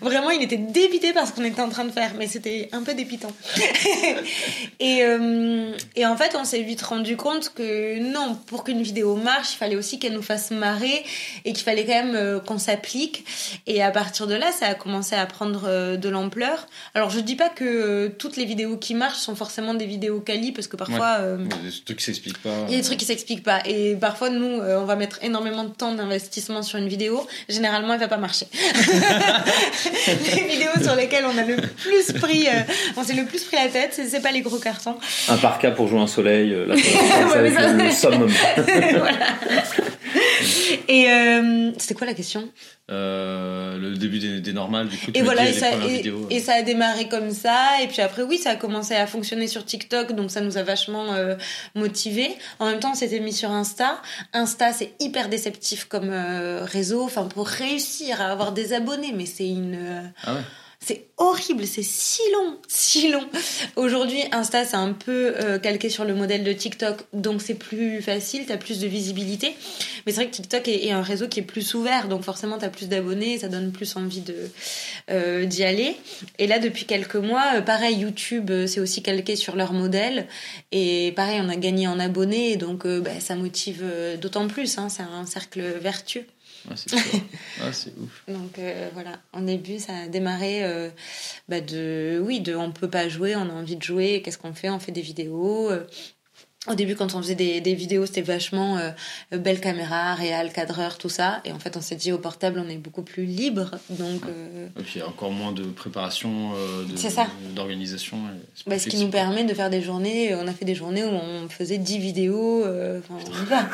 vraiment, 0.00 0.30
il 0.30 0.42
était 0.42 0.56
dépité 0.56 1.12
par 1.12 1.26
ce 1.26 1.32
qu'on 1.32 1.44
était 1.44 1.60
en 1.60 1.68
train 1.68 1.84
de 1.84 1.92
faire, 1.92 2.12
mais 2.16 2.26
c'était 2.26 2.68
un 2.72 2.82
peu 2.82 2.94
dépitant. 2.94 3.32
et, 4.80 5.02
euh, 5.02 5.72
et 5.96 6.06
en 6.06 6.16
fait, 6.16 6.34
on 6.34 6.44
s'est 6.44 6.62
vite 6.62 6.82
rendu 6.82 7.16
compte 7.16 7.52
que 7.54 7.98
non, 7.98 8.38
pour 8.46 8.64
qu'une 8.64 8.82
vidéo 8.82 9.16
marche, 9.16 9.54
il 9.54 9.56
fallait 9.56 9.76
aussi 9.76 9.98
qu'elle 9.98 10.14
nous 10.14 10.22
fasse 10.22 10.50
marrer 10.50 11.04
et 11.44 11.52
qu'il 11.52 11.64
fallait 11.64 11.84
quand 11.84 12.04
même 12.04 12.14
euh, 12.14 12.40
qu'on 12.40 12.58
s'applique. 12.58 13.24
Et 13.66 13.82
à 13.82 13.90
partir 13.90 14.26
de 14.26 14.34
là, 14.34 14.50
ça 14.52 14.66
a 14.66 14.74
commencé 14.74 15.14
à 15.14 15.26
prendre 15.26 15.64
euh, 15.66 15.96
de 15.96 16.08
l'ampleur. 16.08 16.66
Alors, 16.94 17.10
je 17.10 17.20
dis 17.20 17.36
pas 17.36 17.50
que 17.50 18.08
toutes 18.18 18.36
les 18.36 18.44
vidéos 18.46 18.76
qui 18.76 18.94
marchent 18.94 19.18
sont 19.18 19.36
forcément 19.36 19.74
des 19.74 19.89
vidéos 19.90 20.20
quali 20.20 20.52
parce 20.52 20.66
que 20.68 20.76
parfois 20.76 21.16
euh, 21.20 21.36
Il 21.40 21.64
y 21.64 21.68
a 21.68 21.70
des 21.70 21.76
trucs 21.84 21.98
qui 21.98 22.04
s'expliquent 22.04 22.42
pas. 22.42 22.54
il 22.68 22.72
y 22.72 22.74
a 22.74 22.78
des 22.78 22.84
trucs 22.84 22.98
qui 22.98 23.04
s'expliquent 23.04 23.42
pas 23.42 23.60
et 23.66 23.94
parfois 23.96 24.30
nous 24.30 24.46
euh, 24.60 24.78
on 24.80 24.84
va 24.86 24.96
mettre 24.96 25.18
énormément 25.22 25.64
de 25.64 25.70
temps 25.82 25.92
d'investissement 25.94 26.62
sur 26.62 26.78
une 26.78 26.88
vidéo 26.88 27.26
généralement 27.48 27.92
elle 27.94 28.00
va 28.00 28.08
pas 28.08 28.16
marcher 28.16 28.46
les 30.36 30.42
vidéos 30.44 30.82
sur 30.82 30.94
lesquelles 30.94 31.24
on 31.26 31.36
a 31.38 31.42
le 31.44 31.56
plus 31.56 32.12
pris 32.20 32.46
euh, 32.48 32.60
on 32.96 33.04
s'est 33.04 33.14
le 33.14 33.24
plus 33.24 33.42
pris 33.44 33.56
la 33.56 33.68
tête 33.68 33.90
c'est- 33.92 34.06
c'est 34.08 34.20
pas 34.20 34.32
les 34.32 34.40
gros 34.42 34.58
cartons 34.58 34.96
Un 35.28 35.36
parka 35.36 35.70
pour 35.70 35.88
jouer 35.88 36.00
un 36.00 36.06
soleil, 36.06 36.52
euh, 36.52 36.66
là, 36.66 36.74
ça, 36.76 37.40
le 37.72 37.90
summum. 37.90 38.30
Voilà. 38.56 39.26
et 40.88 41.10
euh, 41.10 41.72
c'était 41.78 41.94
quoi 41.94 42.06
la 42.06 42.14
question? 42.14 42.48
Euh, 42.90 43.78
le 43.78 43.96
début 43.96 44.18
des, 44.18 44.40
des 44.40 44.52
normales, 44.52 44.88
du 44.88 44.96
coup, 44.98 45.12
tu 45.12 45.18
et 45.20 45.22
voilà, 45.22 45.44
et 45.48 45.52
les 45.52 45.58
ça, 45.60 45.70
premières 45.70 45.88
et, 45.88 45.96
vidéos. 45.98 46.26
et 46.28 46.40
ça 46.40 46.54
a 46.54 46.62
démarré 46.62 47.08
comme 47.08 47.30
ça, 47.30 47.80
et 47.82 47.86
puis 47.86 48.00
après, 48.02 48.22
oui, 48.22 48.36
ça 48.36 48.50
a 48.50 48.56
commencé 48.56 48.94
à 48.96 49.06
fonctionner 49.06 49.46
sur 49.46 49.64
TikTok, 49.64 50.12
donc 50.12 50.30
ça 50.32 50.40
nous 50.40 50.58
a 50.58 50.64
vachement 50.64 51.12
euh, 51.12 51.36
motivés. 51.76 52.30
En 52.58 52.66
même 52.66 52.80
temps, 52.80 52.90
on 52.92 52.96
s'était 52.96 53.20
mis 53.20 53.32
sur 53.32 53.50
Insta. 53.52 54.02
Insta, 54.32 54.72
c'est 54.72 54.92
hyper 54.98 55.28
déceptif 55.28 55.84
comme 55.84 56.10
euh, 56.10 56.64
réseau, 56.64 57.04
enfin, 57.04 57.24
pour 57.26 57.46
réussir 57.46 58.20
à 58.20 58.26
avoir 58.32 58.50
des 58.52 58.72
abonnés, 58.72 59.12
mais 59.14 59.26
c'est 59.26 59.48
une. 59.48 59.76
euh, 59.76 60.00
Ah 60.24 60.34
ouais? 60.34 60.40
C'est 60.82 61.08
horrible, 61.18 61.66
c'est 61.66 61.82
si 61.82 62.22
long, 62.32 62.56
si 62.66 63.10
long. 63.10 63.28
Aujourd'hui, 63.76 64.22
Insta, 64.32 64.64
c'est 64.64 64.76
un 64.76 64.94
peu 64.94 65.34
euh, 65.36 65.58
calqué 65.58 65.90
sur 65.90 66.06
le 66.06 66.14
modèle 66.14 66.42
de 66.42 66.52
TikTok, 66.54 67.02
donc 67.12 67.42
c'est 67.42 67.54
plus 67.54 68.00
facile, 68.00 68.46
t'as 68.46 68.56
plus 68.56 68.80
de 68.80 68.86
visibilité. 68.86 69.54
Mais 70.06 70.12
c'est 70.12 70.22
vrai 70.22 70.26
que 70.28 70.34
TikTok 70.34 70.68
est, 70.68 70.90
un 70.90 71.02
réseau 71.02 71.28
qui 71.28 71.40
est 71.40 71.44
plus 71.44 71.74
ouvert, 71.74 72.08
donc 72.08 72.22
forcément 72.22 72.56
t'as 72.56 72.70
plus 72.70 72.88
d'abonnés, 72.88 73.38
ça 73.38 73.48
donne 73.48 73.72
plus 73.72 73.94
envie 73.96 74.24
euh, 75.10 75.44
d'y 75.44 75.64
aller. 75.64 75.96
Et 76.38 76.46
là, 76.46 76.58
depuis 76.58 76.86
quelques 76.86 77.16
mois, 77.16 77.56
euh, 77.56 77.60
pareil, 77.60 77.98
YouTube, 77.98 78.50
c'est 78.66 78.80
aussi 78.80 79.02
calqué 79.02 79.36
sur 79.36 79.56
leur 79.56 79.74
modèle, 79.74 80.26
et 80.72 81.12
pareil, 81.14 81.40
on 81.44 81.50
a 81.50 81.56
gagné 81.56 81.88
en 81.88 82.00
abonnés, 82.00 82.56
donc 82.56 82.86
bah, 82.86 83.20
ça 83.20 83.36
motive 83.36 83.84
d'autant 84.18 84.48
plus. 84.48 84.78
Hein, 84.78 84.88
c'est 84.88 85.02
un 85.02 85.26
cercle 85.26 85.60
vertueux. 85.60 86.24
C'est 86.76 86.90
sûr. 86.90 86.98
Ah, 87.62 87.72
c'est 87.72 87.92
ouf. 87.98 88.24
Donc 88.28 88.58
euh, 88.58 88.88
voilà, 88.94 89.20
en 89.32 89.42
début, 89.42 89.78
ça 89.78 89.94
a 89.96 90.06
démarré 90.08 90.64
euh, 90.64 90.88
bah, 91.48 91.60
de 91.60 92.22
oui, 92.24 92.40
de 92.40 92.54
on 92.54 92.72
peut 92.72 92.88
pas 92.90 93.08
jouer, 93.08 93.36
on 93.36 93.42
a 93.50 93.52
envie 93.52 93.76
de 93.76 93.82
jouer, 93.82 94.22
qu'est-ce 94.22 94.38
qu'on 94.38 94.54
fait? 94.54 94.70
On 94.70 94.78
fait 94.78 94.92
des 94.92 95.02
vidéos. 95.02 95.70
euh. 95.70 95.86
Au 96.68 96.74
début, 96.74 96.94
quand 96.94 97.14
on 97.14 97.22
faisait 97.22 97.34
des, 97.34 97.62
des 97.62 97.74
vidéos, 97.74 98.04
c'était 98.04 98.20
vachement 98.20 98.76
euh, 98.76 98.90
belle 99.38 99.60
caméra, 99.60 100.14
réal, 100.14 100.52
cadreur, 100.52 100.98
tout 100.98 101.08
ça. 101.08 101.40
Et 101.46 101.52
en 101.52 101.58
fait, 101.58 101.74
on 101.78 101.80
s'est 101.80 101.96
dit 101.96 102.12
au 102.12 102.18
portable, 102.18 102.62
on 102.62 102.68
est 102.68 102.76
beaucoup 102.76 103.00
plus 103.02 103.24
libre. 103.24 103.70
Donc, 103.88 104.20
euh, 104.28 104.66
Et 104.78 104.82
puis, 104.82 104.92
il 104.96 104.98
y 104.98 105.02
a 105.02 105.08
encore 105.08 105.30
moins 105.32 105.52
de 105.52 105.62
préparation, 105.62 106.52
euh, 106.54 106.84
d'organisation. 107.54 108.18
bah, 108.66 108.78
ce 108.78 108.88
qui 108.90 108.98
nous 109.02 109.08
permet 109.08 109.44
de 109.44 109.54
faire 109.54 109.70
des 109.70 109.80
journées. 109.80 110.34
On 110.34 110.46
a 110.46 110.52
fait 110.52 110.66
des 110.66 110.74
journées 110.74 111.02
où 111.02 111.08
on 111.08 111.48
faisait 111.48 111.78
10 111.78 111.96
vidéos. 111.98 112.62
euh, 112.66 113.00
Enfin, 113.00 113.14
on 113.26 113.42
y 113.42 113.46
va. 113.46 113.66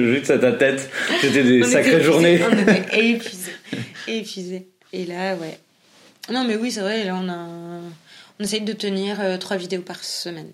Juste 0.14 0.30
à 0.30 0.38
ta 0.38 0.52
tête, 0.52 0.90
c'était 1.20 1.44
des 1.44 1.62
On 1.64 1.66
sacrées 1.70 2.02
journées. 2.02 2.40
On 2.50 2.58
était 2.58 2.98
épuisés. 3.10 3.52
épuisés. 4.06 4.68
Et 4.94 5.04
là, 5.04 5.34
ouais. 5.36 5.58
Non, 6.32 6.44
mais 6.44 6.56
oui, 6.56 6.70
c'est 6.72 6.80
vrai, 6.80 7.04
là, 7.04 7.14
on 7.22 7.28
a. 7.28 7.46
On 8.40 8.44
essaye 8.44 8.60
de 8.62 8.72
tenir 8.72 9.20
euh, 9.20 9.36
trois 9.36 9.56
vidéos 9.58 9.82
par 9.82 10.02
semaine. 10.02 10.50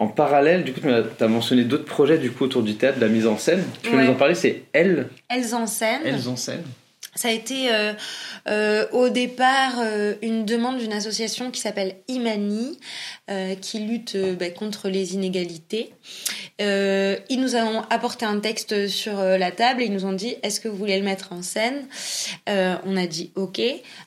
En 0.00 0.08
parallèle, 0.08 0.64
du 0.64 0.72
coup, 0.72 0.80
tu 0.80 0.88
as 1.24 1.28
mentionné 1.28 1.62
d'autres 1.64 1.84
projets 1.84 2.16
du 2.16 2.30
coup 2.30 2.44
autour 2.44 2.62
du 2.62 2.74
théâtre, 2.74 2.98
de 2.98 3.04
la 3.04 3.10
mise 3.12 3.26
en 3.26 3.36
scène. 3.36 3.62
Tu 3.82 3.90
peux 3.90 3.96
Ouais. 3.98 4.04
nous 4.06 4.10
en 4.12 4.14
parler 4.14 4.34
C'est 4.34 4.62
Elle. 4.72 5.08
Elles 5.28 5.54
en 5.54 5.66
scène. 5.66 6.00
Elles 6.06 6.26
en 6.26 6.36
scène 6.36 6.62
Ça 7.16 7.28
a 7.28 7.32
été 7.32 7.72
euh, 7.72 7.92
euh, 8.48 8.86
au 8.92 9.08
départ 9.08 9.74
euh, 9.80 10.14
une 10.22 10.44
demande 10.44 10.78
d'une 10.78 10.92
association 10.92 11.50
qui 11.50 11.60
s'appelle 11.60 11.96
Imani, 12.08 12.78
qui 13.60 13.78
lutte 13.78 14.16
bah, 14.38 14.50
contre 14.50 14.88
les 14.88 15.14
inégalités. 15.14 15.92
Ils 16.58 17.40
nous 17.40 17.54
ont 17.54 17.82
apporté 17.90 18.26
un 18.26 18.40
texte 18.40 18.88
sur 18.88 19.22
la 19.22 19.52
table 19.52 19.82
et 19.82 19.84
ils 19.84 19.92
nous 19.92 20.04
ont 20.04 20.12
dit 20.12 20.34
est-ce 20.42 20.58
que 20.58 20.66
vous 20.66 20.76
voulez 20.76 20.98
le 20.98 21.04
mettre 21.04 21.32
en 21.32 21.40
scène? 21.40 21.86
On 22.48 22.96
a 22.96 23.06
dit 23.06 23.30
ok. 23.36 23.60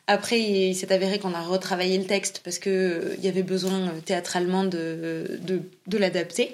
Après, 0.08 0.42
il 0.42 0.76
s'est 0.76 0.92
avéré 0.92 1.20
qu'on 1.20 1.34
a 1.34 1.42
retravaillé 1.42 1.98
le 1.98 2.04
texte 2.04 2.42
parce 2.44 2.60
que 2.60 2.70
euh, 2.70 3.16
il 3.18 3.24
y 3.24 3.30
avait 3.30 3.44
besoin 3.44 3.94
théâtralement 4.06 4.66
de, 4.66 5.40
de 5.88 5.98
l'adapter 5.98 6.54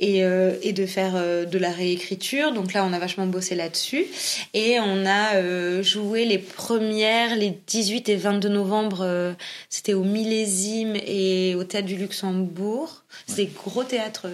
et, 0.00 0.24
euh, 0.24 0.56
et 0.62 0.72
de 0.72 0.86
faire 0.86 1.12
euh, 1.14 1.44
de 1.44 1.58
la 1.58 1.70
réécriture. 1.70 2.52
Donc 2.52 2.72
là, 2.72 2.84
on 2.84 2.92
a 2.92 2.98
vachement 2.98 3.26
bossé 3.26 3.54
là-dessus. 3.54 4.06
Et 4.54 4.80
on 4.80 5.06
a 5.06 5.36
euh, 5.36 5.82
joué 5.82 6.24
les 6.24 6.38
premières, 6.38 7.36
les 7.36 7.56
18 7.66 8.08
et 8.08 8.16
22 8.16 8.48
novembre. 8.48 9.36
C'était 9.68 9.92
au 9.94 10.02
Millésime 10.02 10.96
et 10.96 11.54
au 11.54 11.64
Théâtre 11.64 11.86
du 11.86 11.96
Luxembourg. 11.96 13.02
C'était 13.26 13.50
gros 13.54 13.84
théâtre. 13.84 14.26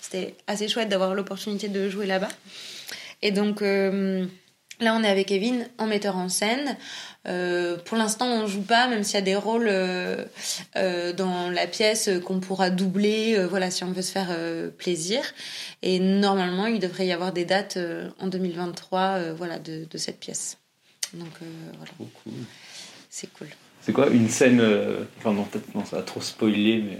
C'était 0.00 0.34
assez 0.46 0.68
chouette 0.68 0.88
d'avoir 0.88 1.14
l'opportunité 1.14 1.68
de 1.68 1.88
jouer 1.88 2.06
là-bas. 2.06 2.28
Et 3.22 3.30
donc... 3.30 3.62
Là, 4.82 4.96
on 4.96 5.04
est 5.04 5.08
avec 5.08 5.28
Kevin 5.28 5.68
en 5.78 5.86
metteur 5.86 6.16
en 6.16 6.28
scène. 6.28 6.76
Euh, 7.28 7.76
pour 7.84 7.96
l'instant, 7.96 8.26
on 8.26 8.48
joue 8.48 8.62
pas, 8.62 8.88
même 8.88 9.04
s'il 9.04 9.14
y 9.14 9.18
a 9.18 9.22
des 9.22 9.36
rôles 9.36 9.68
euh, 9.68 10.24
euh, 10.74 11.12
dans 11.12 11.50
la 11.50 11.68
pièce 11.68 12.10
qu'on 12.24 12.40
pourra 12.40 12.70
doubler, 12.70 13.46
voilà, 13.48 13.70
si 13.70 13.84
on 13.84 13.92
veut 13.92 14.02
se 14.02 14.10
faire 14.10 14.36
plaisir. 14.76 15.22
Et 15.82 16.00
normalement, 16.00 16.66
il 16.66 16.80
devrait 16.80 17.06
y 17.06 17.12
avoir 17.12 17.32
des 17.32 17.44
dates 17.44 17.78
en 18.18 18.26
2023, 18.26 19.00
euh, 19.00 19.34
voilà, 19.38 19.60
de, 19.60 19.86
de 19.88 19.98
cette 19.98 20.18
pièce. 20.18 20.58
Donc 21.14 21.30
voilà, 21.76 21.92
cool. 21.98 22.32
c'est 23.08 23.32
cool. 23.34 23.48
C'est 23.82 23.92
quoi 23.92 24.08
une 24.08 24.28
scène 24.28 24.60
Enfin, 25.18 25.32
non, 25.32 25.44
peut-être 25.44 25.72
non, 25.76 25.84
ça 25.84 25.96
va 25.96 26.02
trop 26.02 26.20
spoiler, 26.20 26.82
mais. 26.82 26.98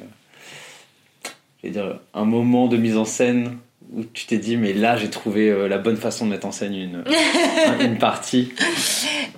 je 1.63 1.67
vais 1.67 1.73
dire, 1.73 1.99
un 2.15 2.25
moment 2.25 2.69
de 2.69 2.77
mise 2.77 2.97
en 2.97 3.05
scène 3.05 3.59
où 3.95 4.05
tu 4.05 4.27
t'es 4.27 4.39
dit, 4.39 4.57
mais 4.57 4.73
là, 4.73 4.97
j'ai 4.97 5.11
trouvé 5.11 5.51
euh, 5.51 5.69
la 5.69 5.79
bonne 5.79 5.97
façon 5.97 6.27
de 6.27 6.31
mettre 6.31 6.47
en 6.47 6.53
scène 6.53 6.75
une, 6.75 7.05
une 7.81 7.99
partie. 7.99 8.53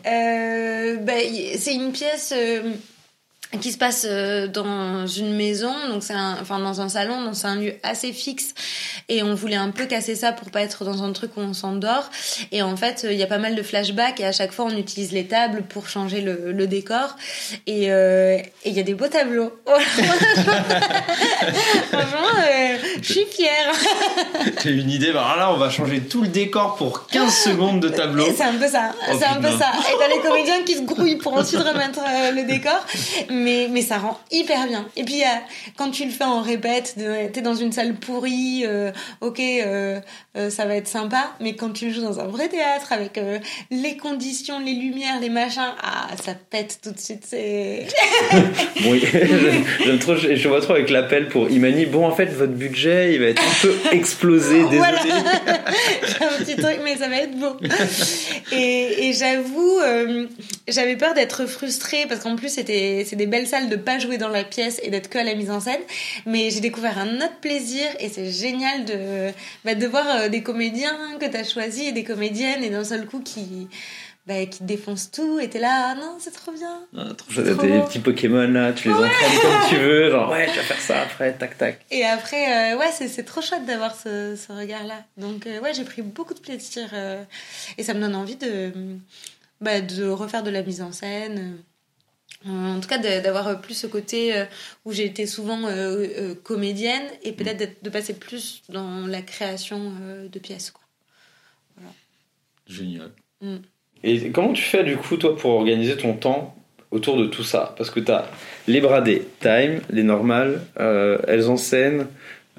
Euh, 0.06 0.96
bah, 0.96 1.12
c'est 1.58 1.74
une 1.74 1.92
pièce 1.92 2.32
euh, 2.36 2.72
qui 3.58 3.72
se 3.72 3.78
passe 3.78 4.06
euh, 4.08 4.46
dans 4.48 5.06
une 5.06 5.34
maison, 5.34 5.72
donc 5.90 6.02
c'est 6.02 6.14
enfin 6.14 6.58
dans 6.58 6.80
un 6.80 6.88
salon, 6.88 7.24
donc 7.24 7.34
c'est 7.34 7.46
un 7.46 7.56
lieu 7.56 7.74
assez 7.82 8.12
fixe, 8.12 8.54
et 9.08 9.22
on 9.22 9.34
voulait 9.34 9.56
un 9.56 9.70
peu 9.70 9.86
casser 9.86 10.14
ça 10.14 10.32
pour 10.32 10.50
pas 10.50 10.62
être 10.62 10.84
dans 10.84 11.02
un 11.02 11.12
truc 11.12 11.36
où 11.36 11.40
on 11.40 11.52
s'endort. 11.52 12.10
Et 12.52 12.62
en 12.62 12.76
fait, 12.76 13.06
il 13.08 13.16
y 13.16 13.22
a 13.22 13.26
pas 13.26 13.38
mal 13.38 13.54
de 13.54 13.62
flashbacks, 13.62 14.20
et 14.20 14.26
à 14.26 14.32
chaque 14.32 14.52
fois 14.52 14.66
on 14.66 14.76
utilise 14.76 15.12
les 15.12 15.26
tables 15.26 15.62
pour 15.62 15.88
changer 15.88 16.20
le, 16.20 16.52
le 16.52 16.66
décor, 16.66 17.16
et 17.66 17.92
euh, 17.92 18.38
et 18.64 18.70
il 18.70 18.72
y 18.72 18.80
a 18.80 18.82
des 18.82 18.94
beaux 18.94 19.08
tableaux. 19.08 19.52
Franchement, 21.92 22.28
euh, 22.38 22.76
je 23.02 23.12
suis 23.12 23.26
fière. 23.26 23.72
J'ai 24.62 24.70
une 24.70 24.90
idée, 24.90 25.12
bah 25.12 25.34
là, 25.36 25.52
on 25.52 25.56
va 25.56 25.70
changer 25.70 26.00
tout 26.00 26.22
le 26.22 26.28
décor 26.28 26.76
pour 26.76 27.06
15 27.08 27.32
secondes 27.32 27.80
de 27.80 27.88
tableau. 27.88 28.26
C'est 28.36 28.44
un 28.44 28.54
peu 28.54 28.68
ça, 28.68 28.92
Oh, 29.10 29.16
c'est 29.18 29.26
un 29.26 29.40
peu 29.40 29.50
ça. 29.50 29.72
Et 29.90 29.98
t'as 29.98 30.08
les 30.08 30.20
comédiens 30.20 30.62
qui 30.64 30.74
se 30.76 30.82
grouillent 30.82 31.16
pour 31.16 31.34
ensuite 31.34 31.60
remettre 31.60 32.00
euh, 32.00 32.30
le 32.30 32.44
décor, 32.44 32.84
mais, 33.30 33.43
mais 33.44 33.82
ça 33.82 33.98
rend 33.98 34.18
hyper 34.30 34.66
bien. 34.66 34.86
Et 34.96 35.04
puis 35.04 35.22
quand 35.76 35.90
tu 35.90 36.04
le 36.04 36.10
fais 36.10 36.24
en 36.24 36.40
répète, 36.42 36.96
t'es 37.32 37.40
dans 37.42 37.54
une 37.54 37.72
salle 37.72 37.94
pourrie, 37.94 38.64
euh, 38.66 38.90
ok, 39.20 39.40
euh, 39.40 40.00
euh, 40.36 40.50
ça 40.50 40.64
va 40.66 40.76
être 40.76 40.88
sympa, 40.88 41.30
mais 41.40 41.54
quand 41.54 41.70
tu 41.70 41.86
le 41.86 41.92
joues 41.92 42.02
dans 42.02 42.20
un 42.20 42.26
vrai 42.26 42.48
théâtre 42.48 42.92
avec 42.92 43.20
les 43.70 43.96
conditions, 43.96 44.58
les 44.60 44.72
lumières, 44.74 45.20
les 45.20 45.28
machins, 45.28 45.62
ah, 45.82 46.08
ça 46.24 46.34
pète 46.34 46.78
tout 46.82 46.90
de 46.90 46.98
suite. 46.98 47.22
C'est 47.26 47.86
Bon, 48.82 48.94
j'aime- 49.84 49.98
trop, 49.98 50.16
je, 50.16 50.34
je 50.34 50.48
vois 50.48 50.60
trop 50.60 50.72
avec 50.74 50.90
l'appel 50.90 51.28
pour 51.28 51.50
Imani. 51.50 51.86
Bon, 51.86 52.06
en 52.06 52.12
fait, 52.14 52.26
votre 52.26 52.52
budget, 52.52 53.14
il 53.14 53.20
va 53.20 53.26
être 53.26 53.42
un 53.42 53.60
peu 53.62 53.74
explosé, 53.92 54.56
désolé. 54.70 54.78
Voilà. 54.78 55.00
Un 55.00 56.44
petit 56.44 56.56
truc, 56.56 56.78
mais 56.84 56.96
ça 56.96 57.08
va 57.08 57.16
être 57.18 57.36
beau. 57.38 57.56
Et, 58.52 59.08
et 59.08 59.12
j'avoue, 59.12 59.78
j'avais 60.68 60.96
peur 60.96 61.14
d'être 61.14 61.46
frustrée 61.46 62.06
parce 62.08 62.20
qu'en 62.20 62.36
plus 62.36 62.48
c'était 62.48 63.04
des 63.12 63.26
belles 63.34 63.46
salles 63.48 63.68
de 63.68 63.76
pas 63.76 63.98
jouer 63.98 64.18
dans 64.18 64.28
la 64.28 64.44
pièce 64.44 64.80
et 64.82 64.90
d'être 64.90 65.08
que 65.10 65.18
à 65.18 65.24
la 65.24 65.34
mise 65.34 65.50
en 65.50 65.60
scène. 65.60 65.80
Mais 66.26 66.50
j'ai 66.50 66.60
découvert 66.60 66.98
un 66.98 67.16
autre 67.16 67.38
plaisir 67.40 67.86
et 67.98 68.08
c'est 68.08 68.30
génial 68.30 68.84
de 68.84 69.32
bah, 69.64 69.74
de 69.74 69.86
voir 69.86 70.06
euh, 70.08 70.28
des 70.28 70.42
comédiens 70.42 70.96
que 71.20 71.26
t'as 71.26 71.44
choisis 71.44 71.88
et 71.88 71.92
des 71.92 72.04
comédiennes 72.04 72.62
et 72.62 72.70
d'un 72.70 72.84
seul 72.84 73.06
coup 73.06 73.20
qui 73.20 73.68
bah, 74.26 74.46
qui 74.46 74.64
défonce 74.64 75.10
tout 75.10 75.38
et 75.38 75.50
t'es 75.50 75.58
là, 75.58 75.90
ah 75.90 75.94
non, 75.96 76.16
c'est 76.18 76.32
trop 76.32 76.52
bien. 76.52 76.80
Ah, 76.96 77.12
trop 77.16 77.30
chouette. 77.30 77.56
T'as 77.58 77.66
des 77.66 77.80
petits 77.80 77.98
Pokémon 77.98 78.48
là, 78.48 78.72
tu 78.72 78.88
les 78.88 78.94
entraînes 78.94 79.40
comme 79.42 79.68
tu 79.68 79.76
veux, 79.76 80.10
genre 80.10 80.30
ouais, 80.30 80.46
tu 80.50 80.56
vas 80.56 80.62
faire 80.62 80.80
ça 80.80 81.02
après, 81.02 81.34
tac 81.34 81.58
tac. 81.58 81.84
Et 81.90 82.04
après, 82.06 82.72
euh, 82.72 82.78
ouais, 82.78 82.90
c'est, 82.90 83.24
trop 83.24 83.42
chouette 83.42 83.66
d'avoir 83.66 83.94
ce, 83.94 84.34
ce 84.36 84.50
regard-là. 84.52 85.04
Donc, 85.18 85.46
euh, 85.46 85.60
ouais, 85.60 85.74
j'ai 85.74 85.84
pris 85.84 86.00
beaucoup 86.00 86.32
de 86.32 86.40
plaisir. 86.40 86.88
euh, 86.94 87.22
et 87.76 87.82
ça 87.82 87.92
me 87.92 88.00
donne 88.00 88.14
envie 88.14 88.36
de, 88.36 88.72
bah, 89.60 89.82
de 89.82 90.08
refaire 90.08 90.42
de 90.42 90.50
la 90.50 90.62
mise 90.62 90.80
en 90.80 90.92
scène. 90.92 91.58
Euh, 92.46 92.50
En 92.76 92.80
tout 92.80 92.88
cas, 92.88 92.98
d'avoir 92.98 93.60
plus 93.60 93.74
ce 93.74 93.86
côté 93.86 94.36
euh, 94.36 94.44
où 94.84 94.92
j'ai 94.92 95.04
été 95.06 95.26
souvent 95.26 95.66
euh, 95.66 96.06
euh, 96.18 96.34
comédienne 96.34 97.04
et 97.22 97.32
peut-être 97.32 97.56
d'être- 97.56 97.82
de 97.82 97.90
passer 97.90 98.14
plus 98.14 98.62
dans 98.68 99.06
la 99.06 99.22
création 99.22 99.92
euh, 100.02 100.28
de 100.28 100.38
pièces. 100.38 100.70
Quoi. 100.70 100.82
Génial. 102.66 103.10
Et 104.02 104.30
comment 104.30 104.52
tu 104.52 104.62
fais 104.62 104.84
du 104.84 104.96
coup 104.96 105.16
toi 105.16 105.36
pour 105.36 105.50
organiser 105.52 105.96
ton 105.96 106.14
temps 106.14 106.54
autour 106.90 107.16
de 107.18 107.26
tout 107.26 107.42
ça? 107.44 107.74
Parce 107.76 107.90
que 107.90 108.00
t'as 108.00 108.26
les 108.66 108.80
bradés, 108.80 109.26
time, 109.40 109.80
les 109.90 110.02
normales, 110.02 110.62
euh, 110.80 111.18
elles 111.28 111.48
en 111.48 111.56
scène, 111.56 112.06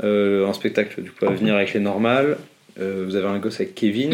euh, 0.04 0.48
un 0.48 0.54
spectacle 0.54 1.02
du 1.02 1.12
coup 1.12 1.26
à 1.26 1.32
venir 1.32 1.56
avec 1.56 1.74
les 1.74 1.80
normales. 1.80 2.38
Euh, 2.80 3.06
vous 3.08 3.16
avez 3.16 3.28
un 3.28 3.40
gosse 3.40 3.56
avec 3.56 3.76
Kevin. 3.76 4.14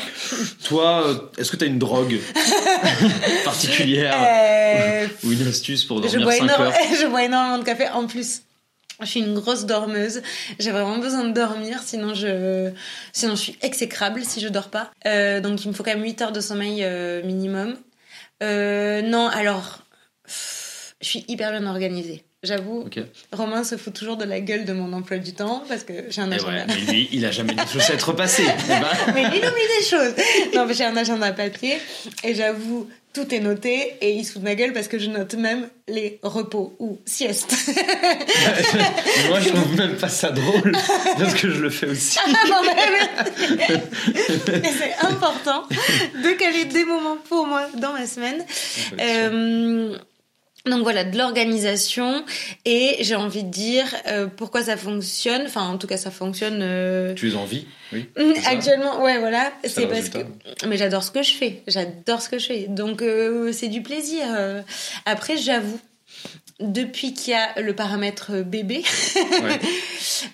Toi, 0.64 1.06
euh, 1.06 1.14
est-ce 1.38 1.50
que 1.50 1.56
t'as 1.56 1.66
une 1.66 1.78
drogue 1.78 2.18
particulière 3.44 4.14
Euh, 4.18 5.06
ou 5.24 5.32
une 5.32 5.46
astuce 5.46 5.84
pour 5.84 5.98
je, 6.02 6.18
dormir 6.18 6.24
bois 6.24 6.32
5 6.36 6.44
énorme- 6.44 6.62
heures 6.62 6.74
je 7.00 7.06
bois 7.06 7.24
énormément 7.24 7.58
de 7.58 7.64
café. 7.64 7.88
En 7.88 8.06
plus, 8.06 8.42
je 9.00 9.06
suis 9.06 9.20
une 9.20 9.34
grosse 9.34 9.66
dormeuse. 9.66 10.22
J'ai 10.58 10.70
vraiment 10.72 10.98
besoin 10.98 11.24
de 11.24 11.32
dormir, 11.32 11.80
sinon 11.84 12.14
je, 12.14 12.70
sinon 13.12 13.34
je 13.36 13.40
suis 13.40 13.58
exécrable 13.62 14.24
si 14.24 14.40
je 14.40 14.48
dors 14.48 14.68
pas. 14.68 14.90
Euh, 15.06 15.40
donc 15.40 15.64
il 15.64 15.68
me 15.68 15.72
faut 15.74 15.82
quand 15.82 15.94
même 15.94 16.02
8 16.04 16.22
heures 16.22 16.32
de 16.32 16.40
sommeil 16.40 16.80
euh, 16.82 17.22
minimum. 17.22 17.76
Euh, 18.42 19.02
non, 19.02 19.28
alors, 19.28 19.78
pff, 20.24 20.94
je 21.00 21.06
suis 21.08 21.24
hyper 21.28 21.50
bien 21.52 21.66
organisée. 21.66 22.24
J'avoue. 22.46 22.84
Romain 23.32 23.64
se 23.64 23.76
fout 23.76 23.92
toujours 23.92 24.16
de 24.16 24.24
la 24.24 24.40
gueule 24.40 24.64
de 24.64 24.72
mon 24.72 24.92
emploi 24.92 25.18
du 25.18 25.32
temps 25.32 25.64
parce 25.68 25.82
que 25.82 25.92
j'ai 26.08 26.20
un 26.20 26.30
agenda. 26.30 26.52
ouais, 26.52 26.64
mais 26.68 26.92
lui, 26.92 27.08
il 27.12 27.24
a 27.24 27.30
jamais 27.30 27.54
des 27.54 27.66
chaussettes 27.66 28.02
repassées. 28.02 28.44
Eh 28.66 28.68
ben, 28.68 29.12
Mais 29.14 29.22
lui, 29.30 29.38
il 29.38 29.46
oublie 29.46 29.68
des 29.78 29.84
choses. 29.84 30.14
Non, 30.54 30.66
mais 30.66 30.74
j'ai 30.74 30.84
un 30.84 30.96
agenda 30.96 31.32
papier 31.32 31.78
et 32.24 32.34
j'avoue, 32.34 32.88
tout 33.12 33.34
est 33.34 33.40
noté 33.40 33.94
et 34.00 34.12
il 34.12 34.24
se 34.24 34.32
fout 34.32 34.42
de 34.42 34.46
ma 34.46 34.54
gueule 34.54 34.72
parce 34.72 34.88
que 34.88 34.98
je 34.98 35.08
note 35.08 35.34
même 35.34 35.68
les 35.88 36.18
repos 36.22 36.76
ou 36.78 36.98
siestes. 37.06 37.54
moi, 39.28 39.40
je 39.40 39.48
trouve 39.48 39.76
même 39.76 39.96
pas 39.96 40.08
ça 40.08 40.30
drôle 40.30 40.72
parce 41.18 41.34
que 41.34 41.50
je 41.50 41.62
le 41.62 41.70
fais 41.70 41.88
aussi. 41.88 42.18
Et 44.48 44.72
c'est 44.78 45.06
important 45.06 45.64
de 45.68 46.38
caler 46.38 46.66
des 46.66 46.84
moments 46.84 47.18
pour 47.28 47.46
moi 47.46 47.66
dans 47.78 47.92
ma 47.92 48.06
semaine. 48.06 48.44
Donc 50.66 50.82
voilà, 50.82 51.04
de 51.04 51.16
l'organisation 51.16 52.24
et 52.64 52.96
j'ai 53.00 53.14
envie 53.14 53.44
de 53.44 53.50
dire 53.50 53.86
euh, 54.08 54.26
pourquoi 54.26 54.64
ça 54.64 54.76
fonctionne. 54.76 55.42
Enfin, 55.46 55.62
en 55.62 55.78
tout 55.78 55.86
cas, 55.86 55.96
ça 55.96 56.10
fonctionne. 56.10 56.58
euh, 56.60 57.14
Tu 57.14 57.30
es 57.30 57.34
en 57.36 57.44
vie 57.44 57.66
Oui. 57.92 58.08
Actuellement, 58.46 59.02
ouais, 59.02 59.18
voilà, 59.18 59.52
C'est 59.64 59.86
parce 59.86 60.08
que. 60.08 60.18
Mais 60.66 60.76
j'adore 60.76 61.02
ce 61.04 61.10
que 61.12 61.22
je 61.22 61.32
fais, 61.32 61.62
j'adore 61.68 62.20
ce 62.20 62.28
que 62.28 62.38
je 62.38 62.46
fais. 62.46 62.66
Donc, 62.68 63.00
euh, 63.02 63.52
c'est 63.52 63.68
du 63.68 63.82
plaisir. 63.82 64.24
Après, 65.04 65.36
j'avoue, 65.36 65.78
depuis 66.58 67.12
qu'il 67.12 67.32
y 67.32 67.36
a 67.36 67.60
le 67.60 67.74
paramètre 67.74 68.42
bébé, 68.42 68.82
Ouais. 69.42 69.58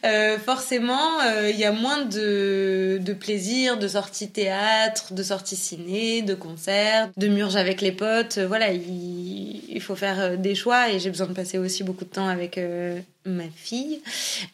euh, 0.05 0.39
forcément, 0.39 1.21
euh, 1.23 1.51
il 1.51 1.59
y 1.59 1.65
a 1.65 1.73
moins 1.73 2.03
de, 2.05 2.99
de 3.01 3.13
plaisir, 3.13 3.77
de 3.79 3.89
sorties 3.89 4.31
théâtre, 4.31 5.13
de 5.15 5.23
sorties 5.23 5.57
ciné, 5.57 6.23
de 6.23 6.35
concerts, 6.35 7.11
de 7.17 7.27
murges 7.29 7.57
avec 7.57 7.81
les 7.81 7.93
potes. 7.93 8.39
Voilà, 8.39 8.71
il, 8.73 9.63
il 9.69 9.81
faut 9.81 9.97
faire 9.97 10.21
euh, 10.21 10.37
des 10.37 10.55
choix 10.55 10.91
et 10.91 11.01
j'ai 11.01 11.11
besoin 11.11 11.27
de 11.27 11.33
passer 11.35 11.59
aussi 11.59 11.83
beaucoup 11.83 12.05
de 12.05 12.11
temps 12.11 12.29
avec 12.29 12.57
euh, 12.59 13.01
ma 13.25 13.49
fille. 13.55 14.01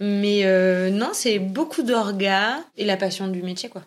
Mais 0.01 0.45
non, 0.91 1.11
c'est 1.12 1.39
beaucoup 1.39 1.83
d'orgas 1.83 2.59
et 2.77 2.85
la 2.85 2.97
passion 2.97 3.29
du 3.29 3.43
métier, 3.43 3.69
quoi. 3.69 3.83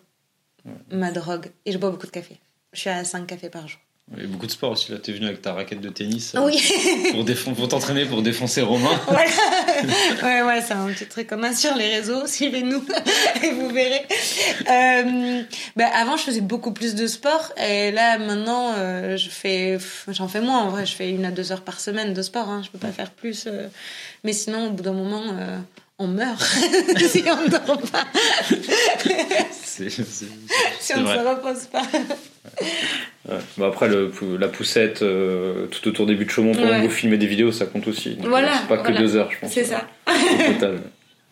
Ma 0.92 1.10
drogue. 1.10 1.50
Et 1.66 1.72
je 1.72 1.78
bois 1.78 1.90
beaucoup 1.90 2.06
de 2.06 2.12
café. 2.12 2.38
Je 2.72 2.80
suis 2.80 2.90
à 2.90 3.02
5 3.04 3.26
cafés 3.26 3.48
par 3.50 3.66
jour. 3.66 3.80
Il 4.16 4.22
y 4.22 4.26
a 4.26 4.28
beaucoup 4.28 4.46
de 4.46 4.50
sport 4.50 4.72
aussi. 4.72 4.92
Là, 4.92 4.98
t'es 4.98 5.12
venu 5.12 5.26
avec 5.26 5.40
ta 5.40 5.52
raquette 5.54 5.80
de 5.80 5.88
tennis 5.88 6.34
euh, 6.34 6.40
Oui, 6.44 6.62
pour, 7.12 7.24
défon- 7.24 7.54
pour 7.54 7.68
t'entraîner 7.68 8.04
pour 8.04 8.20
défoncer 8.22 8.60
Romain. 8.60 9.00
voilà. 9.06 9.24
Ouais, 10.22 10.42
ouais, 10.42 10.60
c'est 10.60 10.74
un 10.74 10.86
petit 10.88 11.06
truc 11.06 11.26
commun 11.28 11.54
sur 11.54 11.74
les 11.74 11.88
réseaux. 11.96 12.26
Suivez-nous 12.26 12.84
et 13.42 13.50
vous 13.52 13.68
verrez. 13.70 14.06
Euh, 14.70 15.42
bah, 15.76 15.86
avant, 15.94 16.16
je 16.16 16.24
faisais 16.24 16.40
beaucoup 16.42 16.72
plus 16.72 16.94
de 16.94 17.06
sport. 17.06 17.52
Et 17.56 17.90
là, 17.90 18.18
maintenant, 18.18 18.72
euh, 18.76 19.16
je 19.16 19.30
fais, 19.30 19.78
j'en 20.08 20.28
fais 20.28 20.40
moins. 20.40 20.58
En 20.60 20.68
vrai, 20.68 20.84
je 20.84 20.94
fais 20.94 21.10
une 21.10 21.24
à 21.24 21.30
deux 21.30 21.50
heures 21.52 21.62
par 21.62 21.80
semaine 21.80 22.12
de 22.12 22.22
sport. 22.22 22.48
Hein. 22.48 22.62
Je 22.64 22.70
peux 22.70 22.78
pas 22.78 22.92
faire 22.92 23.10
plus. 23.10 23.44
euh. 23.46 23.68
Mais 24.24 24.32
sinon, 24.34 24.66
au 24.66 24.70
bout 24.70 24.82
d'un 24.82 24.92
moment, 24.92 25.22
on 25.98 26.06
meurt 26.08 26.40
si 26.98 27.22
on 27.26 27.42
ne 27.44 27.48
dort 27.48 27.80
pas, 27.90 28.04
si 29.62 29.82
on 30.96 31.00
ne 31.00 31.06
se 31.06 31.28
repose 31.28 31.66
pas. 31.66 31.82
Ouais. 33.28 33.36
Bah 33.56 33.66
après 33.68 33.88
le, 33.88 34.10
la 34.38 34.48
poussette 34.48 35.02
euh, 35.02 35.66
tout 35.68 35.86
autour 35.88 36.06
des 36.06 36.14
buts 36.14 36.24
de 36.24 36.30
Chaumont 36.30 36.52
pendant 36.54 36.68
Ouais. 36.68 36.78
que 36.80 36.86
vous 36.86 36.90
filmez 36.90 37.18
des 37.18 37.26
vidéos, 37.26 37.52
ça 37.52 37.66
compte 37.66 37.86
aussi. 37.86 38.16
Donc, 38.16 38.26
Voilà, 38.28 38.48
euh, 38.52 38.56
C'est 38.62 38.68
pas 38.68 38.76
que 38.78 38.82
voilà. 38.82 39.00
deux 39.00 39.16
heures, 39.16 39.30
je 39.30 39.38
pense. 39.38 39.52
C'est 39.52 39.64
ça. 39.64 39.86
Au 40.08 40.52
total. 40.54 40.80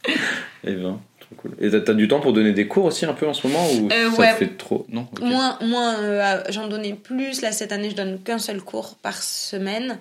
Et 0.65 0.73
ben, 0.73 1.01
trop 1.19 1.35
cool. 1.37 1.57
Et 1.61 1.71
t'as- 1.71 1.95
du 1.95 2.07
temps 2.07 2.21
pour 2.21 2.33
donner 2.33 2.53
des 2.53 2.67
cours 2.69 2.85
aussi 2.85 3.05
un 3.07 3.13
peu 3.13 3.27
en 3.27 3.35
ce 3.35 3.47
moment 3.47 3.67
ou 3.73 3.89
Euh, 3.93 4.11
ça 4.13 4.17
ouais. 4.21 4.35
fait 4.35 4.57
trop? 4.57 4.87
Non. 4.89 5.09
Moins, 5.21 5.59
moins 5.63 5.99
euh, 5.99 6.43
j'en 6.51 6.69
donnais 6.69 6.95
plus. 6.95 7.41
Là, 7.43 7.51
cette 7.53 7.73
année, 7.73 7.91
je 7.91 7.97
donne 7.97 8.21
qu'un 8.23 8.39
seul 8.39 8.61
cours 8.63 8.95
par 9.03 9.21
semaine. 9.23 9.99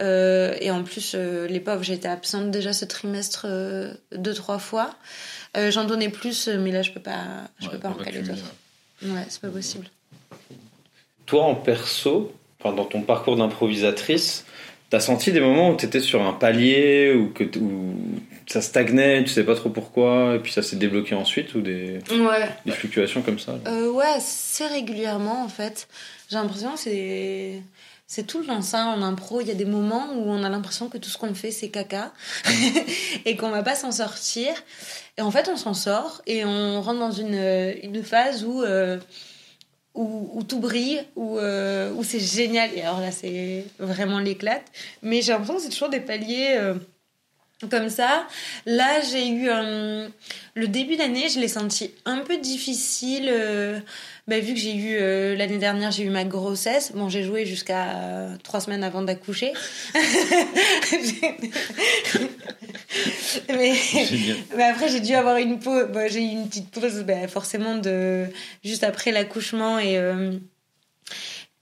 Euh, 0.00 0.54
et 0.60 0.70
en 0.70 0.82
plus, 0.84 1.12
euh, 1.14 1.46
les 1.46 1.60
pauvres, 1.60 1.82
j'étais 1.82 2.08
absente 2.08 2.50
déjà 2.50 2.72
ce 2.72 2.84
trimestre 2.84 3.46
euh, 3.48 3.92
deux, 4.16 4.34
trois 4.34 4.58
fois. 4.58 4.94
Euh, 5.56 5.70
j'en 5.70 5.84
donnais 5.84 6.08
plus, 6.08 6.48
mais 6.48 6.70
là, 6.72 6.82
je 6.82 6.90
peux 6.92 7.00
pas, 7.00 7.24
je 7.60 7.66
Ouais, 7.66 7.72
peux 7.72 7.78
pas 7.78 7.88
en 7.90 7.94
caler 7.94 8.22
d'autres. 8.22 8.54
Ouais, 9.02 9.24
c'est 9.28 9.40
pas 9.40 9.48
possible. 9.48 9.86
Toi 11.26 11.44
en 11.44 11.54
perso, 11.54 12.32
enfin, 12.60 12.74
dans 12.74 12.84
ton 12.84 13.02
parcours 13.02 13.36
d'improvisatrice, 13.36 14.44
t'as 14.90 15.00
senti 15.00 15.30
des 15.32 15.40
moments 15.40 15.70
où 15.70 15.76
t'étais 15.76 16.00
sur 16.00 16.22
un 16.22 16.32
palier 16.32 17.12
ou 17.14 17.28
que 17.30 17.44
où 17.58 17.94
ça 18.46 18.60
stagnait, 18.60 19.22
tu 19.24 19.30
sais 19.30 19.44
pas 19.44 19.54
trop 19.54 19.70
pourquoi, 19.70 20.34
et 20.34 20.38
puis 20.38 20.52
ça 20.52 20.62
s'est 20.62 20.76
débloqué 20.76 21.14
ensuite 21.14 21.54
ou 21.54 21.60
des, 21.60 22.00
Ouais. 22.10 22.48
des 22.66 22.72
fluctuations 22.72 23.22
comme 23.22 23.38
ça. 23.38 23.54
Euh, 23.66 23.90
ouais, 23.90 24.18
c'est 24.20 24.66
régulièrement 24.66 25.44
en 25.44 25.48
fait. 25.48 25.86
J'ai 26.28 26.36
l'impression 26.36 26.72
que 26.74 26.80
c'est 26.80 27.62
c'est 28.14 28.24
tout 28.24 28.40
le 28.40 28.44
temps 28.44 28.60
ça 28.60 28.88
en 28.88 29.00
impro. 29.00 29.40
Il 29.40 29.48
y 29.48 29.50
a 29.50 29.54
des 29.54 29.64
moments 29.64 30.12
où 30.12 30.30
on 30.30 30.44
a 30.44 30.50
l'impression 30.50 30.90
que 30.90 30.98
tout 30.98 31.08
ce 31.08 31.16
qu'on 31.16 31.32
fait 31.32 31.50
c'est 31.50 31.70
caca 31.70 32.12
et 33.24 33.38
qu'on 33.38 33.48
va 33.48 33.62
pas 33.62 33.74
s'en 33.74 33.90
sortir. 33.90 34.52
Et 35.16 35.22
en 35.22 35.30
fait, 35.30 35.48
on 35.48 35.56
s'en 35.56 35.72
sort 35.72 36.20
et 36.26 36.44
on 36.44 36.82
rentre 36.82 36.98
dans 36.98 37.10
une, 37.10 37.42
une 37.82 38.02
phase 38.02 38.44
où 38.44 38.62
euh, 38.62 38.98
où, 39.94 40.30
où 40.34 40.42
tout 40.42 40.58
brille, 40.58 41.02
où, 41.16 41.38
euh, 41.38 41.90
où 41.94 42.04
c'est 42.04 42.20
génial. 42.20 42.68
Et 42.74 42.82
alors 42.82 43.00
là, 43.00 43.12
c'est 43.12 43.64
vraiment 43.78 44.18
l'éclate. 44.18 44.64
Mais 45.00 45.22
j'ai 45.22 45.32
l'impression 45.32 45.56
que 45.56 45.62
c'est 45.62 45.70
toujours 45.70 45.88
des 45.88 46.00
paliers 46.00 46.56
euh, 46.58 46.74
comme 47.70 47.88
ça. 47.88 48.26
Là, 48.66 49.00
j'ai 49.00 49.26
eu 49.28 49.48
un- 49.50 50.08
le 50.54 50.68
début 50.68 50.96
d'année, 50.96 51.28
je 51.28 51.40
l'ai 51.40 51.48
senti 51.48 51.90
un 52.04 52.18
peu 52.18 52.38
difficile. 52.38 53.28
euh, 53.30 53.78
bah, 54.28 54.38
vu 54.40 54.54
que 54.54 54.60
j'ai 54.60 54.74
eu 54.74 54.96
euh, 55.00 55.34
l'année 55.36 55.58
dernière, 55.58 55.90
j'ai 55.90 56.04
eu 56.04 56.10
ma 56.10 56.24
grossesse. 56.24 56.92
Bon, 56.94 57.08
j'ai 57.08 57.22
joué 57.24 57.44
jusqu'à 57.46 57.96
euh, 57.96 58.36
trois 58.42 58.60
semaines 58.60 58.84
avant 58.84 59.02
d'accoucher. 59.02 59.52
mais, 63.48 63.72
après, 64.62 64.88
j'ai 64.88 65.00
dû 65.00 65.14
avoir 65.14 65.36
une 65.38 65.58
pause. 65.58 65.86
Bon, 65.92 66.08
j'ai 66.10 66.20
eu 66.20 66.30
une 66.30 66.48
petite 66.48 66.70
pause, 66.70 67.04
bah, 67.06 67.26
forcément, 67.28 67.76
de 67.76 68.26
juste 68.64 68.84
après 68.84 69.12
l'accouchement 69.12 69.78
et. 69.78 69.98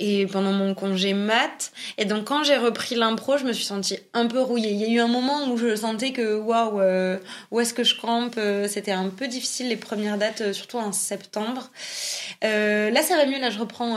Et 0.01 0.27
pendant 0.27 0.53
mon 0.53 0.75
congé 0.75 1.13
mat. 1.13 1.73
Et 1.99 2.07
donc, 2.07 2.25
quand 2.25 2.43
j'ai 2.43 2.57
repris 2.57 2.97
l'impro, 2.97 3.37
je 3.37 3.45
me 3.45 3.53
suis 3.53 3.67
sentie 3.67 3.99
un 4.15 4.27
peu 4.27 4.41
rouillée. 4.41 4.71
Il 4.71 4.81
y 4.81 4.85
a 4.87 4.89
eu 4.89 4.99
un 4.99 5.07
moment 5.09 5.47
où 5.49 5.59
je 5.59 5.77
sentais 5.77 6.13
que, 6.13 6.37
waouh, 6.37 6.81
euh, 6.81 7.19
où 7.51 7.61
est-ce 7.61 7.75
que 7.75 7.85
je 7.85 7.95
crampe 7.95 8.37
euh, 8.39 8.67
C'était 8.67 8.93
un 8.93 9.11
peu 9.11 9.29
difficile 9.29 9.69
les 9.69 9.77
premières 9.77 10.17
dates, 10.17 10.41
euh, 10.41 10.53
surtout 10.55 10.79
en 10.79 10.93
septembre. 10.93 11.71
Là, 12.43 13.03
ça 13.03 13.17
va 13.17 13.27
mieux. 13.27 13.39
Là, 13.39 13.51
je 13.51 13.59
reprends 13.59 13.97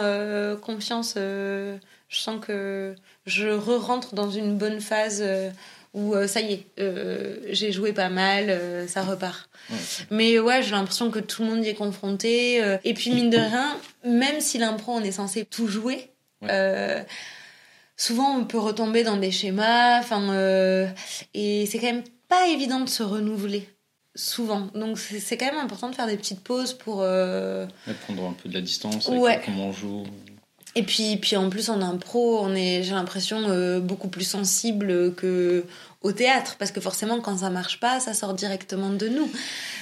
confiance. 0.61 1.13
je 1.15 1.77
sens 2.09 2.39
que 2.45 2.95
je 3.25 3.47
re-rentre 3.47 4.13
dans 4.13 4.29
une 4.29 4.57
bonne 4.57 4.81
phase 4.81 5.23
où 5.93 6.15
euh, 6.15 6.27
ça 6.27 6.41
y 6.41 6.53
est, 6.53 6.65
euh, 6.79 7.37
j'ai 7.51 7.71
joué 7.71 7.93
pas 7.93 8.09
mal, 8.09 8.49
euh, 8.49 8.87
ça 8.87 9.03
repart. 9.03 9.47
Ouais. 9.69 9.77
Mais 10.09 10.39
ouais, 10.39 10.63
j'ai 10.63 10.71
l'impression 10.71 11.11
que 11.11 11.19
tout 11.19 11.43
le 11.43 11.49
monde 11.49 11.63
y 11.65 11.69
est 11.69 11.75
confronté. 11.75 12.63
euh, 12.63 12.77
et 12.83 12.93
puis, 12.93 13.11
mine 13.11 13.29
de 13.29 13.37
rien, 13.37 13.77
même 14.03 14.39
si 14.39 14.57
l'impro, 14.57 14.93
on 14.93 15.01
est 15.03 15.11
censé 15.11 15.45
tout 15.45 15.67
jouer, 15.67 16.09
Ouais. 16.41 17.05
souvent 17.95 18.37
on 18.37 18.43
peut 18.45 18.57
retomber 18.59 19.03
dans 19.03 19.17
des 19.17 19.31
schémas. 19.31 19.99
Enfin, 19.99 20.87
et 21.33 21.65
c'est 21.67 21.77
quand 21.79 21.87
même 21.93 22.03
pas 22.27 22.47
évident 22.47 22.79
de 22.79 22.89
se 22.89 23.03
renouveler. 23.03 23.69
Souvent. 24.15 24.67
Donc, 24.75 24.99
c'est 24.99 25.37
quand 25.37 25.47
même 25.47 25.57
important 25.57 25.89
de 25.89 25.95
faire 25.95 26.05
des 26.05 26.17
petites 26.17 26.41
pauses 26.43 26.73
pour. 26.73 26.97
prendre 26.97 28.25
un 28.29 28.33
peu 28.33 28.47
de 28.49 28.53
la 28.53 28.61
distance 28.61 29.07
avec 29.09 29.21
Ouais. 29.21 29.41
comment 29.45 29.67
on 29.69 29.71
joue. 29.73 30.03
Et 30.75 30.83
puis, 30.83 31.17
puis 31.17 31.35
en 31.35 31.49
plus 31.49 31.69
en 31.69 31.81
impro, 31.81 32.39
on 32.41 32.55
est, 32.55 32.81
j'ai 32.83 32.93
l'impression, 32.93 33.43
euh, 33.47 33.79
beaucoup 33.79 34.07
plus 34.07 34.23
sensible 34.25 35.13
que 35.15 35.63
au 36.01 36.11
théâtre, 36.11 36.57
parce 36.59 36.71
que 36.71 36.81
forcément 36.81 37.21
quand 37.21 37.37
ça 37.37 37.49
marche 37.49 37.79
pas, 37.79 38.01
ça 38.01 38.13
sort 38.13 38.33
directement 38.33 38.89
de 38.89 39.07
nous. 39.07 39.29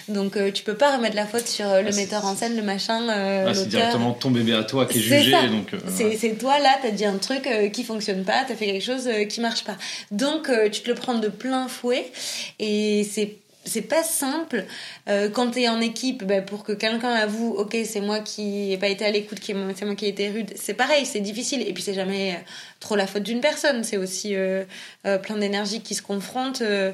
Donc 0.07 0.37
euh, 0.37 0.51
tu 0.51 0.63
peux 0.63 0.75
pas 0.75 0.95
remettre 0.95 1.15
la 1.15 1.25
faute 1.25 1.47
sur 1.47 1.65
euh, 1.67 1.81
le 1.81 1.89
Ah, 1.91 1.95
metteur 1.95 2.25
en 2.25 2.35
scène, 2.35 2.55
le 2.55 2.61
machin, 2.61 3.09
euh, 3.09 3.45
Ah, 3.49 3.53
c'est 3.55 3.67
directement 3.67 4.11
ton 4.13 4.29
bébé 4.29 4.53
à 4.53 4.63
toi 4.63 4.85
qui 4.85 4.99
est 4.99 5.01
C'est 5.01 5.23
jugé. 5.23 5.31
ça. 5.31 5.47
Donc, 5.47 5.71
C'est, 5.87 6.17
c'est 6.17 6.33
toi 6.37 6.59
là, 6.59 6.77
t'as 6.79 6.91
dit 6.91 7.05
un 7.05 7.17
truc 7.17 7.49
qui 7.73 7.83
fonctionne 7.83 8.23
pas, 8.23 8.43
t'as 8.47 8.53
fait 8.55 8.67
quelque 8.67 8.83
chose 8.85 9.09
qui 9.29 9.41
marche 9.41 9.63
pas. 9.63 9.77
Donc 10.11 10.47
tu 10.71 10.81
te 10.81 10.89
le 10.89 10.95
prends 10.95 11.15
de 11.17 11.27
plein 11.29 11.67
fouet 11.67 12.11
et 12.59 13.03
c'est 13.09 13.37
c'est 13.63 13.83
pas 13.83 14.03
simple 14.03 14.65
euh, 15.07 15.29
quand 15.29 15.51
t'es 15.51 15.67
en 15.69 15.79
équipe 15.81 16.23
ben, 16.23 16.43
pour 16.43 16.63
que 16.63 16.71
quelqu'un 16.71 17.11
avoue 17.11 17.49
ok 17.49 17.77
c'est 17.85 18.01
moi 18.01 18.19
qui 18.19 18.71
ai 18.73 18.77
pas 18.77 18.87
été 18.87 19.05
à 19.05 19.11
l'écoute 19.11 19.39
c'est 19.43 19.53
moi 19.85 19.95
qui 19.95 20.05
ai 20.05 20.09
été 20.09 20.29
rude 20.29 20.51
c'est 20.55 20.73
pareil 20.73 21.05
c'est 21.05 21.19
difficile. 21.19 21.61
Et 21.67 21.73
puis 21.73 21.83
c'est 21.83 21.93
jamais 21.93 22.33
euh, 22.33 22.37
trop 22.79 22.95
la 22.95 23.07
faute 23.07 23.23
d'une 23.23 23.41
personne. 23.41 23.83
C'est 23.83 23.97
aussi 23.97 24.35
euh, 24.35 24.65
euh, 25.05 25.17
plein 25.17 25.37
d'énergie 25.37 25.81
qui 25.81 25.95
se 25.95 26.01
confrontent 26.01 26.61
euh, 26.61 26.91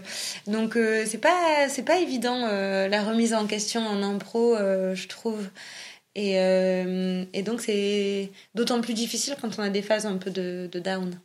donc 0.48 0.78
c'est 1.06 1.18
pas 1.20 1.70
c'est 1.70 1.84
pas 1.84 2.00
évident 2.00 2.48
la 2.48 3.04
remise 3.04 3.34
en 3.34 3.48
question 3.48 3.82
en 3.86 4.04
impro 4.04 4.56
je 4.58 5.08
trouve. 5.08 5.50
Et, 6.16 6.34
et 7.34 7.44
donc 7.44 7.62
c'est 7.62 8.32
d'autant 8.56 8.82
plus 8.82 8.94
difficile 8.94 9.36
quand 9.40 9.60
on 9.60 9.64
a 9.64 9.70
des 9.70 9.82
phases 9.82 10.06
un 10.06 10.18
peu 10.18 10.32
de, 10.32 10.68
de 10.72 10.80
down. 10.80 11.20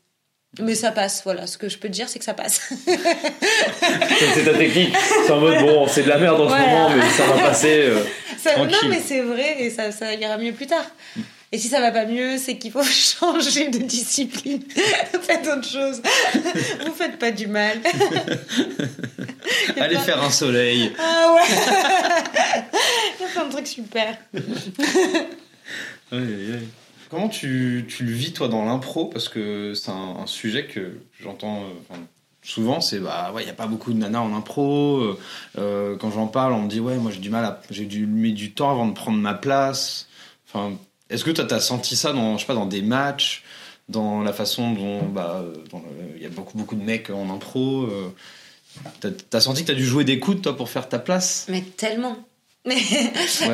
Mais 0.60 0.74
ça 0.74 0.92
passe, 0.92 1.22
voilà. 1.24 1.46
Ce 1.46 1.56
que 1.56 1.68
je 1.70 1.78
peux 1.78 1.88
te 1.88 1.92
dire, 1.94 2.08
c'est 2.10 2.18
que 2.18 2.24
ça 2.26 2.34
passe. 2.34 2.60
c'est 2.84 4.44
ta 4.44 4.52
technique. 4.54 4.94
C'est 5.26 5.32
en 5.32 5.40
mode 5.40 5.58
bon, 5.60 5.86
c'est 5.88 6.02
de 6.02 6.08
la 6.10 6.18
merde 6.18 6.40
en 6.40 6.44
ce 6.44 6.48
Voilà. 6.48 6.66
moment, 6.66 6.90
mais 6.90 7.08
ça 7.10 7.24
va 7.26 7.40
passer. 7.40 7.84
euh. 7.86 8.02
Ça- 8.42 8.58
non, 8.58 8.88
mais 8.88 9.00
c'est 9.04 9.22
vrai 9.22 9.56
et 9.60 9.70
ça, 9.70 9.90
ça 9.92 10.12
ira 10.14 10.36
mieux 10.36 10.52
plus 10.52 10.66
tard. 10.66 10.84
Et 11.52 11.58
si 11.58 11.68
ça 11.68 11.80
va 11.80 11.90
pas 11.90 12.04
mieux, 12.06 12.36
c'est 12.38 12.56
qu'il 12.58 12.70
faut 12.72 12.82
changer 12.84 13.68
de 13.68 13.78
discipline. 13.78 14.62
Faites 15.22 15.46
autre 15.46 15.68
chose. 15.68 16.02
Vous 16.86 16.92
faites 16.92 17.18
pas 17.18 17.30
du 17.30 17.46
mal. 17.46 17.78
Allez 19.80 19.96
faire 19.98 20.22
un 20.22 20.30
soleil. 20.30 20.92
Ah 20.98 21.34
ouais. 21.34 21.42
Il 23.20 23.22
y 23.22 23.24
a 23.24 23.28
plein 23.32 23.44
de 23.46 23.52
trucs 23.52 23.66
super. 23.68 24.16
Aïe, 24.34 24.44
aïe, 26.12 26.52
aïe. 26.54 26.68
Comment 27.12 27.28
tu, 27.28 27.84
tu 27.90 28.04
le 28.04 28.12
vis 28.12 28.32
toi 28.32 28.48
dans 28.48 28.64
l'impro? 28.64 29.04
Parce 29.04 29.28
que 29.28 29.74
c'est 29.74 29.90
un, 29.90 30.26
sujet 30.26 30.66
que 30.66 30.98
j'entends 31.20 31.58
euh, 31.58 31.96
souvent, 32.40 32.80
c'est 32.80 33.00
bah 33.00 33.32
ouais, 33.34 33.42
il 33.42 33.46
y 33.46 33.50
a 33.50 33.52
pas 33.54 33.66
beaucoup 33.66 33.92
de 33.92 33.98
nanas 33.98 34.20
en 34.20 34.34
impro. 34.34 34.96
euh, 34.96 35.18
euh, 35.58 35.96
quand 35.98 36.10
j'en 36.10 36.26
parle, 36.26 36.54
on 36.54 36.62
me 36.62 36.70
dit 36.70 36.80
ouais, 36.80 36.96
moi 36.96 37.10
j'ai 37.10 37.20
du 37.20 37.28
mal 37.28 37.44
à 37.44 37.60
j'ai 37.68 37.84
dû 37.84 38.06
mettre 38.06 38.36
du 38.36 38.52
temps 38.52 38.70
avant 38.70 38.86
de 38.86 38.94
prendre 38.94 39.18
ma 39.18 39.34
place. 39.34 40.08
Enfin, 40.48 40.72
est-ce 41.10 41.22
que 41.22 41.30
toi 41.30 41.44
t'as 41.44 41.60
senti 41.60 41.96
ça 41.96 42.14
dans 42.14 42.38
je 42.38 42.40
sais 42.40 42.46
pas 42.46 42.54
dans 42.54 42.64
des 42.64 42.80
matchs, 42.80 43.42
dans 43.90 44.22
la 44.22 44.32
façon 44.32 44.72
dont 44.72 45.02
bah 45.04 45.44
il 46.16 46.22
y 46.22 46.24
a 46.24 46.30
beaucoup 46.30 46.56
beaucoup 46.56 46.76
de 46.76 46.82
mecs 46.82 47.10
en 47.10 47.28
impro. 47.28 47.82
euh, 47.82 48.08
T'as 49.00 49.10
t'as 49.10 49.40
senti 49.40 49.64
que 49.64 49.66
t'as 49.66 49.74
dû 49.74 49.84
jouer 49.84 50.04
des 50.04 50.18
coudes 50.18 50.40
toi 50.40 50.56
pour 50.56 50.70
faire 50.70 50.88
ta 50.88 50.98
place? 50.98 51.44
Mais 51.50 51.60
tellement. 51.60 52.16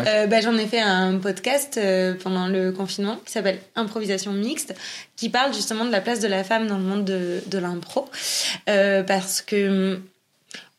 Euh, 0.07 0.27
bah, 0.27 0.41
J'en 0.41 0.57
ai 0.57 0.67
fait 0.67 0.81
un 0.81 1.19
podcast 1.19 1.79
euh, 1.79 2.15
pendant 2.23 2.47
le 2.47 2.73
confinement 2.73 3.17
qui 3.25 3.33
s'appelle 3.33 3.59
Improvisation 3.75 4.33
mixte, 4.33 4.75
qui 5.17 5.31
parle 5.31 5.55
justement 5.55 5.85
de 5.85 5.91
la 5.91 6.01
place 6.01 6.21
de 6.21 6.29
la 6.29 6.45
femme 6.45 6.67
dans 6.67 6.77
le 6.77 6.85
monde 6.85 7.05
de, 7.05 7.43
de 7.47 7.59
l'impro. 7.59 8.09
Euh, 8.69 9.03
parce 9.03 9.41
que 9.41 9.95
hum, 9.95 10.03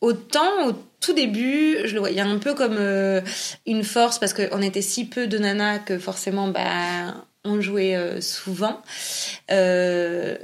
autant 0.00 0.68
au 0.68 0.72
tout 1.00 1.12
début, 1.12 1.78
je 1.84 1.94
le 1.94 2.00
voyais 2.00 2.20
un 2.20 2.38
peu 2.38 2.54
comme 2.54 2.78
une 3.66 3.84
force 3.84 4.18
parce 4.18 4.32
qu'on 4.32 4.62
était 4.62 4.82
si 4.82 5.06
peu 5.06 5.26
de 5.26 5.38
nanas 5.38 5.80
que 5.80 5.98
forcément 5.98 6.48
bah, 6.48 7.14
on 7.44 7.60
jouait 7.60 8.20
souvent. 8.20 8.80
Euh, 9.50 10.36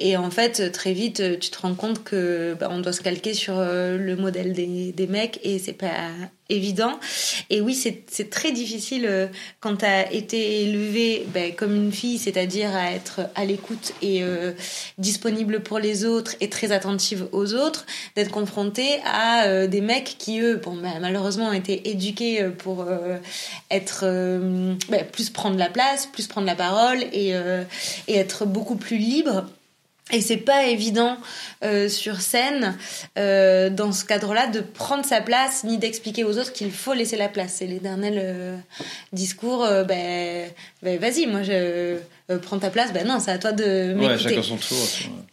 et 0.00 0.16
en 0.16 0.30
fait, 0.30 0.72
très 0.72 0.92
vite, 0.92 1.38
tu 1.38 1.50
te 1.50 1.60
rends 1.60 1.74
compte 1.74 2.02
que 2.02 2.56
bah, 2.58 2.68
on 2.70 2.80
doit 2.80 2.92
se 2.92 3.00
calquer 3.00 3.32
sur 3.32 3.54
euh, 3.58 3.96
le 3.96 4.16
modèle 4.16 4.52
des, 4.52 4.92
des 4.92 5.06
mecs 5.06 5.38
et 5.44 5.58
c'est 5.58 5.72
pas 5.72 6.10
évident. 6.48 6.98
Et 7.48 7.60
oui, 7.60 7.74
c'est 7.74 8.30
très 8.30 8.52
difficile 8.52 9.06
euh, 9.06 9.28
quand 9.60 9.76
tu 9.76 9.84
as 9.84 10.12
été 10.12 10.62
élevée 10.62 11.26
ben, 11.32 11.54
comme 11.54 11.74
une 11.74 11.92
fille, 11.92 12.18
c'est-à-dire 12.18 12.74
à 12.74 12.92
être 12.92 13.20
à 13.34 13.44
l'écoute 13.44 13.92
et 14.02 14.22
euh, 14.22 14.52
disponible 14.98 15.60
pour 15.60 15.78
les 15.78 16.04
autres 16.04 16.34
et 16.40 16.50
très 16.50 16.72
attentive 16.72 17.28
aux 17.32 17.54
autres, 17.54 17.86
d'être 18.16 18.30
confrontée 18.30 19.00
à 19.04 19.44
euh, 19.44 19.66
des 19.68 19.80
mecs 19.80 20.16
qui, 20.18 20.40
eux, 20.40 20.56
bon, 20.56 20.76
ben, 20.76 20.94
malheureusement, 21.00 21.48
ont 21.48 21.52
été 21.52 21.88
éduqués 21.88 22.42
euh, 22.42 22.50
pour 22.50 22.82
euh, 22.82 23.16
être 23.70 24.04
ben, 24.88 25.04
plus 25.12 25.30
prendre 25.30 25.56
la 25.56 25.70
place, 25.70 26.06
plus 26.06 26.26
prendre 26.26 26.46
la 26.46 26.56
parole 26.56 27.02
et, 27.12 27.34
et 28.08 28.16
être 28.16 28.44
beaucoup 28.46 28.76
plus 28.76 28.98
libre. 28.98 29.46
Et 30.12 30.20
c'est 30.20 30.36
pas 30.36 30.66
évident 30.66 31.16
euh, 31.64 31.88
sur 31.88 32.20
scène, 32.20 32.76
euh, 33.18 33.70
dans 33.70 33.90
ce 33.90 34.04
cadre-là, 34.04 34.48
de 34.48 34.60
prendre 34.60 35.04
sa 35.04 35.22
place 35.22 35.64
ni 35.64 35.78
d'expliquer 35.78 36.24
aux 36.24 36.38
autres 36.38 36.52
qu'il 36.52 36.70
faut 36.70 36.92
laisser 36.92 37.16
la 37.16 37.28
place. 37.28 37.54
C'est 37.58 37.66
l'éternel 37.66 38.14
euh, 38.18 38.56
discours, 39.12 39.64
euh, 39.64 39.82
ben, 39.82 40.50
ben, 40.82 40.98
vas-y, 40.98 41.26
moi 41.26 41.42
je 41.42 41.52
euh, 41.52 42.38
prends 42.42 42.58
ta 42.58 42.68
place, 42.70 42.92
ben 42.92 43.06
non, 43.06 43.18
c'est 43.18 43.30
à 43.30 43.38
toi 43.38 43.52
de 43.52 43.94
Ouais, 43.98 44.08
m'écouter. 44.08 44.18
chacun 44.28 44.42
son 44.42 44.56
tour. 44.58 44.76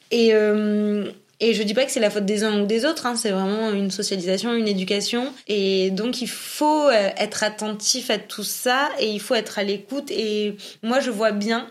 Et, 0.09 0.29
euh, 0.33 1.11
et 1.41 1.53
je 1.53 1.63
dis 1.63 1.73
pas 1.73 1.83
que 1.83 1.91
c'est 1.91 1.99
la 1.99 2.09
faute 2.09 2.25
des 2.25 2.43
uns 2.45 2.61
ou 2.61 2.65
des 2.65 2.85
autres, 2.85 3.05
hein, 3.05 3.15
c'est 3.17 3.31
vraiment 3.31 3.71
une 3.71 3.91
socialisation, 3.91 4.53
une 4.53 4.69
éducation. 4.69 5.33
Et 5.49 5.89
donc 5.91 6.21
il 6.21 6.29
faut 6.29 6.89
être 6.89 7.43
attentif 7.43 8.09
à 8.09 8.17
tout 8.19 8.43
ça 8.45 8.89
et 8.99 9.09
il 9.09 9.19
faut 9.19 9.35
être 9.35 9.59
à 9.59 9.63
l'écoute. 9.63 10.11
Et 10.11 10.55
moi 10.81 11.01
je 11.01 11.09
vois 11.11 11.31
bien 11.31 11.67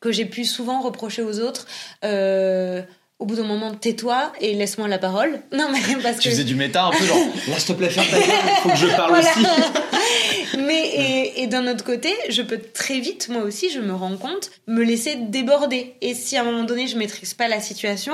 que 0.00 0.12
j'ai 0.12 0.26
pu 0.26 0.44
souvent 0.44 0.80
reprocher 0.80 1.22
aux 1.22 1.40
autres. 1.40 1.66
euh, 2.04 2.82
au 3.22 3.24
bout 3.24 3.36
d'un 3.36 3.44
moment, 3.44 3.72
tais-toi 3.72 4.32
et 4.40 4.52
laisse-moi 4.54 4.88
la 4.88 4.98
parole. 4.98 5.40
Non, 5.52 5.68
mais 5.72 5.78
parce 6.02 6.18
Tu 6.18 6.24
que. 6.28 6.30
faisais 6.34 6.44
du 6.44 6.54
méta 6.56 6.84
un 6.84 6.90
peu 6.90 7.04
genre, 7.04 7.16
là 7.48 7.58
s'il 7.58 7.74
te 7.74 7.78
plaît, 7.78 7.88
ferme 7.88 8.06
ta 8.08 8.18
gueule, 8.18 8.26
faut 8.62 8.68
que 8.70 8.76
je 8.76 8.86
parle 8.88 9.10
Voilà. 9.10 9.30
aussi. 9.30 9.46
Mais 10.58 10.86
et, 10.86 11.42
et 11.42 11.46
d'un 11.46 11.66
autre 11.66 11.82
côté, 11.82 12.12
je 12.28 12.42
peux 12.42 12.58
très 12.58 13.00
vite, 13.00 13.28
moi 13.30 13.42
aussi, 13.42 13.70
je 13.70 13.80
me 13.80 13.94
rends 13.94 14.16
compte, 14.18 14.50
me 14.66 14.82
laisser 14.84 15.14
déborder. 15.16 15.94
Et 16.02 16.14
si 16.14 16.36
à 16.36 16.42
un 16.42 16.44
moment 16.44 16.64
donné, 16.64 16.86
je 16.88 16.98
maîtrise 16.98 17.32
pas 17.32 17.48
la 17.48 17.58
situation, 17.60 18.12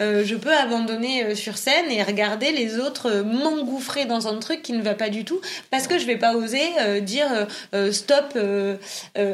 euh, 0.00 0.22
je 0.24 0.34
peux 0.36 0.52
abandonner 0.54 1.24
euh, 1.24 1.34
sur 1.34 1.56
scène 1.56 1.90
et 1.90 2.02
regarder 2.02 2.52
les 2.52 2.78
autres 2.78 3.10
euh, 3.10 3.22
m'engouffrer 3.24 4.04
dans 4.04 4.28
un 4.28 4.36
truc 4.36 4.60
qui 4.62 4.74
ne 4.74 4.82
va 4.82 4.94
pas 4.94 5.08
du 5.08 5.24
tout, 5.24 5.40
parce 5.70 5.86
que 5.86 5.98
je 5.98 6.04
vais 6.04 6.16
pas 6.18 6.34
oser 6.34 6.60
dire 7.00 7.28
stop, 7.92 8.36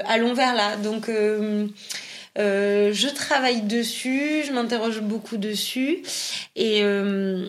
allons 0.07 0.35
vers 0.35 0.55
là. 0.55 0.77
Donc 0.77 1.09
euh, 2.39 2.93
je 2.93 3.09
travaille 3.09 3.63
dessus, 3.63 4.43
je 4.47 4.53
m'interroge 4.53 5.01
beaucoup 5.01 5.37
dessus, 5.37 6.03
et 6.57 6.83
euh, 6.83 7.49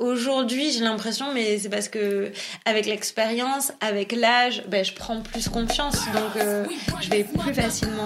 Aujourd'hui, 0.00 0.72
j'ai 0.72 0.80
l'impression, 0.80 1.32
mais 1.32 1.56
c'est 1.56 1.68
parce 1.68 1.88
que 1.88 2.32
avec 2.64 2.84
l'expérience, 2.84 3.72
avec 3.80 4.10
l'âge, 4.10 4.64
ben, 4.68 4.84
je 4.84 4.92
prends 4.92 5.22
plus 5.22 5.48
confiance, 5.48 5.96
donc 6.12 6.36
euh, 6.36 6.66
je 7.00 7.08
vais 7.10 7.22
plus 7.22 7.54
facilement 7.54 8.04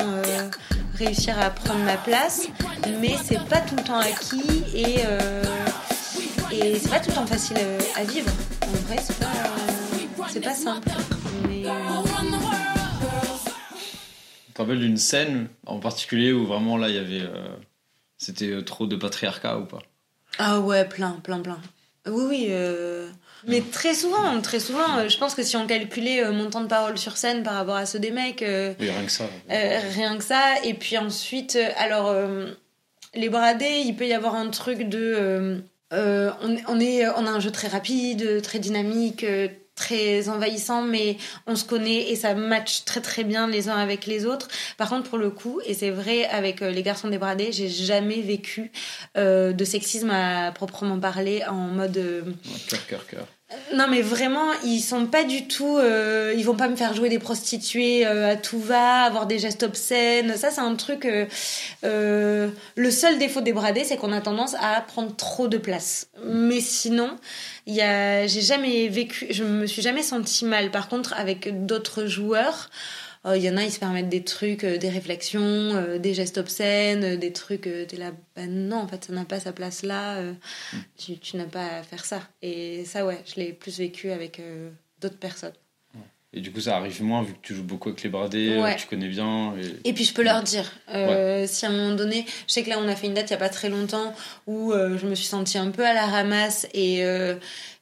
réussir 0.94 1.40
à 1.40 1.48
prendre 1.48 1.80
ma 1.80 1.96
place. 1.96 2.46
Mais 3.00 3.16
c'est 3.24 3.42
pas 3.48 3.62
tout 3.62 3.74
le 3.74 3.82
temps 3.82 3.98
acquis 3.98 4.64
et 4.74 4.96
et 6.52 6.78
c'est 6.78 6.90
pas 6.90 7.00
tout 7.00 7.08
le 7.08 7.14
temps 7.14 7.26
facile 7.26 7.56
à 7.96 8.04
vivre. 8.04 8.30
En 8.62 8.86
vrai, 8.86 8.98
c'est 9.02 9.18
pas 9.18 9.48
pas 10.40 10.54
simple. 10.54 10.88
Te 14.58 14.62
rappelles 14.62 14.80
d'une 14.80 14.96
scène 14.96 15.48
en 15.66 15.78
particulier 15.78 16.32
où 16.32 16.46
vraiment 16.46 16.76
là 16.76 16.88
il 16.88 16.94
y 16.94 16.98
avait. 16.98 17.22
euh, 17.22 17.48
C'était 18.18 18.50
euh, 18.50 18.62
trop 18.62 18.86
de 18.86 18.96
patriarcat 18.96 19.58
ou 19.58 19.64
pas? 19.64 19.78
Ah 20.38 20.60
ouais, 20.60 20.84
plein, 20.86 21.12
plein, 21.22 21.40
plein. 21.40 21.58
Oui, 22.06 22.24
oui. 22.28 22.46
euh, 22.50 23.08
Mais 23.46 23.60
très 23.60 23.94
souvent, 23.94 24.40
très 24.40 24.60
souvent, 24.60 24.98
euh, 24.98 25.08
je 25.08 25.18
pense 25.18 25.34
que 25.34 25.42
si 25.42 25.56
on 25.56 25.66
calculait 25.66 26.24
euh, 26.24 26.32
mon 26.32 26.48
temps 26.50 26.60
de 26.62 26.66
parole 26.68 26.96
sur 26.98 27.16
scène 27.16 27.42
par 27.42 27.54
rapport 27.54 27.76
à 27.76 27.86
ceux 27.86 27.98
des 27.98 28.10
mecs, 28.10 28.42
euh, 28.42 28.72
Oui, 28.80 28.90
rien 28.90 29.04
que 29.04 29.10
ça. 29.12 29.24
Euh, 29.50 29.80
rien 29.94 30.16
que 30.16 30.24
ça. 30.24 30.42
Et 30.64 30.74
puis 30.74 30.96
ensuite, 30.98 31.56
euh, 31.56 31.68
alors, 31.76 32.08
euh, 32.08 32.52
les 33.14 33.28
bradés, 33.28 33.82
il 33.84 33.94
peut 33.96 34.06
y 34.06 34.14
avoir 34.14 34.34
un 34.36 34.48
truc 34.50 34.88
de. 34.88 34.98
euh, 35.16 35.58
euh, 35.92 36.30
on, 36.42 36.56
on 36.68 36.80
est, 36.80 37.06
on 37.08 37.26
a 37.26 37.30
un 37.30 37.40
jeu 37.40 37.50
très 37.50 37.68
rapide, 37.68 38.42
très 38.42 38.58
dynamique, 38.58 39.24
euh, 39.24 39.48
très 39.78 40.28
envahissant, 40.28 40.82
mais 40.82 41.16
on 41.46 41.56
se 41.56 41.64
connaît 41.64 42.10
et 42.10 42.16
ça 42.16 42.34
match 42.34 42.84
très 42.84 43.00
très 43.00 43.24
bien 43.24 43.46
les 43.46 43.68
uns 43.68 43.76
avec 43.76 44.06
les 44.06 44.26
autres. 44.26 44.48
Par 44.76 44.88
contre, 44.90 45.08
pour 45.08 45.18
le 45.18 45.30
coup, 45.30 45.60
et 45.64 45.74
c'est 45.74 45.90
vrai 45.90 46.26
avec 46.26 46.60
euh, 46.62 46.70
les 46.70 46.82
garçons 46.82 47.08
débradés, 47.08 47.52
j'ai 47.52 47.68
jamais 47.68 48.20
vécu 48.20 48.70
euh, 49.16 49.52
de 49.52 49.64
sexisme 49.64 50.10
à 50.10 50.52
proprement 50.52 50.98
parler 50.98 51.42
en 51.48 51.68
mode. 51.68 51.96
euh, 51.96 52.22
Cœur, 52.68 52.86
cœur, 52.86 53.06
cœur. 53.06 53.26
Non 53.74 53.86
mais 53.88 54.02
vraiment, 54.02 54.52
ils 54.62 54.80
sont 54.80 55.06
pas 55.06 55.24
du 55.24 55.48
tout. 55.48 55.78
euh, 55.78 56.34
ils 56.36 56.44
vont 56.44 56.54
pas 56.54 56.68
me 56.68 56.76
faire 56.76 56.92
jouer 56.94 57.08
des 57.08 57.18
prostituées 57.18 58.06
euh, 58.06 58.32
à 58.32 58.36
tout 58.36 58.58
va, 58.60 59.04
avoir 59.04 59.26
des 59.26 59.38
gestes 59.38 59.62
obscènes. 59.62 60.36
Ça 60.36 60.50
c'est 60.50 60.60
un 60.60 60.74
truc. 60.74 61.06
euh, 61.06 61.24
euh, 61.84 62.50
le 62.76 62.90
seul 62.90 63.18
défaut 63.18 63.40
des 63.40 63.54
bradés, 63.54 63.84
c'est 63.84 63.96
qu'on 63.96 64.12
a 64.12 64.20
tendance 64.20 64.54
à 64.60 64.82
prendre 64.82 65.16
trop 65.16 65.48
de 65.48 65.56
place. 65.56 66.08
Mais 66.24 66.60
sinon, 66.60 67.16
y 67.66 67.78
j'ai 68.28 68.42
jamais 68.42 68.88
vécu, 68.88 69.26
je 69.30 69.44
me 69.44 69.66
suis 69.66 69.80
jamais 69.82 70.02
sentie 70.02 70.44
mal. 70.44 70.70
Par 70.70 70.88
contre, 70.88 71.14
avec 71.14 71.64
d'autres 71.66 72.06
joueurs. 72.06 72.68
Oh, 73.28 73.34
il 73.34 73.42
y 73.42 73.50
en 73.50 73.56
a, 73.56 73.64
ils 73.64 73.70
se 73.72 73.78
permettent 73.78 74.08
des 74.08 74.24
trucs, 74.24 74.64
euh, 74.64 74.78
des 74.78 74.88
réflexions, 74.88 75.40
euh, 75.42 75.98
des 75.98 76.14
gestes 76.14 76.38
obscènes, 76.38 77.04
euh, 77.04 77.16
des 77.16 77.32
trucs. 77.32 77.66
euh, 77.66 77.84
t'es 77.86 77.96
là, 77.96 78.12
bah 78.36 78.46
non, 78.46 78.76
en 78.78 78.88
fait, 78.88 79.04
ça 79.04 79.12
n'a 79.12 79.24
pas 79.24 79.40
sa 79.40 79.52
place 79.52 79.82
là. 79.82 80.16
euh, 80.18 80.32
tu 80.96 81.18
tu 81.18 81.36
n'as 81.36 81.44
pas 81.46 81.66
à 81.78 81.82
faire 81.82 82.04
ça. 82.04 82.20
Et 82.42 82.84
ça, 82.84 83.04
ouais, 83.06 83.18
je 83.26 83.40
l'ai 83.40 83.52
plus 83.52 83.78
vécu 83.78 84.10
avec 84.10 84.40
euh, 84.40 84.70
d'autres 85.00 85.18
personnes. 85.18 85.52
Et 86.34 86.40
du 86.40 86.52
coup, 86.52 86.60
ça 86.60 86.76
arrive 86.76 87.02
moins 87.02 87.22
vu 87.22 87.32
que 87.32 87.38
tu 87.40 87.54
joues 87.54 87.62
beaucoup 87.62 87.88
avec 87.88 88.02
les 88.02 88.10
bradés, 88.10 88.58
Ouais. 88.58 88.76
tu 88.76 88.86
connais 88.86 89.08
bien. 89.08 89.54
Et... 89.56 89.88
Et 89.88 89.92
puis 89.94 90.04
je 90.04 90.12
peux 90.12 90.22
leur 90.22 90.42
dire, 90.42 90.70
euh, 90.94 91.46
si 91.48 91.64
à 91.64 91.70
un 91.70 91.72
moment 91.72 91.94
donné, 91.94 92.26
je 92.46 92.52
sais 92.52 92.62
que 92.62 92.68
là 92.68 92.76
on 92.78 92.86
a 92.86 92.94
fait 92.94 93.06
une 93.06 93.14
date 93.14 93.30
il 93.30 93.32
y 93.32 93.36
a 93.36 93.38
pas 93.38 93.48
très 93.48 93.70
longtemps 93.70 94.14
où 94.46 94.72
euh, 94.72 94.98
je 94.98 95.06
me 95.06 95.14
suis 95.14 95.24
sentie 95.26 95.56
un 95.56 95.70
peu 95.70 95.86
à 95.86 95.94
la 95.94 96.04
ramasse 96.06 96.68
et, 96.74 97.02
euh, 97.02 97.36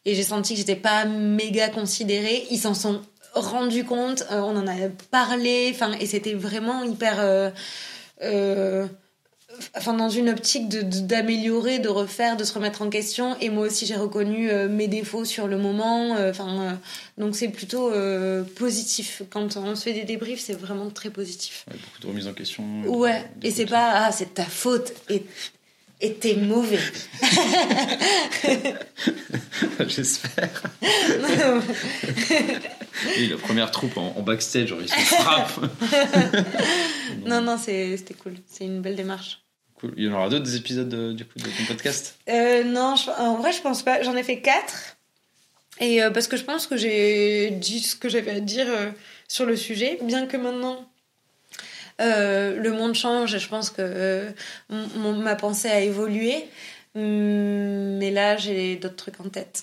et 0.04 0.14
j'ai 0.14 0.22
senti 0.22 0.52
que 0.54 0.58
j'étais 0.60 0.76
pas 0.76 1.06
méga 1.06 1.68
considérée. 1.70 2.44
Ils 2.52 2.58
s'en 2.60 2.74
sont 2.74 3.02
rendus 3.36 3.84
compte, 3.84 4.24
euh, 4.30 4.40
on 4.40 4.56
en 4.56 4.66
a 4.66 4.74
parlé, 5.10 5.70
enfin 5.74 5.92
et 6.00 6.06
c'était 6.06 6.34
vraiment 6.34 6.82
hyper, 6.84 7.16
euh, 7.20 7.50
euh, 8.22 8.86
enfin 9.76 9.92
dans 9.94 10.08
une 10.08 10.28
optique 10.28 10.68
de- 10.68 10.82
de- 10.82 11.00
d'améliorer, 11.00 11.78
de, 11.78 11.88
refaire, 11.88 12.36
de 12.36 12.44
se 12.44 12.52
remettre 12.52 12.82
en 12.82 12.90
question. 12.90 13.36
Et 13.40 13.48
moi 13.50 13.66
aussi 13.66 13.86
j'ai 13.86 13.96
reconnu 13.96 14.50
mes 14.68 14.88
défauts 14.88 15.24
sur 15.24 15.46
le 15.46 15.56
moment. 15.58 16.10
Enfin 16.28 16.78
donc 17.18 17.36
c'est 17.36 17.48
plutôt 17.48 17.90
positif 18.56 19.22
quand 19.30 19.56
on 19.56 19.74
se 19.76 19.82
fait 19.84 19.92
des 19.92 20.04
débriefs, 20.04 20.40
c'est 20.40 20.54
vraiment 20.58 20.90
très 20.90 21.10
positif. 21.10 21.64
Ouais, 21.70 21.76
beaucoup 21.78 22.00
de 22.02 22.06
remises 22.08 22.28
en 22.28 22.34
question. 22.34 22.64
Ouais, 22.86 23.24
et 23.42 23.50
c'est 23.50 23.66
pas 23.66 23.92
ah 24.06 24.12
c'est 24.12 24.34
ta 24.34 24.44
faute 24.44 24.92
et 25.08 25.24
t'es 25.98 26.36
mauvais. 26.36 26.78
J'espère. 29.86 30.62
Et 33.16 33.26
la 33.26 33.36
première 33.36 33.70
troupe 33.70 33.96
en, 33.96 34.14
en 34.16 34.22
backstage, 34.22 34.68
genre, 34.68 34.80
ils 34.82 34.88
se 34.88 34.94
frappent. 34.94 35.60
non 37.26 37.40
non 37.42 37.58
c'était 37.58 38.14
cool, 38.14 38.34
c'est 38.46 38.64
une 38.64 38.80
belle 38.80 38.96
démarche. 38.96 39.42
Cool. 39.74 39.92
Il 39.96 40.04
y 40.04 40.08
en 40.08 40.14
aura 40.14 40.28
d'autres 40.28 40.44
des 40.44 40.56
épisodes 40.56 40.92
euh, 40.94 41.12
du 41.12 41.24
coup 41.26 41.38
de 41.38 41.44
ton 41.44 41.64
podcast? 41.68 42.18
Euh, 42.28 42.64
non, 42.64 42.96
je- 42.96 43.10
en 43.10 43.36
vrai 43.36 43.52
je 43.52 43.60
pense 43.60 43.82
pas. 43.82 44.02
J'en 44.02 44.16
ai 44.16 44.22
fait 44.22 44.40
quatre 44.40 44.96
et 45.80 46.02
euh, 46.02 46.10
parce 46.10 46.28
que 46.28 46.36
je 46.38 46.44
pense 46.44 46.66
que 46.66 46.76
j'ai 46.78 47.50
dit 47.50 47.80
ce 47.80 47.94
que 47.96 48.08
j'avais 48.08 48.30
à 48.30 48.40
dire 48.40 48.66
euh, 48.68 48.90
sur 49.28 49.44
le 49.44 49.56
sujet, 49.56 49.98
bien 50.02 50.26
que 50.26 50.36
maintenant. 50.38 50.88
Euh, 52.00 52.56
le 52.60 52.72
monde 52.72 52.94
change 52.94 53.34
et 53.34 53.38
je 53.38 53.48
pense 53.48 53.70
que 53.70 53.76
euh, 53.80 54.28
mon- 54.70 55.12
ma 55.16 55.34
pensée 55.36 55.68
a 55.68 55.80
évolué. 55.80 56.44
Hum, 56.94 57.98
Mais 57.98 58.10
là, 58.10 58.36
j'ai 58.38 58.76
d'autres 58.76 58.96
trucs 58.96 59.20
en 59.20 59.28
tête. 59.28 59.62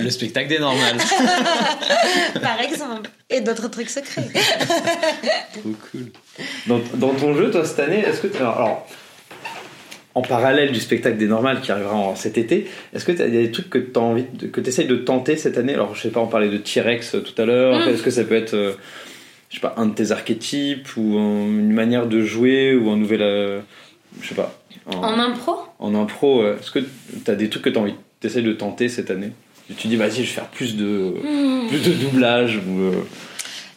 Le 0.00 0.10
spectacle 0.10 0.48
des 0.48 0.58
normales. 0.60 0.96
Par 2.42 2.60
exemple. 2.60 3.10
Et 3.28 3.40
d'autres 3.40 3.68
trucs 3.68 3.90
secrets. 3.90 4.28
Trop 5.52 5.72
cool. 5.90 6.06
Dans, 6.66 6.80
dans 6.94 7.14
ton 7.14 7.34
jeu, 7.34 7.50
toi, 7.50 7.64
cette 7.64 7.80
année, 7.80 8.00
est-ce 8.00 8.20
que 8.26 8.36
alors, 8.36 8.86
en 10.14 10.22
parallèle 10.22 10.72
du 10.72 10.80
spectacle 10.80 11.16
des 11.16 11.26
normales 11.26 11.60
qui 11.60 11.70
arrivera 11.72 11.94
en- 11.94 12.16
cet 12.16 12.38
été, 12.38 12.68
est-ce 12.94 13.04
que 13.04 13.12
il 13.12 13.18
y 13.18 13.38
a 13.38 13.42
des 13.42 13.50
trucs 13.50 13.70
que 13.70 13.78
tu 13.78 13.98
as 13.98 14.02
envie 14.02 14.24
de, 14.32 14.46
que 14.46 14.60
tu 14.60 14.68
essayes 14.68 14.86
de 14.86 14.96
tenter 14.96 15.36
cette 15.36 15.58
année? 15.58 15.74
Alors, 15.74 15.94
je 15.94 16.02
sais 16.02 16.10
pas, 16.10 16.20
on 16.20 16.26
parlait 16.26 16.48
de 16.48 16.58
T-Rex 16.58 17.14
euh, 17.14 17.20
tout 17.22 17.40
à 17.40 17.44
l'heure. 17.44 17.86
Mm. 17.86 17.88
Est-ce 17.90 18.02
que 18.02 18.10
ça 18.10 18.24
peut 18.24 18.36
être, 18.36 18.54
euh, 18.54 18.72
je 19.50 19.56
sais 19.56 19.60
pas, 19.60 19.74
un 19.76 19.86
de 19.86 19.94
tes 19.94 20.12
archétypes 20.12 20.88
ou 20.96 21.18
un- 21.18 21.44
une 21.46 21.72
manière 21.72 22.06
de 22.06 22.22
jouer 22.22 22.74
ou 22.74 22.88
un 22.90 22.96
nouvel, 22.96 23.20
euh, 23.22 23.60
je 24.22 24.28
sais 24.28 24.34
pas, 24.34 24.58
un- 24.86 24.96
En 24.96 25.18
impro? 25.18 25.56
En 25.78 25.94
impro. 25.94 26.44
Est-ce 26.46 26.70
que 26.70 26.78
tu 26.78 27.30
as 27.30 27.34
des 27.34 27.50
trucs 27.50 27.64
que 27.64 27.70
tu 27.70 27.76
as 27.78 27.80
envie, 27.82 27.94
t'essayes 28.20 28.42
de 28.44 28.52
tenter 28.52 28.88
cette 28.88 29.10
année? 29.10 29.32
Et 29.70 29.74
Tu 29.74 29.88
dis, 29.88 29.96
vas-y, 29.96 30.12
je 30.16 30.20
vais 30.20 30.26
faire 30.26 30.48
plus 30.48 30.76
de, 30.76 31.14
plus 31.68 31.82
de 31.82 31.92
doublage 31.94 32.56
ou. 32.56 32.80
euh, 32.80 33.04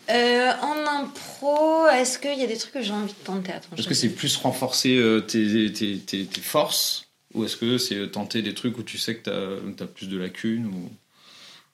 Euh, 0.09 0.51
en 0.61 1.01
impro, 1.01 1.87
est-ce 1.87 2.19
qu'il 2.19 2.37
y 2.37 2.43
a 2.43 2.47
des 2.47 2.57
trucs 2.57 2.73
que 2.73 2.81
j'ai 2.81 2.91
envie 2.91 3.13
de 3.13 3.23
tenter? 3.25 3.53
Est-ce 3.77 3.87
que 3.87 3.93
c'est 3.93 4.09
plus 4.09 4.35
renforcer 4.37 4.97
euh, 4.97 5.21
tes, 5.21 5.71
tes, 5.71 5.97
tes, 5.99 6.25
tes 6.25 6.41
forces? 6.41 7.07
Ou 7.33 7.45
est-ce 7.45 7.55
que 7.57 7.77
c'est 7.79 8.11
tenter 8.11 8.41
des 8.43 8.53
trucs 8.53 8.77
où 8.77 8.83
tu 8.83 8.97
sais 8.99 9.15
que 9.15 9.23
tu 9.23 9.83
as, 9.83 9.87
plus 9.87 10.07
de 10.09 10.17
lacunes 10.19 10.67
ou, 10.67 10.89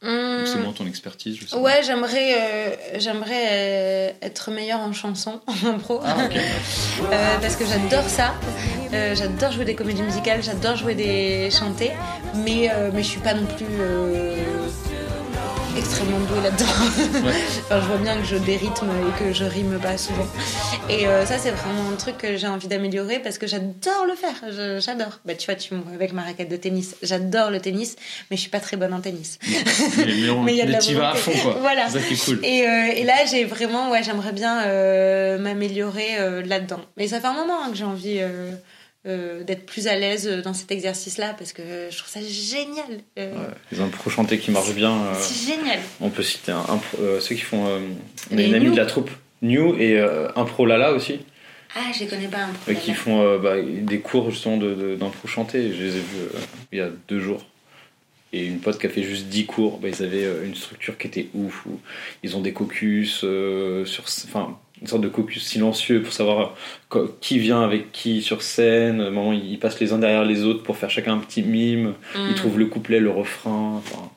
Hum, 0.02 0.46
c'est 0.46 0.60
moins 0.60 0.72
ton 0.72 0.88
expertise 0.88 1.38
je 1.42 1.46
sais. 1.46 1.58
Ouais, 1.58 1.82
j'aimerais 1.84 2.34
euh, 2.34 2.76
j'aimerais 3.00 3.48
euh, 3.50 4.12
être 4.22 4.50
meilleure 4.50 4.80
en 4.80 4.94
chanson, 4.94 5.42
en 5.48 5.68
impro. 5.68 6.00
Ah. 6.04 6.16
Euh, 7.12 7.38
parce 7.42 7.56
que 7.56 7.66
j'adore 7.66 8.08
ça. 8.10 8.36
Euh, 8.94 9.16
j'adore 9.16 9.52
jouer 9.52 9.66
des 9.66 9.74
comédies 9.74 10.02
musicales, 10.04 10.44
j'adore 10.44 10.76
jouer 10.76 10.94
des 10.94 11.50
chanter, 11.50 11.92
mais, 12.36 12.70
euh, 12.70 12.92
mais 12.94 13.04
je 13.04 13.08
suis 13.08 13.22
pas 13.22 13.34
non 13.34 13.46
plus 13.46 13.66
euh, 13.80 14.36
extrêmement 15.78 16.20
douée 16.20 16.42
là-dedans. 16.44 16.66
Ouais. 17.26 17.34
enfin, 17.66 17.82
je 17.82 17.86
vois 17.88 17.98
bien 17.98 18.16
que 18.18 18.24
je 18.24 18.36
dérythme 18.38 18.88
et 18.90 19.20
que 19.24 19.34
je 19.34 19.44
rime 19.44 19.78
pas 19.82 19.98
souvent. 19.98 20.26
Et 20.90 21.08
euh, 21.08 21.26
ça, 21.26 21.38
c'est 21.38 21.52
vraiment 21.52 21.90
un 21.92 21.96
truc 21.96 22.18
que 22.18 22.38
j'ai 22.38 22.48
envie 22.48 22.68
d'améliorer 22.68 23.20
parce 23.20 23.38
que 23.38 23.48
j'adore 23.48 24.06
le 24.08 24.16
faire. 24.16 24.80
J'adore. 24.80 25.20
Bah, 25.26 25.36
tu 25.36 25.46
vois, 25.46 25.56
tu 25.56 25.74
me 25.74 25.82
vois 25.82 25.94
avec 25.94 26.14
ma 26.14 26.22
raquette 26.24 26.50
de 26.50 26.56
tennis. 26.56 26.96
J'adore 27.04 27.50
le 27.52 27.60
tennis, 27.60 27.96
mais 28.32 28.38
je 28.38 28.42
suis 28.42 28.50
pas 28.50 28.60
très 28.60 28.78
bonne 28.78 28.94
en 28.94 29.02
tennis. 29.02 29.38
mais, 29.98 30.06
mais, 30.06 30.30
on- 30.30 30.42
Mais 30.44 30.54
il 30.54 30.58
y 30.58 30.62
a 30.62 30.66
de 30.66 30.72
la 30.72 30.80
vas 30.80 31.10
à 31.12 31.16
fond 31.16 31.32
quoi. 31.44 31.58
Voilà. 31.60 31.90
Ça 31.90 32.00
qui 32.00 32.14
est 32.14 32.26
cool. 32.26 32.40
Et, 32.44 32.66
euh, 32.68 32.92
et 32.96 33.04
là, 33.04 33.16
j'ai 33.30 33.46
vraiment, 33.46 33.90
ouais, 33.92 34.02
j'aimerais 34.04 34.32
bien 34.32 34.62
euh, 34.64 35.38
m'améliorer 35.40 36.18
là-dedans. 36.46 36.82
Mais 36.98 37.08
ça 37.08 37.20
fait 37.20 37.28
un 37.28 37.34
moment 37.34 37.60
hein, 37.64 37.70
que 37.72 37.78
j'ai 37.78 37.84
envie 37.86 38.20
euh, 39.06 39.44
d'être 39.44 39.66
plus 39.66 39.88
à 39.88 39.98
l'aise 39.98 40.28
dans 40.44 40.54
cet 40.54 40.72
exercice-là 40.72 41.34
parce 41.38 41.54
que 41.54 41.62
je 41.90 41.98
trouve 41.98 42.10
ça 42.10 42.20
génial. 42.22 43.00
Euh, 43.18 43.34
ouais, 43.34 43.48
les 43.72 43.80
impros 43.80 44.10
chantés 44.10 44.38
qui 44.40 44.52
marchent 44.52 44.76
bien. 44.76 44.92
euh, 44.94 45.14
C'est 45.20 45.56
génial. 45.56 45.80
On 46.02 46.10
peut 46.10 46.24
citer 46.24 46.52
un, 46.52 46.58
un- 46.60 46.82
euh, 47.02 47.20
ceux 47.20 47.36
qui 47.36 47.42
font. 47.42 47.66
on 48.32 48.38
a 48.38 48.42
une 48.42 48.54
amie 48.54 48.72
de 48.72 48.76
la 48.78 48.86
troupe 48.86 49.10
New 49.42 49.78
et 49.80 50.00
Impro 50.36 50.66
Lala 50.66 50.92
aussi, 50.94 51.20
Ah, 51.76 51.92
je 51.94 52.02
les 52.02 52.08
connais 52.08 52.28
pas 52.28 52.40
un 52.40 52.50
euh, 52.50 52.54
peu. 52.66 52.74
qui 52.74 52.94
font 52.94 53.40
bah, 53.40 53.56
des 53.62 54.00
cours 54.00 54.32
justement 54.32 54.58
d'impro 54.58 55.28
chanté. 55.30 55.72
Je 55.74 55.82
les 55.84 55.96
ai 55.96 56.00
vus 56.00 56.28
il 56.74 56.78
y 56.80 56.82
a 56.82 56.90
deux 57.08 57.20
jours. 57.20 57.46
Et 58.32 58.46
une 58.46 58.60
pote 58.60 58.78
qui 58.80 58.86
a 58.86 58.90
fait 58.90 59.02
juste 59.02 59.26
10 59.28 59.46
cours, 59.48 59.80
bah, 59.80 59.88
ils 59.88 60.04
avaient 60.04 60.28
une 60.46 60.54
structure 60.54 60.98
qui 61.00 61.08
était 61.08 61.30
ouf. 61.34 61.66
Où 61.66 61.80
ils 62.22 62.36
ont 62.36 62.42
des 62.42 62.54
caucus, 62.54 63.22
euh, 63.24 63.86
sur, 63.86 64.04
enfin, 64.04 64.60
une 64.82 64.88
sorte 64.88 65.02
de 65.02 65.10
caucus 65.10 65.44
silencieux 65.44 66.02
pour 66.02 66.14
savoir 66.14 66.56
qui 67.22 67.40
vient 67.40 67.62
avec 67.64 67.92
qui 67.92 68.22
sur 68.22 68.42
scène. 68.42 69.10
Moment, 69.10 69.34
ils 69.34 69.60
passent 69.60 69.80
les 69.80 69.92
uns 69.94 69.98
derrière 70.00 70.24
les 70.26 70.44
autres 70.44 70.64
pour 70.64 70.78
faire 70.78 70.90
chacun 70.90 71.14
un 71.14 71.18
petit 71.20 71.42
mime. 71.44 71.94
Mm. 72.16 72.28
Ils 72.30 72.36
trouvent 72.36 72.58
le 72.60 72.66
couplet, 72.68 73.00
le 73.00 73.10
refrain. 73.12 73.76
Enfin, 73.78 74.10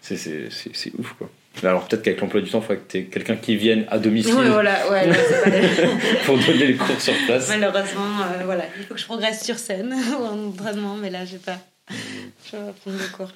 c'est- 0.00 0.16
c'est 0.16 0.50
c'est- 0.50 0.70
c'est 0.74 0.92
ouf 0.98 1.12
quoi. 1.18 1.28
Alors 1.64 1.86
peut-être 1.88 2.02
qu'avec 2.02 2.20
l'emploi 2.20 2.40
du 2.40 2.48
temps, 2.48 2.58
il 2.60 2.62
faudrait 2.62 2.76
que 2.86 2.92
tu 2.98 3.04
quelqu'un 3.06 3.34
qui 3.36 3.56
vienne 3.56 3.84
à 3.90 3.98
domicile 3.98 4.32
Ouais, 4.34 4.48
voilà, 4.48 4.88
ouais, 4.90 5.08
non, 5.08 5.14
c'est 5.28 5.42
pas 5.42 5.50
le- 5.58 6.24
pour 6.24 6.38
donner 6.38 6.66
les 6.68 6.74
cours 6.76 7.00
sur 7.00 7.14
place. 7.26 7.48
Malheureusement, 7.48 8.20
euh, 8.22 8.44
voilà, 8.44 8.64
il 8.78 8.84
faut 8.84 8.94
que 8.94 9.00
je 9.00 9.04
progresse 9.06 9.44
sur 9.44 9.58
scène 9.58 9.92
ou 10.18 10.24
en 10.24 10.48
entraînement, 10.50 10.94
mais 10.94 11.10
là, 11.10 11.24
j'ai 11.24 11.38
pas. 11.38 11.58
Je 11.90 12.56
vais 12.56 12.72
prendre 12.84 12.96
des 12.98 13.08
cours. 13.12 13.32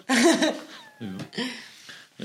Et 2.20 2.24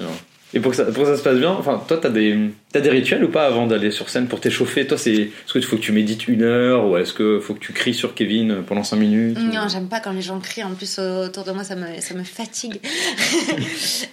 pour 0.61 0.71
que, 0.71 0.77
ça, 0.77 0.85
pour 0.85 1.03
que 1.03 1.09
ça 1.09 1.17
se 1.17 1.23
passe 1.23 1.37
bien, 1.37 1.51
enfin, 1.51 1.83
toi, 1.87 1.97
t'as 2.01 2.09
des, 2.09 2.37
t'as 2.71 2.79
des 2.79 2.89
rituels 2.89 3.23
ou 3.23 3.29
pas 3.29 3.45
avant 3.45 3.67
d'aller 3.67 3.91
sur 3.91 4.09
scène 4.09 4.27
pour 4.27 4.39
t'échauffer? 4.39 4.87
Toi, 4.87 4.97
c'est, 4.97 5.13
est-ce 5.13 5.51
qu'il 5.51 5.63
faut 5.63 5.75
que 5.75 5.81
tu 5.81 5.91
médites 5.91 6.27
une 6.27 6.43
heure 6.43 6.85
ou 6.85 6.97
est-ce 6.97 7.13
qu'il 7.13 7.41
faut 7.41 7.53
que 7.53 7.59
tu 7.59 7.73
cries 7.73 7.93
sur 7.93 8.15
Kevin 8.15 8.63
pendant 8.65 8.83
5 8.83 8.95
minutes 8.95 9.37
Non, 9.37 9.67
j'aime 9.67 9.87
pas 9.87 9.99
quand 9.99 10.13
les 10.13 10.21
gens 10.21 10.39
crient. 10.39 10.63
En 10.63 10.73
plus, 10.73 10.99
autour 10.99 11.43
de 11.43 11.51
moi, 11.51 11.63
ça 11.63 11.75
me, 11.75 11.99
ça 11.99 12.13
me 12.13 12.23
fatigue. 12.23 12.79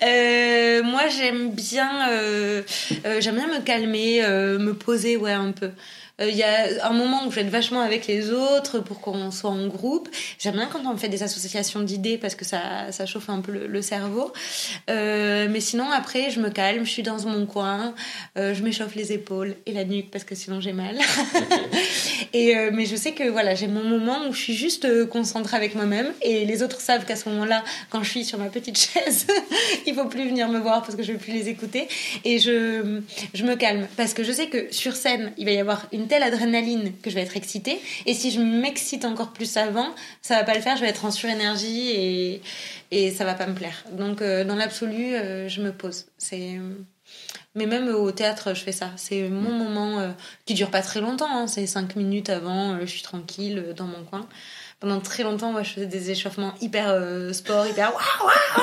Euh, 0.02 0.82
moi, 0.82 1.02
j'aime 1.08 1.50
bien, 1.50 2.10
euh, 2.10 2.62
euh, 3.06 3.20
j'aime 3.20 3.36
bien 3.36 3.46
me 3.46 3.62
calmer, 3.62 4.22
me 4.22 4.72
poser, 4.72 5.16
ouais, 5.16 5.32
un 5.32 5.52
peu. 5.52 5.70
Euh, 6.20 6.28
Il 6.30 6.36
y 6.36 6.42
a 6.42 6.86
un 6.86 6.92
moment 6.92 7.26
où 7.26 7.30
je 7.30 7.36
vais 7.36 7.42
être 7.42 7.50
vachement 7.50 7.80
avec 7.80 8.06
les 8.06 8.30
autres 8.30 8.78
pour 8.78 9.00
qu'on 9.00 9.30
soit 9.30 9.50
en 9.50 9.66
groupe. 9.66 10.08
J'aime 10.38 10.54
bien 10.54 10.66
quand 10.66 10.80
on 10.86 10.96
fait 10.96 11.08
des 11.08 11.22
associations 11.22 11.80
d'idées 11.80 12.18
parce 12.18 12.34
que 12.34 12.44
ça, 12.44 12.92
ça 12.92 13.04
chauffe 13.06 13.28
un 13.30 13.40
peu 13.40 13.52
le, 13.52 13.66
le 13.66 13.82
cerveau. 13.82 14.32
Euh, 14.90 15.48
mais 15.50 15.60
sinon, 15.60 15.90
après, 15.90 16.30
je 16.30 16.40
me 16.40 16.50
calme, 16.50 16.84
je 16.84 16.90
suis 16.90 17.02
dans 17.02 17.20
mon 17.26 17.46
coin, 17.46 17.94
euh, 18.38 18.54
je 18.54 18.62
m'échauffe 18.62 18.94
les 18.94 19.12
épaules 19.12 19.56
et 19.66 19.72
la 19.72 19.84
nuque 19.84 20.10
parce 20.10 20.24
que 20.24 20.34
sinon 20.34 20.60
j'ai 20.60 20.72
mal. 20.72 20.98
et 22.32 22.54
mais 22.72 22.86
je 22.86 22.96
sais 22.96 23.12
que 23.12 23.28
voilà, 23.28 23.54
j'ai 23.54 23.66
mon 23.66 23.84
moment 23.84 24.18
où 24.28 24.32
je 24.32 24.40
suis 24.40 24.54
juste 24.54 25.08
concentrée 25.08 25.56
avec 25.56 25.74
moi-même 25.74 26.12
et 26.22 26.44
les 26.44 26.62
autres 26.62 26.80
savent 26.80 27.04
qu'à 27.04 27.16
ce 27.16 27.28
moment-là, 27.30 27.64
quand 27.90 28.02
je 28.02 28.10
suis 28.10 28.24
sur 28.24 28.38
ma 28.38 28.46
petite 28.46 28.78
chaise, 28.78 29.26
il 29.86 29.94
faut 29.94 30.06
plus 30.06 30.28
venir 30.28 30.48
me 30.48 30.58
voir 30.58 30.82
parce 30.82 30.94
que 30.94 31.02
je 31.02 31.12
vais 31.12 31.18
plus 31.18 31.32
les 31.32 31.48
écouter 31.48 31.88
et 32.24 32.38
je 32.38 33.00
je 33.32 33.44
me 33.44 33.56
calme 33.56 33.88
parce 33.96 34.14
que 34.14 34.22
je 34.22 34.32
sais 34.32 34.46
que 34.46 34.72
sur 34.72 34.94
scène, 34.94 35.32
il 35.38 35.44
va 35.44 35.52
y 35.52 35.58
avoir 35.58 35.86
une 35.92 36.03
telle 36.08 36.22
adrénaline 36.22 36.92
que 37.02 37.10
je 37.10 37.14
vais 37.14 37.22
être 37.22 37.36
excitée 37.36 37.80
et 38.06 38.14
si 38.14 38.30
je 38.30 38.40
m'excite 38.40 39.04
encore 39.04 39.32
plus 39.32 39.56
avant, 39.56 39.88
ça 40.22 40.36
va 40.36 40.44
pas 40.44 40.54
le 40.54 40.60
faire, 40.60 40.76
je 40.76 40.82
vais 40.82 40.88
être 40.88 41.04
en 41.04 41.10
surénergie 41.10 41.90
et 41.90 42.42
et 42.90 43.10
ça 43.10 43.24
va 43.24 43.34
pas 43.34 43.46
me 43.46 43.54
plaire. 43.54 43.84
Donc 43.92 44.22
euh, 44.22 44.44
dans 44.44 44.54
l'absolu, 44.54 45.14
euh, 45.14 45.48
je 45.48 45.60
me 45.60 45.72
pose. 45.72 46.06
C'est 46.18 46.60
mais 47.54 47.66
même 47.66 47.88
au 47.88 48.10
théâtre, 48.10 48.54
je 48.54 48.62
fais 48.62 48.72
ça. 48.72 48.90
C'est 48.96 49.28
mon 49.28 49.52
moment 49.52 50.00
euh, 50.00 50.10
qui 50.44 50.54
dure 50.54 50.70
pas 50.70 50.82
très 50.82 51.00
longtemps. 51.00 51.30
hein. 51.30 51.46
C'est 51.46 51.66
cinq 51.66 51.96
minutes 51.96 52.30
avant, 52.30 52.72
euh, 52.72 52.80
je 52.80 52.86
suis 52.86 53.02
tranquille 53.02 53.74
dans 53.76 53.84
mon 53.84 54.02
coin. 54.04 54.26
Pendant 54.80 55.00
très 55.00 55.22
longtemps, 55.22 55.52
moi, 55.52 55.62
je 55.62 55.70
faisais 55.70 55.86
des 55.86 56.10
échauffements 56.10 56.52
hyper 56.60 56.92
sport, 57.32 57.66
hyper 57.66 57.94
waouh, 57.94 58.26
waouh, 58.26 58.58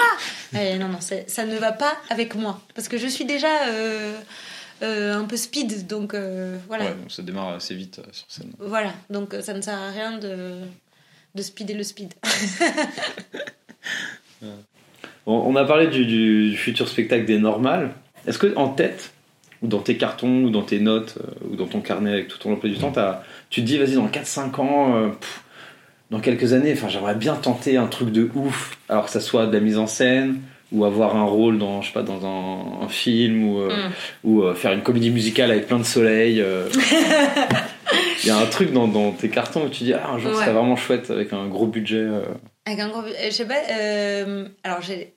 waouh. 0.53 0.61
Et 0.61 0.77
non, 0.77 0.89
non, 0.89 0.99
ça 0.99 1.45
ne 1.45 1.57
va 1.57 1.71
pas 1.71 1.95
avec 2.09 2.35
moi. 2.35 2.61
Parce 2.75 2.87
que 2.89 2.97
je 2.97 3.07
suis 3.07 3.25
déjà 3.25 3.47
euh, 4.82 5.15
un 5.15 5.25
peu 5.25 5.38
speed, 5.38 5.88
donc 5.88 6.13
euh, 6.13 6.57
voilà. 6.67 6.86
Ouais, 6.86 6.91
donc 6.91 7.11
ça 7.11 7.21
démarre 7.23 7.49
assez 7.55 7.75
vite 7.75 7.99
euh, 7.99 8.09
sur 8.11 8.25
scène. 8.29 8.51
Voilà, 8.59 8.93
donc 9.09 9.34
euh, 9.34 9.41
ça 9.41 9.53
ne 9.53 9.61
sert 9.61 9.77
à 9.77 9.89
rien 9.91 10.17
de, 10.17 10.55
de 11.36 11.41
speeder 11.41 11.75
le 11.77 11.84
speed. 11.84 12.13
On, 15.27 15.34
on 15.34 15.55
a 15.55 15.63
parlé 15.65 15.88
du, 15.88 16.05
du 16.05 16.57
futur 16.57 16.88
spectacle 16.88 17.25
des 17.25 17.38
normales. 17.38 17.91
Est-ce 18.25 18.39
que 18.39 18.55
en 18.55 18.69
tête, 18.69 19.11
ou 19.61 19.67
dans 19.67 19.79
tes 19.79 19.95
cartons, 19.95 20.45
ou 20.45 20.49
dans 20.49 20.63
tes 20.63 20.79
notes, 20.79 21.17
euh, 21.19 21.51
ou 21.51 21.55
dans 21.55 21.67
ton 21.67 21.79
carnet 21.82 22.11
avec 22.11 22.27
tout 22.27 22.39
ton 22.39 22.53
emploi 22.53 22.69
du 22.69 22.77
temps, 22.77 22.91
tu 23.49 23.61
te 23.61 23.65
dis, 23.65 23.77
vas-y, 23.77 23.93
dans 23.93 24.07
4-5 24.07 24.59
ans, 24.59 24.95
euh, 24.95 25.07
pff, 25.09 25.43
dans 26.09 26.19
quelques 26.19 26.53
années, 26.53 26.73
enfin, 26.73 26.89
j'aimerais 26.89 27.15
bien 27.15 27.36
tenter 27.36 27.77
un 27.77 27.88
truc 27.88 28.11
de 28.11 28.29
ouf. 28.34 28.77
Alors 28.89 29.05
que 29.05 29.11
ça 29.11 29.21
soit 29.21 29.45
de 29.45 29.53
la 29.53 29.59
mise 29.59 29.77
en 29.77 29.88
scène, 29.88 30.41
ou 30.72 30.86
avoir 30.86 31.15
un 31.15 31.26
rôle 31.26 31.57
dans, 31.57 31.82
je 31.82 31.88
sais 31.88 31.93
pas, 31.93 32.03
dans 32.03 32.26
un, 32.26 32.84
un 32.86 32.88
film, 32.88 33.43
ou, 33.49 33.59
euh, 33.59 33.69
Mm. 33.88 33.91
ou 34.24 34.41
euh, 34.43 34.53
faire 34.55 34.72
une 34.74 34.84
comédie 34.84 35.09
musicale 35.09 35.51
avec 35.51 35.67
plein 35.67 35.80
de 35.80 35.84
soleil. 35.84 36.41
euh. 36.41 36.69
Il 38.24 38.28
y 38.28 38.30
a 38.30 38.38
un 38.38 38.45
truc 38.45 38.72
dans, 38.72 38.88
dans 38.88 39.11
tes 39.11 39.30
cartons 39.30 39.65
où 39.65 39.69
tu 39.69 39.84
dis, 39.84 39.93
ah, 39.93 40.11
un 40.11 40.19
jour, 40.19 40.32
Ouais. 40.32 40.38
serait 40.38 40.53
vraiment 40.53 40.76
chouette 40.76 41.09
avec 41.09 41.34
un 41.34 41.47
gros 41.47 41.67
budget. 41.67 42.07
Avec 42.65 42.80
un 42.80 42.88
gros... 42.89 43.01
euh, 43.01 43.11
Je 43.26 43.32
sais 43.32 43.45
pas, 43.47 43.59
alors 44.63 44.82
j'ai 44.82 45.13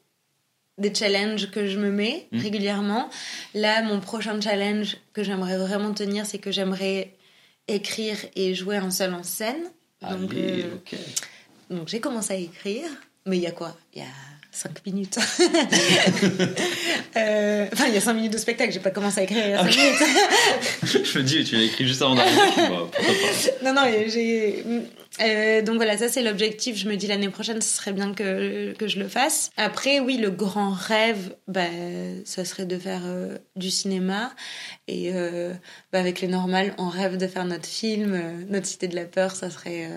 des 0.79 0.93
challenges 0.93 1.51
que 1.53 1.67
je 1.69 1.79
me 1.79 1.91
mets 1.91 2.27
Mm. 2.33 2.39
régulièrement. 2.41 3.09
Là, 3.55 3.83
mon 3.83 4.01
prochain 4.01 4.41
challenge 4.41 4.97
que 5.13 5.23
j'aimerais 5.23 5.57
vraiment 5.59 5.93
tenir, 5.93 6.27
c'est 6.27 6.39
que 6.39 6.51
j'aimerais 6.51 7.13
écrire 7.69 8.17
et 8.35 8.55
jouer 8.55 8.77
un 8.79 8.91
seul 8.91 9.15
en 9.15 9.23
scène. 9.23 9.63
Donc, 10.03 10.33
Allez, 10.33 10.65
euh, 10.65 10.75
ok. 10.75 10.99
Donc 11.71 11.89
j'ai 11.89 12.01
commencé 12.01 12.33
à 12.35 12.37
écrire, 12.37 12.89
mais 13.27 13.37
il 13.37 13.43
y 13.43 13.47
a 13.47 13.53
quoi? 13.53 13.75
Il 13.95 14.01
y 14.01 14.03
a 14.03 14.07
5 14.55 14.87
minutes. 14.87 15.19
Euh, 17.17 17.67
Enfin, 17.73 17.85
il 17.89 17.95
y 17.95 17.97
a 17.97 18.01
5 18.01 18.13
minutes 18.15 18.33
de 18.33 18.39
spectacle, 18.39 18.73
j'ai 18.73 18.81
pas 18.81 18.91
commencé 18.91 19.21
à 19.21 19.23
écrire 19.23 19.45
il 19.45 19.51
y 19.51 19.55
a 19.55 19.59
5 19.63 19.69
Ok. 19.69 19.77
minutes. 19.77 21.07
je 21.13 21.19
me 21.19 21.25
dis, 21.25 21.45
tu 21.45 21.55
l'as 21.57 21.63
écrit 21.63 21.87
juste 21.87 22.03
avant 22.03 22.15
d'arriver. 22.17 22.41
Non, 23.65 23.73
non, 23.73 23.83
j'ai. 24.09 24.65
euh, 25.23 25.63
donc 25.63 25.77
voilà, 25.77 25.97
ça 25.97 26.09
c'est 26.09 26.23
l'objectif. 26.23 26.77
Je 26.77 26.89
me 26.89 26.97
dis 26.97 27.07
l'année 27.07 27.29
prochaine, 27.29 27.61
ce 27.61 27.77
serait 27.77 27.93
bien 27.93 28.13
que, 28.15 28.73
que 28.73 28.89
je 28.89 28.99
le 28.99 29.07
fasse. 29.09 29.51
Après, 29.57 30.01
oui, 30.01 30.17
le 30.17 30.31
grand 30.31 30.73
rêve, 30.73 31.35
bah, 31.47 31.63
ça 32.25 32.45
serait 32.45 32.67
de 32.67 32.79
faire 32.79 33.03
euh, 33.05 33.39
du 33.55 33.71
cinéma. 33.71 34.33
Et 34.89 35.11
euh, 35.15 35.53
bah, 35.93 36.01
avec 36.01 36.21
les 36.21 36.29
normales, 36.29 36.75
on 36.79 36.89
rêve 36.89 37.17
de 37.17 37.27
faire 37.29 37.45
notre 37.45 37.69
film, 37.69 38.21
notre 38.51 38.67
Cité 38.67 38.89
de 38.89 38.97
la 38.97 39.05
Peur, 39.05 39.37
ça 39.37 39.51
serait. 39.51 39.89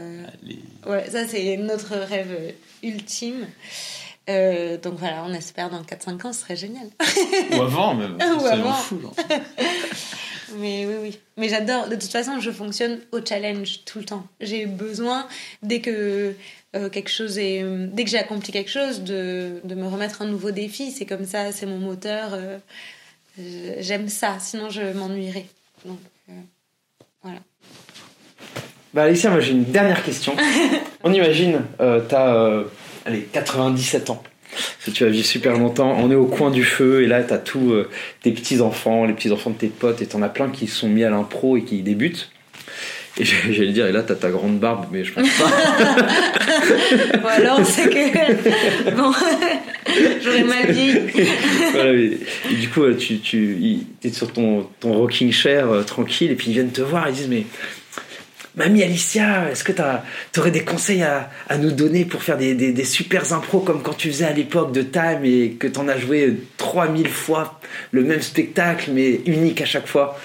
Allez. 0.43 0.59
Ouais, 0.85 1.09
ça 1.09 1.27
c'est 1.27 1.57
notre 1.57 1.95
rêve 1.95 2.53
ultime. 2.83 3.47
Euh, 4.29 4.77
donc 4.77 4.95
voilà, 4.99 5.23
on 5.25 5.33
espère 5.33 5.69
dans 5.69 5.81
4-5 5.81 6.27
ans, 6.27 6.33
ce 6.33 6.41
serait 6.41 6.55
génial. 6.57 6.87
Ou 7.51 7.61
avant, 7.61 7.93
même. 7.93 8.17
Ou 8.41 8.45
avant. 8.45 8.73
fou. 8.73 8.99
Mais 10.59 10.85
oui, 10.85 10.93
oui. 11.01 11.19
Mais 11.37 11.49
j'adore. 11.49 11.87
De 11.87 11.95
toute 11.95 12.11
façon, 12.11 12.39
je 12.39 12.51
fonctionne 12.51 12.99
au 13.11 13.19
challenge 13.23 13.81
tout 13.85 13.99
le 13.99 14.05
temps. 14.05 14.25
J'ai 14.39 14.65
besoin, 14.65 15.27
dès 15.61 15.81
que 15.81 16.33
euh, 16.75 16.89
quelque 16.89 17.09
chose 17.09 17.37
est. 17.37 17.63
Dès 17.91 18.03
que 18.05 18.09
j'ai 18.09 18.17
accompli 18.17 18.51
quelque 18.51 18.71
chose, 18.71 19.01
de, 19.01 19.59
de 19.63 19.75
me 19.75 19.87
remettre 19.87 20.21
un 20.21 20.25
nouveau 20.25 20.51
défi. 20.51 20.91
C'est 20.91 21.05
comme 21.05 21.25
ça, 21.25 21.51
c'est 21.51 21.65
mon 21.65 21.77
moteur. 21.79 22.29
euh, 22.33 22.57
J'aime 23.79 24.09
ça, 24.09 24.37
sinon 24.39 24.69
je 24.69 24.81
m'ennuierais. 24.93 25.45
Donc, 25.85 25.99
euh, 26.29 26.33
voilà. 27.21 27.39
Bah 28.93 29.03
Alicia, 29.03 29.29
moi 29.29 29.41
j'ai 29.41 29.51
une 29.51 29.65
dernière 29.65 30.03
question. 30.03 30.35
On 31.03 31.13
imagine, 31.13 31.61
euh, 31.79 32.01
t'as 32.07 32.33
euh, 32.33 32.63
allez, 33.07 33.27
97 33.31 34.09
ans. 34.11 34.21
Parce 34.51 34.85
que 34.85 34.91
tu 34.91 35.03
vas 35.03 35.09
vivre 35.09 35.25
super 35.25 35.57
longtemps. 35.57 35.95
On 35.99 36.09
est 36.11 36.15
au 36.15 36.25
coin 36.25 36.51
du 36.51 36.63
feu 36.63 37.03
et 37.03 37.07
là 37.07 37.21
t'as 37.23 37.37
tous 37.37 37.71
euh, 37.73 37.89
tes 38.21 38.31
petits 38.31 38.61
enfants, 38.61 39.05
les 39.05 39.13
petits 39.13 39.31
enfants 39.31 39.49
de 39.51 39.57
tes 39.57 39.67
potes 39.67 40.01
et 40.01 40.05
t'en 40.05 40.21
as 40.21 40.29
plein 40.29 40.49
qui 40.49 40.67
se 40.67 40.75
sont 40.77 40.87
mis 40.89 41.03
à 41.03 41.09
l'impro 41.09 41.57
et 41.57 41.63
qui 41.63 41.81
débutent. 41.81 42.31
Et 43.19 43.25
j'ai- 43.25 43.51
j'allais 43.51 43.71
dire, 43.71 43.87
et 43.87 43.91
là 43.91 44.03
t'as 44.03 44.15
ta 44.15 44.29
grande 44.29 44.59
barbe, 44.59 44.85
mais 44.91 45.03
je 45.03 45.11
pense 45.13 45.27
pas. 45.37 45.51
Bon, 47.21 47.27
alors, 47.27 47.65
c'est 47.65 47.89
que. 47.89 48.91
Bon, 48.95 49.11
j'aurais 50.23 50.43
mal 50.43 50.71
vieilli. 50.71 50.99
Voilà, 51.73 51.93
du 51.93 52.69
coup, 52.69 52.83
euh, 52.83 52.95
tu, 52.95 53.17
t'es 53.99 54.09
sur 54.11 54.31
ton, 54.31 54.67
ton 54.79 54.93
rocking 54.93 55.31
chair 55.31 55.69
euh, 55.69 55.83
tranquille 55.83 56.31
et 56.31 56.35
puis 56.35 56.47
ils 56.49 56.53
viennent 56.53 56.71
te 56.71 56.81
voir 56.81 57.07
et 57.07 57.11
ils 57.11 57.15
disent 57.15 57.27
mais 57.29 57.43
Mamie 58.57 58.81
Alicia, 58.81 59.51
est-ce 59.51 59.63
que 59.63 59.71
tu 59.71 60.39
aurais 60.39 60.49
des 60.49 60.65
conseils 60.65 61.03
à, 61.03 61.29
nous 61.59 61.69
donner 61.69 62.05
pour 62.05 62.23
faire 62.23 62.39
des 62.39 62.83
super 62.85 63.31
impros 63.31 63.59
comme 63.59 63.83
quand 63.83 63.93
tu 63.93 64.07
faisais 64.07 64.25
à 64.25 64.33
l'époque 64.33 64.71
de 64.71 64.81
Time 64.81 65.23
et 65.23 65.51
que 65.51 65.67
t'en 65.67 65.87
as 65.87 65.99
joué 65.99 66.35
3000 66.57 67.07
fois 67.07 67.61
le 67.91 68.03
même 68.03 68.23
spectacle 68.23 68.89
mais 68.91 69.21
unique 69.27 69.61
à 69.61 69.65
chaque 69.65 69.85
fois? 69.85 70.19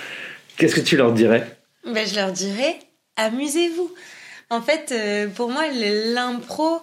Qu'est-ce 0.56 0.74
que 0.74 0.80
tu 0.80 0.96
leur 0.96 1.12
dirais? 1.12 1.46
Ben, 1.84 2.06
je 2.06 2.14
leur 2.14 2.32
dirais, 2.32 2.78
amusez-vous. 3.16 3.92
En 4.52 4.60
fait, 4.60 4.92
euh, 4.92 5.28
pour 5.28 5.48
moi, 5.48 5.64
l'impro, 5.68 6.82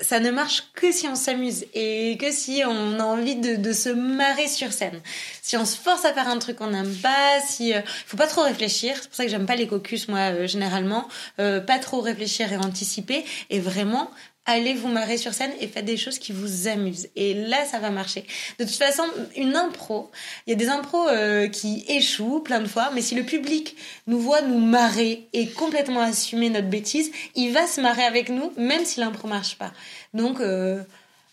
ça 0.00 0.18
ne 0.18 0.30
marche 0.30 0.64
que 0.74 0.90
si 0.92 1.06
on 1.06 1.14
s'amuse 1.14 1.66
et 1.74 2.16
que 2.18 2.30
si 2.30 2.62
on 2.66 2.98
a 2.98 3.04
envie 3.04 3.36
de, 3.36 3.56
de 3.56 3.72
se 3.74 3.90
marrer 3.90 4.48
sur 4.48 4.72
scène. 4.72 4.98
Si 5.42 5.58
on 5.58 5.66
se 5.66 5.76
force 5.76 6.06
à 6.06 6.14
faire 6.14 6.26
un 6.28 6.38
truc 6.38 6.56
qu'on 6.56 6.70
n'aime 6.70 6.94
pas, 6.94 7.38
si 7.46 7.74
euh, 7.74 7.82
faut 8.06 8.16
pas 8.16 8.26
trop 8.26 8.42
réfléchir. 8.42 8.94
C'est 8.96 9.08
pour 9.08 9.16
ça 9.16 9.24
que 9.24 9.30
j'aime 9.30 9.44
pas 9.44 9.56
les 9.56 9.66
caucus, 9.66 10.08
moi, 10.08 10.32
euh, 10.32 10.46
généralement. 10.46 11.06
Euh, 11.38 11.60
pas 11.60 11.78
trop 11.78 12.00
réfléchir 12.00 12.50
et 12.50 12.56
anticiper. 12.56 13.26
Et 13.50 13.60
vraiment, 13.60 14.10
allez 14.44 14.74
vous 14.74 14.88
marrer 14.88 15.16
sur 15.16 15.32
scène 15.34 15.52
et 15.60 15.68
faites 15.68 15.84
des 15.84 15.96
choses 15.96 16.18
qui 16.18 16.32
vous 16.32 16.68
amusent. 16.68 17.08
Et 17.16 17.34
là, 17.34 17.64
ça 17.64 17.78
va 17.78 17.90
marcher. 17.90 18.24
De 18.58 18.64
toute 18.64 18.74
façon, 18.74 19.04
une 19.36 19.54
impro, 19.54 20.10
il 20.46 20.50
y 20.50 20.52
a 20.52 20.56
des 20.56 20.68
impros 20.68 21.08
euh, 21.08 21.48
qui 21.48 21.84
échouent 21.88 22.40
plein 22.40 22.60
de 22.60 22.66
fois, 22.66 22.90
mais 22.92 23.02
si 23.02 23.14
le 23.14 23.22
public 23.22 23.76
nous 24.06 24.18
voit 24.18 24.42
nous 24.42 24.58
marrer 24.58 25.28
et 25.32 25.48
complètement 25.48 26.00
assumer 26.00 26.50
notre 26.50 26.68
bêtise, 26.68 27.12
il 27.34 27.52
va 27.52 27.66
se 27.66 27.80
marrer 27.80 28.02
avec 28.02 28.28
nous, 28.28 28.52
même 28.56 28.84
si 28.84 29.00
l'impro 29.00 29.28
marche 29.28 29.56
pas. 29.58 29.72
Donc, 30.12 30.40
euh, 30.40 30.82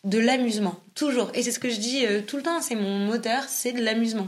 de 0.03 0.19
l'amusement, 0.19 0.79
toujours. 0.95 1.31
Et 1.33 1.43
c'est 1.43 1.51
ce 1.51 1.59
que 1.59 1.69
je 1.69 1.79
dis 1.79 2.05
euh, 2.05 2.21
tout 2.21 2.37
le 2.37 2.43
temps, 2.43 2.61
c'est 2.61 2.75
mon 2.75 2.99
moteur, 2.99 3.43
c'est 3.47 3.71
de 3.71 3.83
l'amusement. 3.83 4.27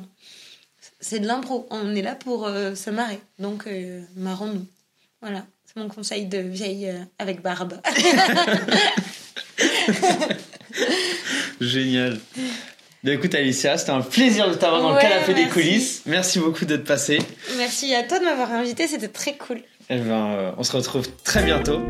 C'est 0.99 1.19
de 1.19 1.27
l'impro. 1.27 1.67
On 1.69 1.95
est 1.95 2.01
là 2.01 2.15
pour 2.15 2.47
se 2.47 2.89
marrer. 2.89 3.19
Donc, 3.39 3.67
marrons-nous. 4.15 4.65
Voilà. 5.19 5.45
C'est 5.73 5.79
mon 5.79 5.87
conseil 5.87 6.25
de 6.25 6.37
vieille 6.37 6.89
euh, 6.89 6.99
avec 7.17 7.41
barbe. 7.41 7.79
Génial. 11.61 12.19
Bah, 13.03 13.13
écoute 13.13 13.33
Alicia, 13.33 13.77
c'était 13.77 13.91
un 13.91 14.01
plaisir 14.01 14.49
de 14.49 14.55
t'avoir 14.55 14.81
dans 14.81 14.93
le 14.93 14.99
canapé 14.99 15.33
des 15.33 15.45
coulisses. 15.45 16.01
Merci 16.05 16.39
beaucoup 16.39 16.65
d'être 16.65 16.83
passé. 16.83 17.19
Merci 17.57 17.95
à 17.95 18.03
toi 18.03 18.19
de 18.19 18.25
m'avoir 18.25 18.51
invité, 18.51 18.87
c'était 18.87 19.07
très 19.07 19.37
cool. 19.37 19.61
Eh 19.89 19.97
ben, 19.97 20.31
euh, 20.31 20.51
on 20.57 20.63
se 20.63 20.75
retrouve 20.75 21.07
très 21.23 21.43
bientôt. 21.43 21.81